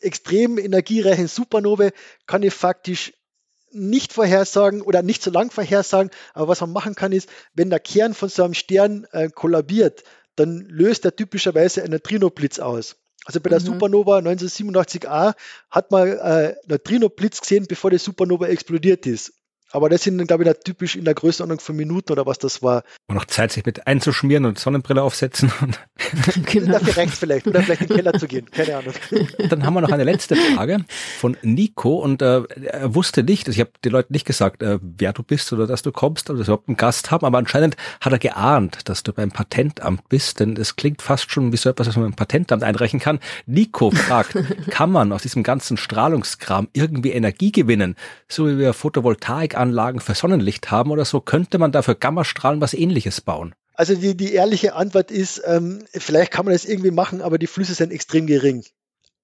[0.00, 1.92] extrem energiereichen Supernovae,
[2.26, 3.12] kann ich faktisch
[3.72, 7.80] nicht vorhersagen oder nicht so lang vorhersagen, aber was man machen kann ist, wenn der
[7.80, 10.04] Kern von so einem Stern äh, kollabiert,
[10.36, 12.96] dann löst er typischerweise einen Neutrinoblitz aus.
[13.24, 13.66] Also bei der mhm.
[13.66, 15.34] Supernova 1987a
[15.70, 19.34] hat man äh, Neutrinoblitz gesehen, bevor die Supernova explodiert ist.
[19.70, 22.84] Aber das sind, glaube ich, typisch in der Größenordnung von Minuten oder was das war.
[23.06, 25.52] Und noch Zeit, sich mit einzuschmieren und Sonnenbrille aufsetzen.
[26.46, 26.72] genau.
[26.72, 27.46] Dafür reicht vielleicht.
[27.46, 28.50] Oder vielleicht in den Keller zu gehen.
[28.50, 28.94] Keine Ahnung.
[29.50, 30.84] Dann haben wir noch eine letzte Frage
[31.18, 31.96] von Nico.
[31.96, 35.22] Und äh, er wusste nicht, also ich habe den Leuten nicht gesagt, äh, wer du
[35.22, 37.26] bist oder dass du kommst oder dass wir überhaupt einen Gast haben.
[37.26, 40.40] Aber anscheinend hat er geahnt, dass du beim Patentamt bist.
[40.40, 43.18] Denn es klingt fast schon wie so etwas, was man beim Patentamt einreichen kann.
[43.44, 44.34] Nico fragt,
[44.70, 47.96] kann man aus diesem ganzen Strahlungskram irgendwie Energie gewinnen?
[48.28, 52.60] So wie wir Photovoltaik Anlagen für Sonnenlicht haben oder so, könnte man da für Gammastrahlen
[52.60, 53.54] was ähnliches bauen?
[53.74, 57.46] Also die, die ehrliche Antwort ist, ähm, vielleicht kann man das irgendwie machen, aber die
[57.46, 58.64] Flüsse sind extrem gering.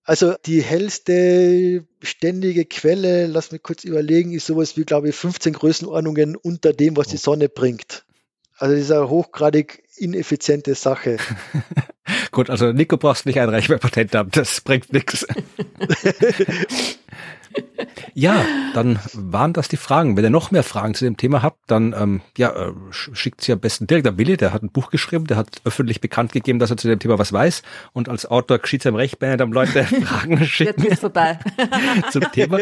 [0.05, 5.55] Also die hellste ständige Quelle, lass mich kurz überlegen, ist sowas wie, glaube ich, 15
[5.55, 8.05] Größenordnungen unter dem, was die Sonne bringt.
[8.57, 11.17] Also das ist eine hochgradig ineffiziente Sache.
[12.31, 15.27] Gut, also Nico brauchst nicht einreichen bei Patentamt, das bringt nichts.
[18.15, 18.45] Ja,
[18.75, 20.17] dann waren das die Fragen.
[20.17, 23.53] Wenn ihr noch mehr Fragen zu dem Thema habt, dann ähm, ja, äh, schickt sie
[23.53, 26.59] am besten direkt an Willi, der hat ein Buch geschrieben, der hat öffentlich bekannt gegeben,
[26.59, 27.63] dass er zu dem Thema was weiß.
[27.93, 30.81] Und als Autor geschieht es ihm recht, wenn er dann Leute Fragen schickt.
[30.81, 31.39] Jetzt ist vorbei.
[32.11, 32.59] zum Thema.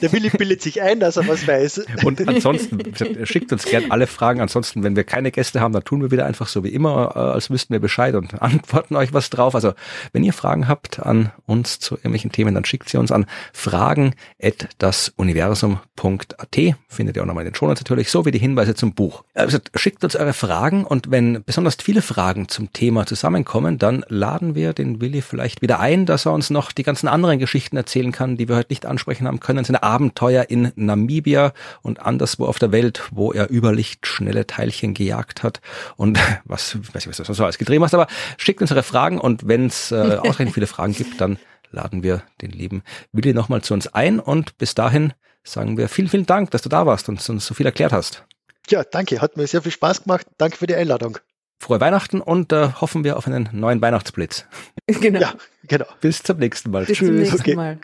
[0.00, 1.86] Der Willi bildet sich ein, dass er was weiß.
[2.04, 4.40] Und ansonsten, er schickt uns gern alle Fragen.
[4.40, 7.18] Ansonsten, wenn wir keine Gäste haben, dann tun wir wieder einfach so wie immer, äh,
[7.18, 9.54] als wüssten wir Bescheid und antworten euch was drauf.
[9.54, 9.74] Also,
[10.12, 13.26] wenn ihr Fragen habt an uns zu irgendwelchen Themen, dann schickt sie uns an
[13.60, 16.56] fragen at dasuniversum.at.
[16.88, 19.22] Findet ihr auch nochmal in den Shownotes natürlich, so wie die Hinweise zum Buch.
[19.34, 24.54] Also schickt uns eure Fragen und wenn besonders viele Fragen zum Thema zusammenkommen, dann laden
[24.54, 28.12] wir den Willi vielleicht wieder ein, dass er uns noch die ganzen anderen Geschichten erzählen
[28.12, 29.64] kann, die wir heute nicht ansprechen haben können.
[29.64, 31.52] Seine Abenteuer in Namibia
[31.82, 35.60] und anderswo auf der Welt, wo er über Licht schnelle Teilchen gejagt hat
[35.96, 38.06] und was, weiß ich, was du so alles gedreht hast, aber
[38.38, 41.38] schickt uns eure Fragen und wenn es äh, ausreichend viele Fragen gibt, dann
[41.70, 45.12] laden wir den lieben Willi nochmal zu uns ein und bis dahin
[45.42, 48.24] sagen wir vielen, vielen Dank, dass du da warst und uns so viel erklärt hast.
[48.68, 50.26] Ja, danke, hat mir sehr viel Spaß gemacht.
[50.38, 51.18] Danke für die Einladung.
[51.58, 54.46] Frohe Weihnachten und äh, hoffen wir auf einen neuen Weihnachtsblitz.
[55.00, 55.20] Genau.
[55.20, 55.34] Ja,
[55.68, 55.84] genau.
[56.00, 56.84] Bis zum nächsten Mal.
[56.84, 57.06] Bis Tschüss.
[57.06, 57.78] Zum nächsten Mal.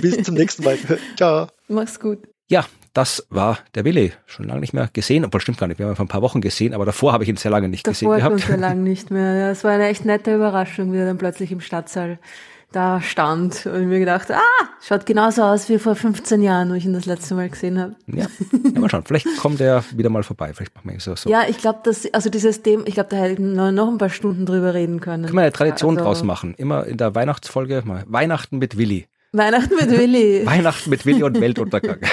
[0.00, 0.76] Bis zum nächsten Mal.
[1.16, 1.46] Ciao.
[1.68, 2.26] Mach's gut.
[2.48, 4.12] Ja, das war der Willi.
[4.26, 6.22] Schon lange nicht mehr gesehen, obwohl stimmt gar nicht, wir haben ihn vor ein paar
[6.22, 8.40] Wochen gesehen, aber davor habe ich ihn sehr lange nicht davor gesehen gehabt.
[8.40, 9.34] Davor sehr lange nicht mehr.
[9.34, 12.18] Ja, es war eine echt nette Überraschung, wie er dann plötzlich im Stadtsaal
[12.72, 14.40] da stand und mir gedacht, ah,
[14.82, 17.96] schaut genauso aus wie vor 15 Jahren, wo ich ihn das letzte Mal gesehen habe.
[18.06, 18.26] Ja,
[18.74, 21.14] ja mal schauen, vielleicht kommt er wieder mal vorbei, vielleicht machen wir so.
[21.16, 21.30] so.
[21.30, 24.10] Ja, ich glaube, dass, also dieses Thema, ich glaube, da hätten wir noch ein paar
[24.10, 25.24] Stunden drüber reden können.
[25.24, 29.06] Können wir eine Tradition also, draus machen, immer in der Weihnachtsfolge mal Weihnachten mit Willi.
[29.32, 30.42] Weihnachten mit Willi.
[30.46, 31.98] Weihnachten mit Willi und Weltuntergang.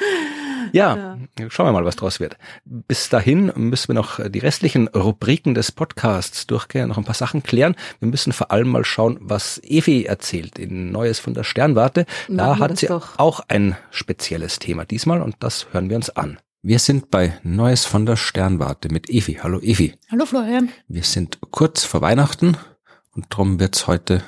[0.72, 2.36] Ja, ja, schauen wir mal, was draus wird.
[2.64, 7.42] Bis dahin müssen wir noch die restlichen Rubriken des Podcasts durchgehen, noch ein paar Sachen
[7.42, 7.74] klären.
[7.98, 12.06] Wir müssen vor allem mal schauen, was Evi erzählt in Neues von der Sternwarte.
[12.28, 13.18] Da hat sie doch.
[13.18, 16.38] auch ein spezielles Thema diesmal und das hören wir uns an.
[16.62, 19.40] Wir sind bei Neues von der Sternwarte mit Evi.
[19.42, 19.94] Hallo Evi.
[20.10, 20.68] Hallo Florian.
[20.88, 22.56] Wir sind kurz vor Weihnachten
[23.14, 24.22] und darum wird's heute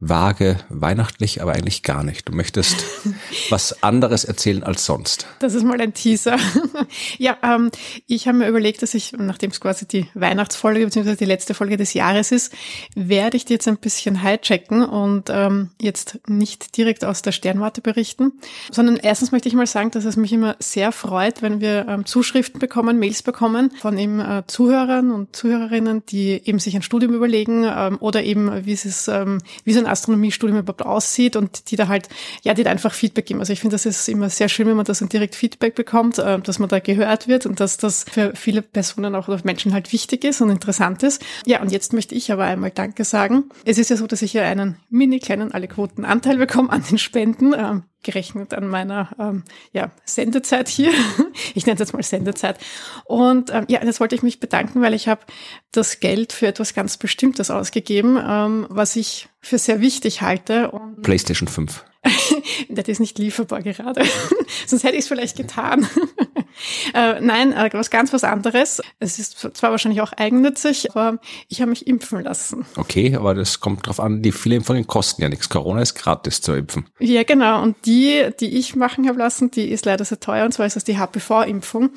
[0.00, 2.28] vage weihnachtlich, aber eigentlich gar nicht.
[2.28, 2.84] Du möchtest
[3.50, 5.26] was anderes erzählen als sonst.
[5.38, 6.36] Das ist mal ein Teaser.
[7.18, 7.70] ja, ähm,
[8.06, 11.16] ich habe mir überlegt, dass ich, nachdem es quasi die Weihnachtsfolge bzw.
[11.16, 12.52] die letzte Folge des Jahres ist,
[12.94, 17.80] werde ich dir jetzt ein bisschen hijacken und ähm, jetzt nicht direkt aus der Sternwarte
[17.80, 18.32] berichten,
[18.70, 22.04] sondern erstens möchte ich mal sagen, dass es mich immer sehr freut, wenn wir ähm,
[22.04, 27.14] Zuschriften bekommen, Mails bekommen von eben äh, Zuhörern und Zuhörerinnen, die eben sich ein Studium
[27.14, 31.76] überlegen ähm, oder eben, wie es ähm, wie so ein Astronomiestudium überhaupt aussieht und die
[31.76, 32.08] da halt,
[32.42, 33.40] ja, die da einfach Feedback geben.
[33.40, 36.18] Also ich finde, das ist immer sehr schön, wenn man das dann direkt Feedback bekommt,
[36.18, 39.72] äh, dass man da gehört wird und dass das für viele Personen auch oder Menschen
[39.72, 41.22] halt wichtig ist und interessant ist.
[41.46, 43.44] Ja, und jetzt möchte ich aber einmal Danke sagen.
[43.64, 46.82] Es ist ja so, dass ich ja einen mini kleinen alle Quoten Anteil bekomme an
[46.88, 47.54] den Spenden.
[47.56, 50.92] Ähm, gerechnet an meiner ähm, ja, Sendezeit hier.
[51.54, 52.58] ich nenne es jetzt mal Sendezeit.
[53.04, 55.22] Und ähm, ja, jetzt wollte ich mich bedanken, weil ich habe
[55.72, 60.70] das Geld für etwas ganz Bestimmtes ausgegeben, ähm, was ich für sehr wichtig halte.
[60.70, 61.84] Und PlayStation 5.
[62.68, 64.04] das ist nicht lieferbar gerade.
[64.66, 65.88] Sonst hätte ich es vielleicht getan.
[66.94, 68.80] Äh, nein, äh, was ganz was anderes.
[68.98, 71.18] Es ist zwar wahrscheinlich auch eigennützig, aber
[71.48, 72.66] ich habe mich impfen lassen.
[72.76, 75.48] Okay, aber das kommt drauf an, die viele Impfungen kosten ja nichts.
[75.48, 76.86] Corona ist gratis zu impfen.
[76.98, 77.62] Ja, genau.
[77.62, 80.44] Und die, die ich machen habe lassen, die ist leider sehr teuer.
[80.44, 81.90] Und zwar ist das die HPV-Impfung.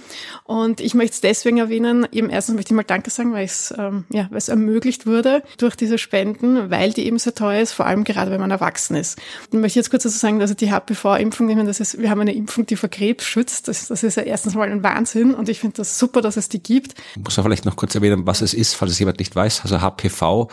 [0.44, 2.08] Und ich möchte es deswegen erwähnen.
[2.12, 5.44] Eben erstens möchte ich mal Danke sagen, weil es ähm, ja, weil es ermöglicht wurde
[5.58, 8.96] durch diese Spenden, weil die eben sehr teuer ist, vor allem gerade wenn man erwachsen
[8.96, 9.20] ist.
[9.52, 12.34] Und möchte jetzt kurz dazu sagen, also die HPV-Impfung, ich das ist, wir haben eine
[12.34, 13.68] Impfung, die vor Krebs schützt.
[13.68, 16.50] Das, das ist ja erstens mal ein Wahnsinn und ich finde das super, dass es
[16.50, 16.96] die gibt.
[17.16, 19.62] Ich muss ja vielleicht noch kurz erwähnen, was es ist, falls es jemand nicht weiß.
[19.64, 20.50] Also HPV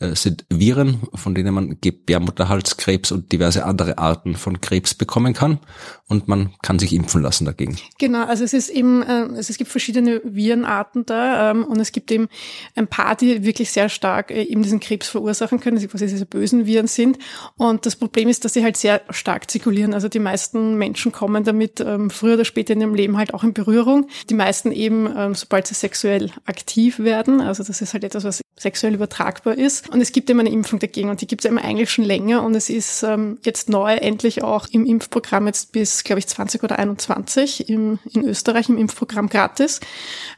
[0.00, 5.60] äh, sind Viren, von denen man Gebärmutterhalskrebs und diverse andere Arten von Krebs bekommen kann
[6.08, 7.76] und man kann sich impfen lassen dagegen.
[7.98, 11.92] Genau, also es ist eben, äh, also es gibt verschiedene Virenarten da ähm, und es
[11.92, 12.28] gibt eben
[12.74, 16.26] ein paar, die wirklich sehr stark äh, eben diesen Krebs verursachen können, die quasi diese
[16.26, 17.18] bösen Viren sind.
[17.56, 19.94] Und das Problem ist, dass sie halt sehr stark zirkulieren.
[19.94, 23.44] Also die meisten Menschen kommen damit ähm, früher oder später in ihrem Leben halt auch
[23.44, 24.08] in Berührung.
[24.30, 27.40] Die meisten eben, ähm, sobald sie sexuell aktiv werden.
[27.40, 29.90] Also das ist halt etwas, was sexuell übertragbar ist.
[29.90, 32.42] Und es gibt eben eine Impfung dagegen und die gibt es eben eigentlich schon länger
[32.42, 36.62] und es ist ähm, jetzt neu endlich auch im Impfprogramm jetzt bis, glaube ich, 20
[36.62, 39.80] oder 21 im, in Österreich im Impfprogramm gratis.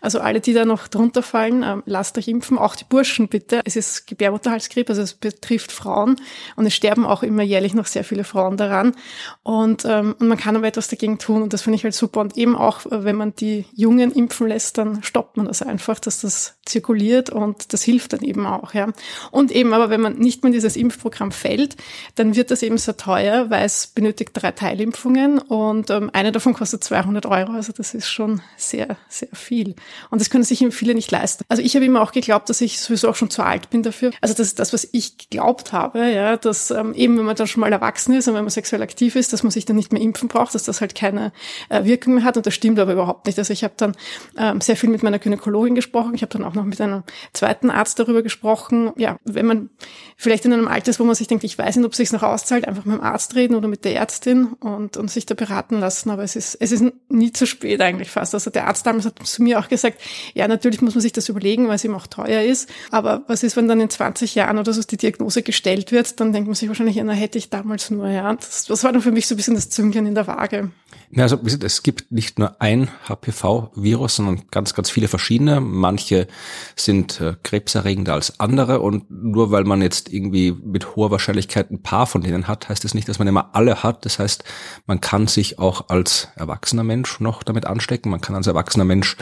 [0.00, 3.60] Also alle, die da noch drunter fallen, ähm, lasst euch impfen, auch die Burschen bitte.
[3.64, 6.16] Es ist Gebärmutterhalskrebs, also es betrifft Frauen
[6.56, 8.94] und es sterben auch immer jährlich noch sehr viele Frauen daran.
[9.42, 12.20] Und, ähm, und man kann aber etwas dagegen tun und das finde ich halt super.
[12.20, 15.98] Und eben auch, äh, wenn man die Jungen impfen lässt, dann stoppt man das einfach,
[15.98, 18.88] dass das zirkuliert und das hilft hilft dann eben auch, ja.
[19.30, 21.76] Und eben, aber wenn man nicht mehr in dieses Impfprogramm fällt,
[22.14, 26.54] dann wird das eben sehr teuer, weil es benötigt drei Teilimpfungen und ähm, eine davon
[26.54, 27.52] kostet 200 Euro.
[27.52, 29.74] Also das ist schon sehr, sehr viel.
[30.10, 31.44] Und das können sich eben viele nicht leisten.
[31.48, 34.12] Also ich habe immer auch geglaubt, dass ich sowieso auch schon zu alt bin dafür.
[34.20, 37.46] Also das ist das, was ich geglaubt habe, ja, dass ähm, eben, wenn man dann
[37.46, 39.92] schon mal erwachsen ist und wenn man sexuell aktiv ist, dass man sich dann nicht
[39.92, 41.32] mehr impfen braucht, dass das halt keine
[41.68, 42.36] äh, Wirkung mehr hat.
[42.36, 43.38] Und das stimmt aber überhaupt nicht.
[43.38, 43.96] Also ich habe dann
[44.38, 46.14] ähm, sehr viel mit meiner Gynäkologin gesprochen.
[46.14, 47.02] Ich habe dann auch noch mit einem
[47.32, 49.70] zweiten Arzt darüber gesprochen, ja, wenn man
[50.16, 52.12] vielleicht in einem Alter ist, wo man sich denkt, ich weiß nicht, ob es sich
[52.12, 55.34] noch auszahlt, einfach mit dem Arzt reden oder mit der Ärztin und, und sich da
[55.34, 56.10] beraten lassen.
[56.10, 58.34] Aber es ist, es ist nie zu spät eigentlich fast.
[58.34, 60.00] Also der Arzt damals hat zu mir auch gesagt,
[60.34, 62.70] ja, natürlich muss man sich das überlegen, weil es eben auch teuer ist.
[62.90, 66.32] Aber was ist, wenn dann in 20 Jahren oder so die Diagnose gestellt wird, dann
[66.32, 68.34] denkt man sich wahrscheinlich, ja, na, hätte ich damals nur, ja.
[68.34, 70.70] Das, das war dann für mich so ein bisschen das Zünglein in der Waage.
[71.10, 75.60] Ja, also es gibt nicht nur ein HPV-Virus, sondern ganz, ganz viele verschiedene.
[75.60, 76.26] Manche
[76.74, 81.82] sind äh, krebserregender als andere und nur weil man jetzt irgendwie mit hoher Wahrscheinlichkeit ein
[81.82, 84.04] paar von denen hat, heißt es das nicht, dass man immer alle hat.
[84.04, 84.44] Das heißt,
[84.86, 88.10] man kann sich auch als erwachsener Mensch noch damit anstecken.
[88.10, 89.16] Man kann als erwachsener Mensch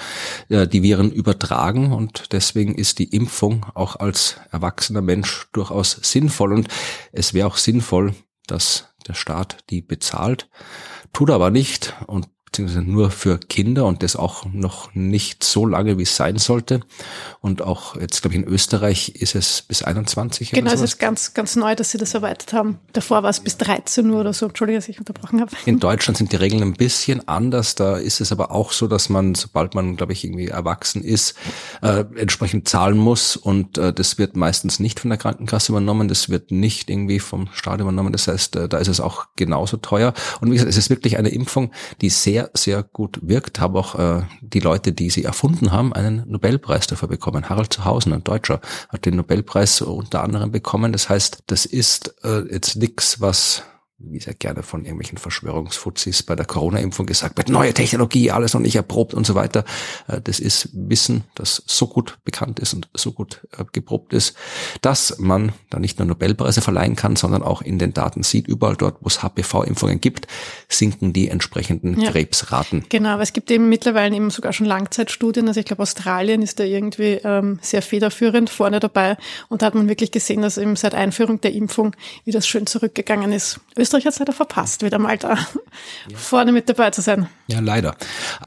[0.49, 6.55] äh, die Viren übertragen und deswegen ist die Impfung auch als erwachsener Mensch durchaus sinnvoll
[6.55, 6.69] und
[7.13, 8.15] es wäre auch sinnvoll,
[8.47, 10.49] dass der Staat die bezahlt,
[11.15, 11.95] tut aber nicht.
[12.07, 16.39] Und beziehungsweise nur für Kinder und das auch noch nicht so lange, wie es sein
[16.39, 16.81] sollte.
[17.41, 20.53] Und auch jetzt, glaube ich, in Österreich ist es bis 21.
[20.53, 22.79] Genau, es ist ganz, ganz neu, dass sie das erweitert haben.
[22.93, 24.47] Davor war es bis 13 Uhr oder so.
[24.47, 25.51] Entschuldige, dass ich unterbrochen habe.
[25.67, 27.75] In Deutschland sind die Regeln ein bisschen anders.
[27.75, 31.35] Da ist es aber auch so, dass man, sobald man, glaube ich, irgendwie erwachsen ist,
[31.83, 33.37] äh, entsprechend zahlen muss.
[33.37, 36.07] Und äh, das wird meistens nicht von der Krankenkasse übernommen.
[36.07, 38.13] Das wird nicht irgendwie vom Staat übernommen.
[38.13, 40.15] Das heißt, äh, da ist es auch genauso teuer.
[40.41, 43.95] Und wie gesagt, es ist wirklich eine Impfung, die sehr sehr, gut wirkt, haben auch
[43.95, 47.49] äh, die Leute, die sie erfunden haben, einen Nobelpreis dafür bekommen.
[47.49, 50.93] Harald Zuhausen, ein Deutscher, hat den Nobelpreis unter anderem bekommen.
[50.93, 53.63] Das heißt, das ist äh, jetzt nichts, was
[53.99, 58.61] wie sehr gerne von irgendwelchen Verschwörungsfuzis bei der Corona-Impfung gesagt wird, neue Technologie, alles noch
[58.61, 59.65] nicht erprobt und so weiter.
[60.09, 64.37] Äh, das ist Wissen, das so gut bekannt ist und so gut äh, geprobt ist,
[64.83, 68.77] dass man da nicht nur Nobelpreise verleihen kann, sondern auch in den Daten sieht, überall
[68.77, 70.27] dort, wo es HPV-Impfungen gibt,
[70.69, 72.11] sinken die entsprechenden ja.
[72.11, 72.85] Krebsraten.
[72.89, 75.47] Genau, aber es gibt eben mittlerweile eben sogar schon Langzeitstudien.
[75.47, 79.17] Also ich glaube, Australien ist da irgendwie ähm, sehr federführend vorne dabei.
[79.49, 81.95] Und da hat man wirklich gesehen, dass eben seit Einführung der Impfung,
[82.25, 83.61] wie das schön zurückgegangen ist.
[83.85, 85.35] Österreich hat es leider verpasst, wieder mal da
[86.09, 86.17] ja.
[86.17, 87.29] vorne mit dabei zu sein.
[87.49, 87.95] Ja, leider.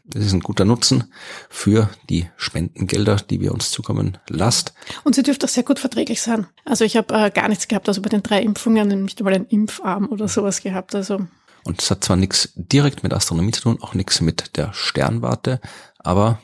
[0.05, 1.13] Das ist ein guter Nutzen
[1.47, 4.73] für die Spendengelder, die wir uns zukommen lasst.
[5.03, 6.47] Und sie dürfte auch sehr gut verträglich sein.
[6.65, 9.45] Also ich habe äh, gar nichts gehabt, also bei den drei Impfungen nicht einmal einen
[9.45, 10.95] Impfarm oder sowas gehabt.
[10.95, 11.27] Also
[11.63, 15.61] und es hat zwar nichts direkt mit Astronomie zu tun, auch nichts mit der Sternwarte,
[15.99, 16.39] aber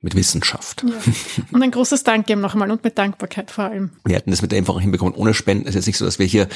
[0.00, 0.84] mit Wissenschaft.
[0.86, 0.94] Ja.
[1.50, 3.90] Und ein großes Dank eben nochmal und mit Dankbarkeit vor allem.
[4.04, 5.64] Wir hätten das mit der Impfung hinbekommen ohne Spenden.
[5.64, 6.46] Es ist jetzt nicht so, dass wir hier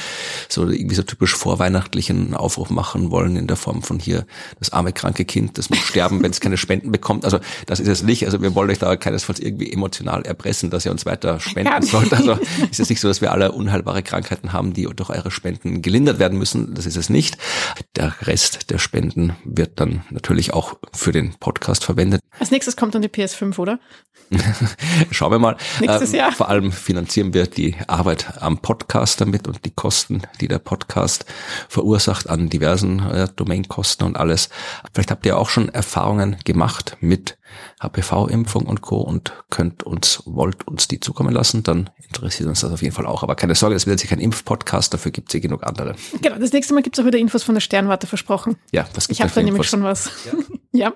[0.47, 4.25] so irgendwie so typisch vorweihnachtlichen Aufruf machen wollen in der Form von hier
[4.59, 7.25] das arme kranke Kind, das muss sterben, wenn es keine Spenden bekommt.
[7.25, 8.25] Also das ist es nicht.
[8.25, 12.13] Also wir wollen euch da keinesfalls irgendwie emotional erpressen, dass ihr uns weiter spenden sollt.
[12.13, 12.37] Also
[12.71, 16.17] ist es nicht so, dass wir alle unheilbare Krankheiten haben, die durch eure Spenden gelindert
[16.17, 16.73] werden müssen.
[16.75, 17.37] Das ist es nicht.
[17.97, 22.21] Der Rest der Spenden wird dann natürlich auch für den Podcast verwendet.
[22.39, 23.79] Als nächstes kommt dann die PS PS5, oder?
[25.11, 25.57] Schauen wir mal.
[25.79, 26.31] Nächstes ähm, Jahr.
[26.31, 31.25] Vor allem finanzieren wir die Arbeit am Podcast damit und die Kosten, die der Podcast
[31.67, 34.49] verursacht an diversen äh, Domainkosten und alles.
[34.93, 37.37] Vielleicht habt ihr auch schon Erfahrungen gemacht mit
[37.81, 38.97] HPV-Impfung und Co.
[38.97, 43.05] und könnt uns, wollt uns die zukommen lassen, dann interessiert uns das auf jeden Fall
[43.05, 43.23] auch.
[43.23, 45.95] Aber keine Sorge, das wird jetzt kein Impfpodcast, dafür gibt es ja genug andere.
[46.21, 48.57] Genau, das nächste Mal gibt es auch wieder Infos von der Sternwarte versprochen.
[48.71, 50.11] Ja, was gibt Ich habe da nämlich schon was.
[50.25, 50.33] Ja,
[50.71, 50.93] ja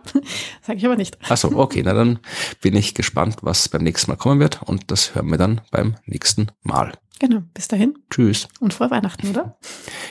[0.61, 1.17] sage ich aber nicht.
[1.29, 2.19] Achso, okay, na dann
[2.61, 5.95] bin ich gespannt, was beim nächsten Mal kommen wird und das hören wir dann beim
[6.05, 6.93] nächsten Mal.
[7.19, 7.97] Genau, bis dahin.
[8.09, 8.47] Tschüss.
[8.59, 9.57] Und frohe Weihnachten, oder?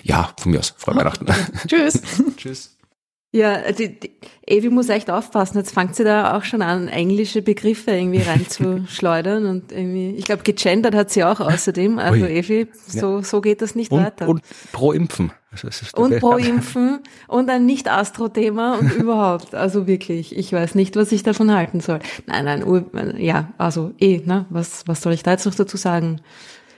[0.03, 0.75] Ja, von mir aus.
[0.77, 1.27] Frohe Weihnachten.
[1.67, 2.03] Tschüss.
[2.37, 2.76] Tschüss.
[3.37, 4.13] Ja, die, die
[4.47, 5.59] Evi muss echt aufpassen.
[5.59, 10.43] Jetzt fängt sie da auch schon an, englische Begriffe irgendwie reinzuschleudern und irgendwie, ich glaube,
[10.43, 11.99] gegendert hat sie auch außerdem.
[11.99, 12.31] Also Ui.
[12.31, 14.27] Evi, so, so geht das nicht und, weiter.
[14.27, 14.41] Und
[14.73, 15.33] pro Impfen.
[15.95, 19.55] Und pro Impfen und ein Nicht-Astro-Thema und überhaupt.
[19.55, 21.99] Also wirklich, ich weiß nicht, was ich davon halten soll.
[22.25, 26.23] Nein, nein, ja, also eh, ne, was, was soll ich da jetzt noch dazu sagen?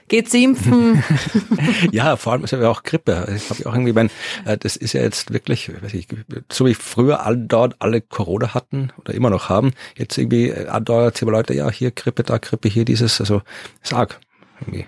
[0.09, 1.03] Geht's impfen.
[1.91, 3.27] ja, vor allem ist ja auch Grippe.
[3.35, 4.09] Ich habe auch irgendwie mein,
[4.45, 6.07] äh, das ist ja jetzt wirklich, weiß ich,
[6.51, 10.67] so wie früher all dort alle Corona hatten oder immer noch haben, jetzt irgendwie äh,
[10.67, 13.41] andauert immer Leute, ja, hier Grippe, da Grippe, hier dieses, also
[13.81, 14.19] sag
[14.61, 14.85] irgendwie.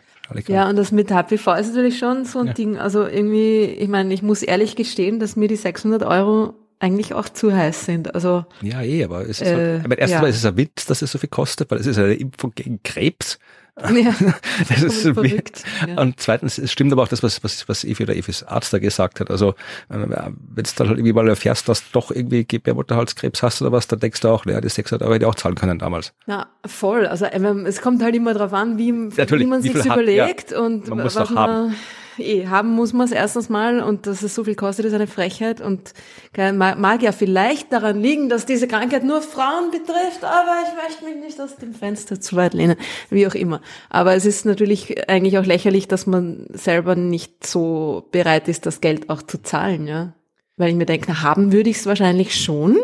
[0.48, 2.54] Ja, und das mit HPV ist natürlich schon so ein ja.
[2.54, 2.78] Ding.
[2.78, 7.30] Also irgendwie, ich meine, ich muss ehrlich gestehen, dass mir die 600 Euro eigentlich auch
[7.30, 8.16] zu heiß sind.
[8.16, 10.28] Also ja, eh, aber es ist äh, halt, ich meine, erstens ja.
[10.28, 12.82] ist es ein Witz, dass es so viel kostet, weil es ist eine Impfung gegen
[12.84, 13.40] Krebs.
[13.80, 14.14] Ja,
[14.70, 15.64] das ist so verrückt.
[15.88, 16.00] Ja.
[16.02, 18.80] Und zweitens, es stimmt aber auch das, was, was, was Evi oder Evis Arzt da
[18.80, 19.32] gesagt hat.
[19.32, 19.56] Also,
[19.88, 23.88] wenn du dann halt irgendwie mal erfährst, dass du doch irgendwie Gebärmutterhalskrebs hast oder was,
[23.88, 26.14] dann denkst du auch, naja, die 600 Euro hätte ich auch zahlen können damals.
[26.28, 27.08] Ja, voll.
[27.08, 30.60] Also, es kommt halt immer drauf an, wie, wie man sich überlegt ja.
[30.60, 31.76] und man was man, haben
[32.18, 35.08] eh, haben muss man es erstens mal und dass es so viel kostet, ist eine
[35.08, 35.94] Frechheit und
[36.36, 41.24] mag ja vielleicht daran liegen, dass diese Krankheit nur Frauen betrifft, aber ich möchte mich
[41.24, 42.76] nicht aus dem Fenster zu weit lehnen,
[43.10, 43.62] wie auch immer.
[43.90, 48.82] Aber es ist natürlich eigentlich auch lächerlich, dass man selber nicht so bereit ist, das
[48.82, 50.14] Geld auch zu zahlen, ja.
[50.58, 52.78] Weil ich mir denke, haben würde ich es wahrscheinlich schon,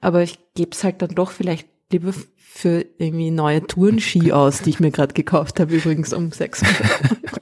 [0.00, 4.70] aber ich gebe es halt dann doch vielleicht lieber für irgendwie neue Tourenski aus, die
[4.70, 7.16] ich mir gerade gekauft habe, übrigens um 600 Euro.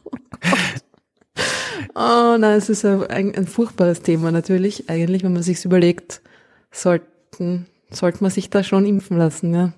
[1.99, 4.91] Oh nein, es ist ein, ein, furchtbares Thema natürlich.
[4.91, 6.21] Eigentlich, wenn man sich überlegt,
[6.71, 9.73] sollten, sollte man sich da schon impfen lassen, ja.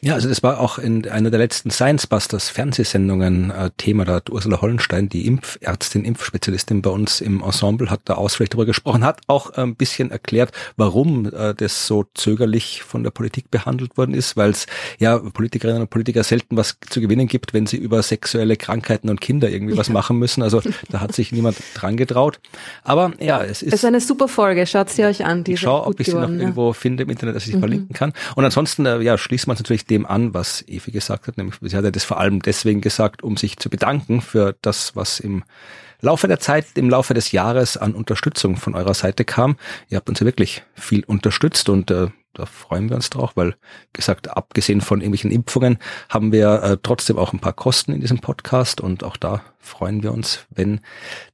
[0.00, 4.04] Ja, also das war auch in einer der letzten Science Busters Fernsehsendungen äh, Thema.
[4.04, 8.66] Da hat Ursula Hollenstein, die Impfärztin, Impfspezialistin bei uns im Ensemble, hat da ausführlich darüber
[8.66, 13.96] gesprochen, hat auch ein bisschen erklärt, warum äh, das so zögerlich von der Politik behandelt
[13.96, 14.66] worden ist, weil es
[15.00, 19.20] ja Politikerinnen und Politiker selten was zu gewinnen gibt, wenn sie über sexuelle Krankheiten und
[19.20, 20.44] Kinder irgendwie was machen müssen.
[20.44, 22.38] Also da hat sich niemand dran getraut.
[22.84, 23.72] Aber ja, es ist.
[23.72, 24.64] Es ist eine super Folge.
[24.68, 25.42] Schaut sie euch an.
[25.42, 26.36] Die ich schaue, ob ich sie noch ja.
[26.36, 27.62] irgendwo finde im Internet, dass ich sie mhm.
[27.62, 28.12] verlinken kann.
[28.36, 31.56] Und ansonsten, äh, ja, schließt man es natürlich dem an, was Evi gesagt hat, nämlich
[31.60, 35.20] sie hat ja das vor allem deswegen gesagt, um sich zu bedanken für das, was
[35.20, 35.44] im
[36.00, 39.56] Laufe der Zeit, im Laufe des Jahres an Unterstützung von eurer Seite kam.
[39.88, 43.56] Ihr habt uns ja wirklich viel unterstützt und äh, da freuen wir uns drauf, weil
[43.92, 45.78] gesagt, abgesehen von irgendwelchen Impfungen
[46.08, 50.02] haben wir äh, trotzdem auch ein paar Kosten in diesem Podcast und auch da freuen
[50.02, 50.80] wir uns, wenn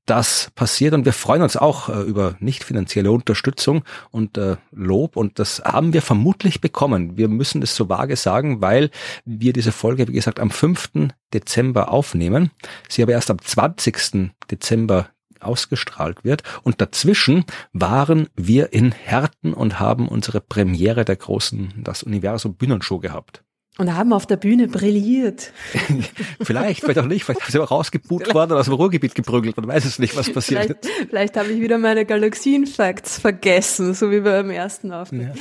[0.06, 5.16] das passiert und wir freuen uns auch äh, über nicht finanzielle Unterstützung und äh, Lob
[5.16, 7.16] und das haben wir vermutlich bekommen.
[7.16, 8.90] Wir müssen das so vage sagen, weil
[9.24, 11.10] wir diese Folge, wie gesagt, am 5.
[11.32, 12.50] Dezember aufnehmen,
[12.88, 14.32] sie aber erst am 20.
[14.50, 15.08] Dezember
[15.44, 16.42] ausgestrahlt wird.
[16.62, 22.98] Und dazwischen waren wir in Herten und haben unsere Premiere der großen Das Universum Bühnenshow
[22.98, 23.43] gehabt.
[23.76, 25.52] Und haben auf der Bühne brilliert.
[26.40, 27.24] vielleicht, vielleicht auch nicht.
[27.24, 29.56] Vielleicht haben sie auch rausgebucht worden oder aus dem Ruhrgebiet geprügelt.
[29.56, 30.62] Man weiß es nicht, was passiert.
[30.62, 35.32] Vielleicht, vielleicht habe ich wieder meine Galaxien-Facts vergessen, so wie beim ersten Auftritt.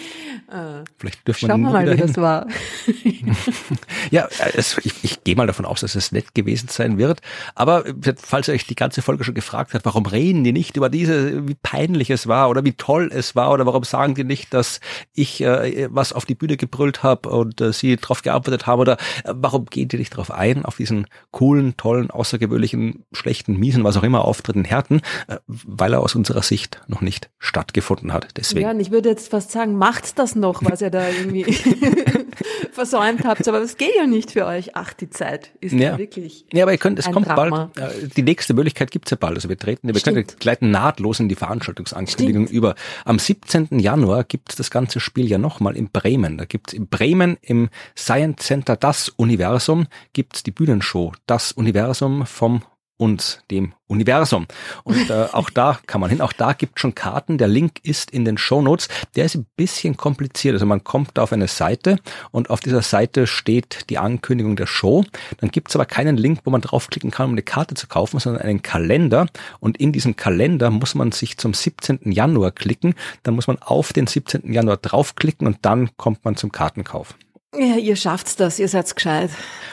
[0.49, 0.79] Ja.
[0.79, 1.99] Äh, vielleicht dürfen wir mal, wie hin.
[1.99, 2.47] das war.
[4.09, 7.21] ja, es, ich, ich gehe mal davon aus, dass es nett gewesen sein wird.
[7.53, 7.83] Aber
[8.17, 11.47] falls ihr euch die ganze Folge schon gefragt habt, warum reden die nicht über diese,
[11.47, 14.79] wie peinlich es war oder wie toll es war oder warum sagen die nicht, dass
[15.13, 18.93] ich äh, was auf die Bühne gebrüllt habe und äh, sie drauf gearbeitet haben oder
[19.23, 23.97] äh, warum gehen die nicht darauf ein, auf diesen coolen, tollen, außergewöhnlichen, schlechten, miesen, was
[23.97, 28.27] auch immer Auftritt in Härten, äh, weil er aus unserer Sicht noch nicht stattgefunden hat.
[28.37, 28.61] Deswegen.
[28.61, 31.43] Ja, und ich würde jetzt fast sagen, macht das noch, was ihr da irgendwie
[32.71, 34.75] versäumt habt, aber es geht ja nicht für euch.
[34.75, 36.45] Ach, die Zeit ist ja, wirklich.
[36.53, 37.71] Ja, aber ihr könnt, es kommt Drama.
[37.75, 39.35] bald, die nächste Möglichkeit gibt's ja bald.
[39.35, 40.27] Also wir treten, wir Stimmt.
[40.27, 42.57] können gleiten nahtlos in die Veranstaltungsankündigung Stimmt.
[42.57, 42.75] über.
[43.05, 43.79] Am 17.
[43.79, 46.37] Januar gibt's das ganze Spiel ja nochmal in Bremen.
[46.37, 52.63] Da gibt's in Bremen im Science Center Das Universum gibt's die Bühnenshow Das Universum vom
[53.03, 54.47] uns, dem Universum.
[54.85, 57.37] Und äh, auch da kann man hin, auch da gibt schon Karten.
[57.37, 58.87] Der Link ist in den Show Notes.
[59.15, 60.53] Der ist ein bisschen kompliziert.
[60.53, 61.97] Also man kommt auf eine Seite
[62.31, 65.03] und auf dieser Seite steht die Ankündigung der Show.
[65.37, 68.19] Dann gibt es aber keinen Link, wo man draufklicken kann, um eine Karte zu kaufen,
[68.19, 69.27] sondern einen Kalender.
[69.59, 72.11] Und in diesem Kalender muss man sich zum 17.
[72.11, 72.95] Januar klicken.
[73.23, 74.51] Dann muss man auf den 17.
[74.53, 77.15] Januar draufklicken und dann kommt man zum Kartenkauf.
[77.55, 79.29] Ja, ihr schafft's das, ihr seid gescheit.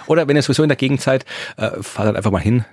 [0.07, 1.25] Oder wenn ihr sowieso in der Gegend seid,
[1.57, 2.65] äh, fahrt halt einfach mal hin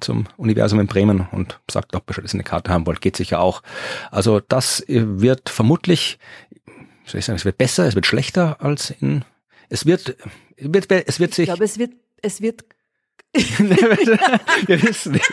[0.00, 3.00] zum Universum in Bremen und sagt doch Bescheid, dass ihr eine Karte haben wollt.
[3.00, 3.62] Geht sicher auch.
[4.10, 6.18] Also das wird vermutlich,
[7.04, 9.24] soll ich sagen, es wird besser, es wird schlechter als in,
[9.68, 10.16] es wird,
[10.56, 11.44] wird es wird sich.
[11.44, 12.64] Ich glaube, es wird, es wird.
[13.36, 15.30] Wir wissen nicht.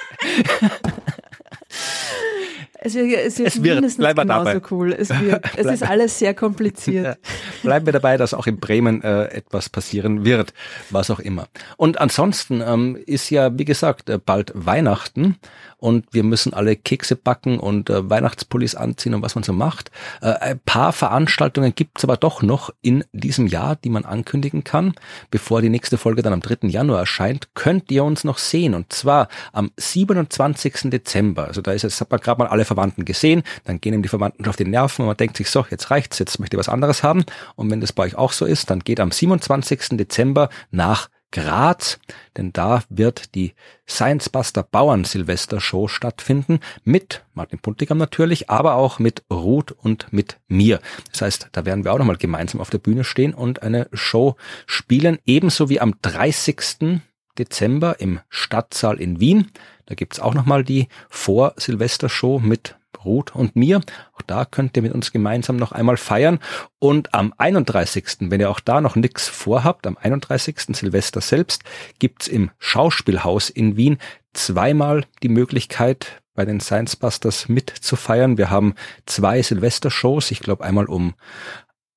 [2.85, 4.61] Es wird, es wird, es wird mindestens genauso dabei.
[4.71, 4.91] cool.
[4.91, 7.17] Es, wird, es ist alles sehr kompliziert.
[7.61, 10.53] Bleiben wir dabei, dass auch in Bremen äh, etwas passieren wird,
[10.89, 11.47] was auch immer.
[11.77, 15.37] Und ansonsten ähm, ist ja, wie gesagt, äh, bald Weihnachten
[15.83, 19.91] und wir müssen alle Kekse backen und äh, Weihnachtspullis anziehen und was man so macht.
[20.21, 24.93] Äh, ein paar Veranstaltungen gibt's aber doch noch in diesem Jahr, die man ankündigen kann.
[25.29, 26.69] Bevor die nächste Folge dann am 3.
[26.69, 28.75] Januar erscheint, könnt ihr uns noch sehen.
[28.75, 30.89] Und zwar am 27.
[30.89, 31.47] Dezember.
[31.47, 33.43] Also da ist jetzt, hat man gerade mal alle Verwandten gesehen.
[33.63, 36.19] Dann gehen ihm die Verwandten auf die Nerven und man denkt sich so, jetzt reicht's,
[36.19, 37.23] jetzt möchte ich was anderes haben.
[37.55, 39.97] Und wenn das bei euch auch so ist, dann geht am 27.
[39.97, 41.99] Dezember nach Graz,
[42.37, 43.55] denn da wird die
[43.89, 50.13] Science Buster Bauern Silvester Show stattfinden mit Martin Puntigam natürlich, aber auch mit Ruth und
[50.13, 50.79] mit mir.
[51.11, 54.35] Das heißt, da werden wir auch nochmal gemeinsam auf der Bühne stehen und eine Show
[54.67, 57.01] spielen, ebenso wie am 30.
[57.39, 59.49] Dezember im Stadtsaal in Wien.
[59.85, 63.81] Da gibt's auch nochmal die Vor-Silvester-Show mit Ruth und mir.
[64.13, 66.39] Auch da könnt ihr mit uns gemeinsam noch einmal feiern.
[66.79, 70.75] Und am 31., wenn ihr auch da noch nichts vorhabt, am 31.
[70.75, 71.63] Silvester selbst,
[71.99, 73.97] gibt's im Schauspielhaus in Wien
[74.33, 78.37] zweimal die Möglichkeit, bei den Science Busters mitzufeiern.
[78.37, 78.73] Wir haben
[79.05, 81.13] zwei Silvester-Shows, ich glaube einmal um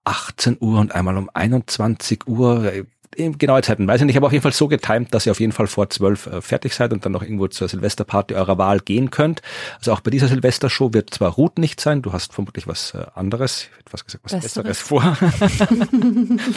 [0.05, 2.73] 18 Uhr und einmal um 21 Uhr
[3.17, 5.53] genaue Zeiten weiß ich nicht, aber auf jeden Fall so getimt, dass ihr auf jeden
[5.53, 9.11] Fall vor zwölf äh, fertig seid und dann noch irgendwo zur Silvesterparty eurer Wahl gehen
[9.11, 9.43] könnt.
[9.79, 13.05] Also auch bei dieser Silvestershow wird zwar Ruth nicht sein, du hast vermutlich was äh,
[13.15, 15.03] anderes, ich hätte fast gesagt, was Besseres, Besseres vor.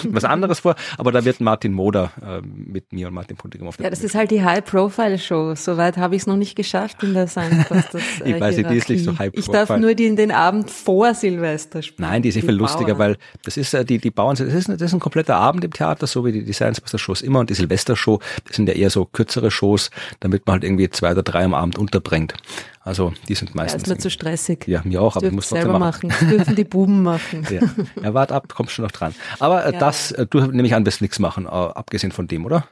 [0.09, 3.77] was anderes vor, aber da wird Martin Moder äh, mit mir und Martin Puntigam auf
[3.77, 5.55] der Ja, das ist halt die High-Profile-Show.
[5.55, 7.69] Soweit habe ich es noch nicht geschafft in der Science
[8.23, 9.39] äh, Ich weiß nicht, die ist nicht so High-Profile.
[9.39, 12.09] Ich darf nur die in den Abend vor Silvester spielen.
[12.09, 14.81] Nein, die ist viel lustiger, weil das ist äh, die, die Bauern, das ist, das
[14.81, 17.53] ist ein kompletter Abend im Theater, so wie die, die Science Shows immer und die
[17.53, 21.45] Silvester-Show, das sind ja eher so kürzere Shows, damit man halt irgendwie zwei oder drei
[21.45, 22.33] am Abend unterbringt.
[22.81, 23.83] Also die sind meistens.
[23.83, 24.67] Ja, ist mir zu stressig.
[24.67, 26.09] Ja, mir auch, aber ich muss selber machen.
[26.09, 26.19] machen.
[26.19, 27.19] Das dürfen die Buben machen.
[27.49, 27.61] Ja,
[28.01, 29.15] ja wart ab, kommst schon noch dran.
[29.39, 29.79] Aber äh, ja.
[29.79, 32.67] das, äh, du nehme ich an, wirst nichts machen, äh, abgesehen von dem, oder?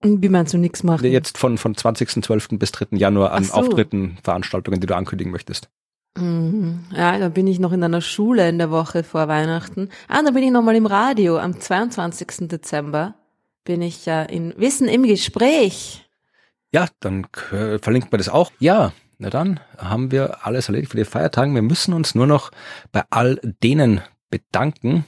[0.00, 1.10] Wie meinst du nichts machen?
[1.10, 2.58] Jetzt von, von 20.12.
[2.58, 2.96] bis 3.
[2.96, 3.54] Januar an so.
[3.54, 5.68] Auftritten, Veranstaltungen, die du ankündigen möchtest.
[6.20, 6.84] Mhm.
[6.94, 9.88] Ja, da bin ich noch in einer Schule in der Woche vor Weihnachten.
[10.08, 11.38] Ah, da bin ich nochmal im Radio.
[11.38, 12.48] Am 22.
[12.48, 13.14] Dezember
[13.64, 16.08] bin ich ja in Wissen im Gespräch.
[16.72, 17.26] Ja, dann
[17.80, 18.52] verlinkt man das auch.
[18.58, 21.52] Ja, na dann haben wir alles erledigt für die Feiertage.
[21.54, 22.50] Wir müssen uns nur noch
[22.92, 24.00] bei all denen
[24.30, 25.04] bedanken,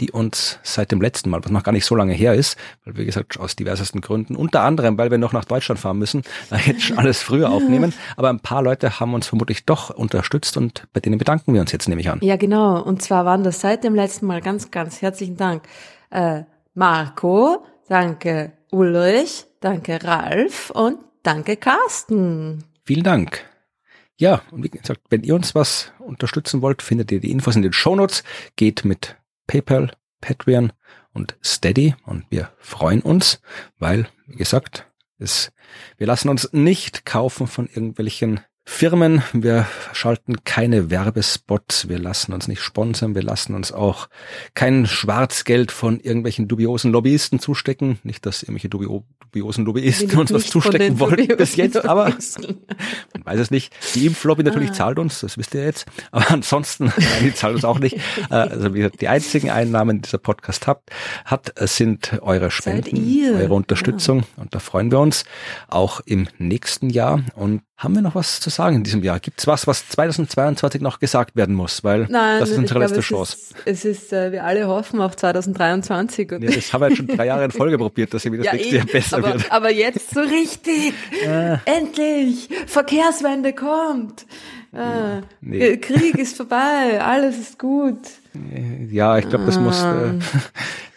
[0.00, 2.96] die uns seit dem letzten Mal, was noch gar nicht so lange her ist, weil
[2.96, 6.22] wie gesagt aus diversesten Gründen, unter anderem, weil wir noch nach Deutschland fahren müssen,
[6.66, 10.88] jetzt schon alles früher aufnehmen, aber ein paar Leute haben uns vermutlich doch unterstützt und
[10.92, 12.18] bei denen bedanken wir uns jetzt, nehme ich an.
[12.22, 12.82] Ja, genau.
[12.82, 15.62] Und zwar waren das seit dem letzten Mal ganz, ganz herzlichen Dank.
[16.10, 16.42] Äh,
[16.74, 22.64] Marco, danke Ulrich, danke Ralf und danke Carsten.
[22.84, 23.44] Vielen Dank.
[24.16, 27.62] Ja, und wie gesagt, wenn ihr uns was unterstützen wollt, findet ihr die Infos in
[27.62, 28.22] den Shownotes.
[28.56, 29.16] Geht mit
[29.46, 30.72] PayPal, Patreon
[31.12, 31.94] und Steady.
[32.04, 33.40] Und wir freuen uns,
[33.78, 34.86] weil, wie gesagt,
[35.18, 35.52] es,
[35.96, 42.46] wir lassen uns nicht kaufen von irgendwelchen Firmen, wir schalten keine Werbespots, wir lassen uns
[42.46, 44.08] nicht sponsern, wir lassen uns auch
[44.54, 47.98] kein Schwarzgeld von irgendwelchen dubiosen Lobbyisten zustecken.
[48.04, 53.40] Nicht, dass irgendwelche dubio dubiosen Lobbyisten uns was zustecken wollten bis jetzt, aber man weiß
[53.40, 53.74] es nicht.
[53.94, 54.74] Die Impflobby natürlich ah.
[54.74, 55.86] zahlt uns, das wisst ihr jetzt.
[56.10, 57.96] Aber ansonsten, nein, die zahlt uns auch nicht.
[58.30, 60.90] Äh, also wie die einzigen Einnahmen, die dieser Podcast habt,
[61.24, 64.20] hat, sind eure Spenden, eure Unterstützung.
[64.20, 64.42] Ja.
[64.42, 65.24] Und da freuen wir uns
[65.68, 67.22] auch im nächsten Jahr.
[67.34, 69.18] Und haben wir noch was zu sagen in diesem Jahr?
[69.18, 71.82] Gibt es was, was 2022 noch gesagt werden muss?
[71.82, 73.36] Weil Nein, das ist unsere letzte glaube, Chance.
[73.64, 76.32] Es ist, es ist äh, wir alle hoffen auf 2023.
[76.32, 78.52] Und nee, das haben wir jetzt schon drei Jahre in Folge probiert, dass irgendwie das
[78.52, 79.50] ja, nächste Jahr besser aber, wird.
[79.50, 80.94] Aber jetzt so richtig.
[81.24, 81.56] Äh.
[81.64, 82.48] Endlich!
[82.66, 84.26] Verkehrswende kommt!
[84.72, 85.76] Äh, nee.
[85.76, 87.98] Krieg ist vorbei, alles ist gut.
[88.90, 89.82] Ja, ich glaube, das muss.
[89.82, 90.20] Äh, ähm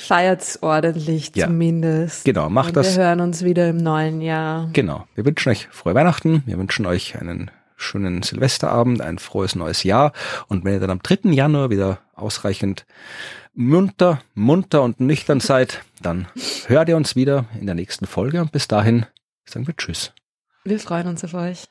[0.00, 1.46] feiert's ordentlich ja.
[1.46, 2.24] zumindest.
[2.24, 2.96] Genau, macht das.
[2.96, 4.68] Wir hören uns wieder im neuen Jahr.
[4.72, 5.06] Genau.
[5.14, 6.42] Wir wünschen euch frohe Weihnachten.
[6.46, 10.12] Wir wünschen euch einen schönen Silvesterabend, ein frohes neues Jahr.
[10.48, 11.30] Und wenn ihr dann am 3.
[11.30, 12.86] Januar wieder ausreichend
[13.54, 16.26] munter, munter und nüchtern seid, dann
[16.66, 18.40] hört ihr uns wieder in der nächsten Folge.
[18.40, 19.06] Und bis dahin
[19.44, 20.12] sagen wir Tschüss.
[20.64, 21.70] Wir freuen uns auf euch.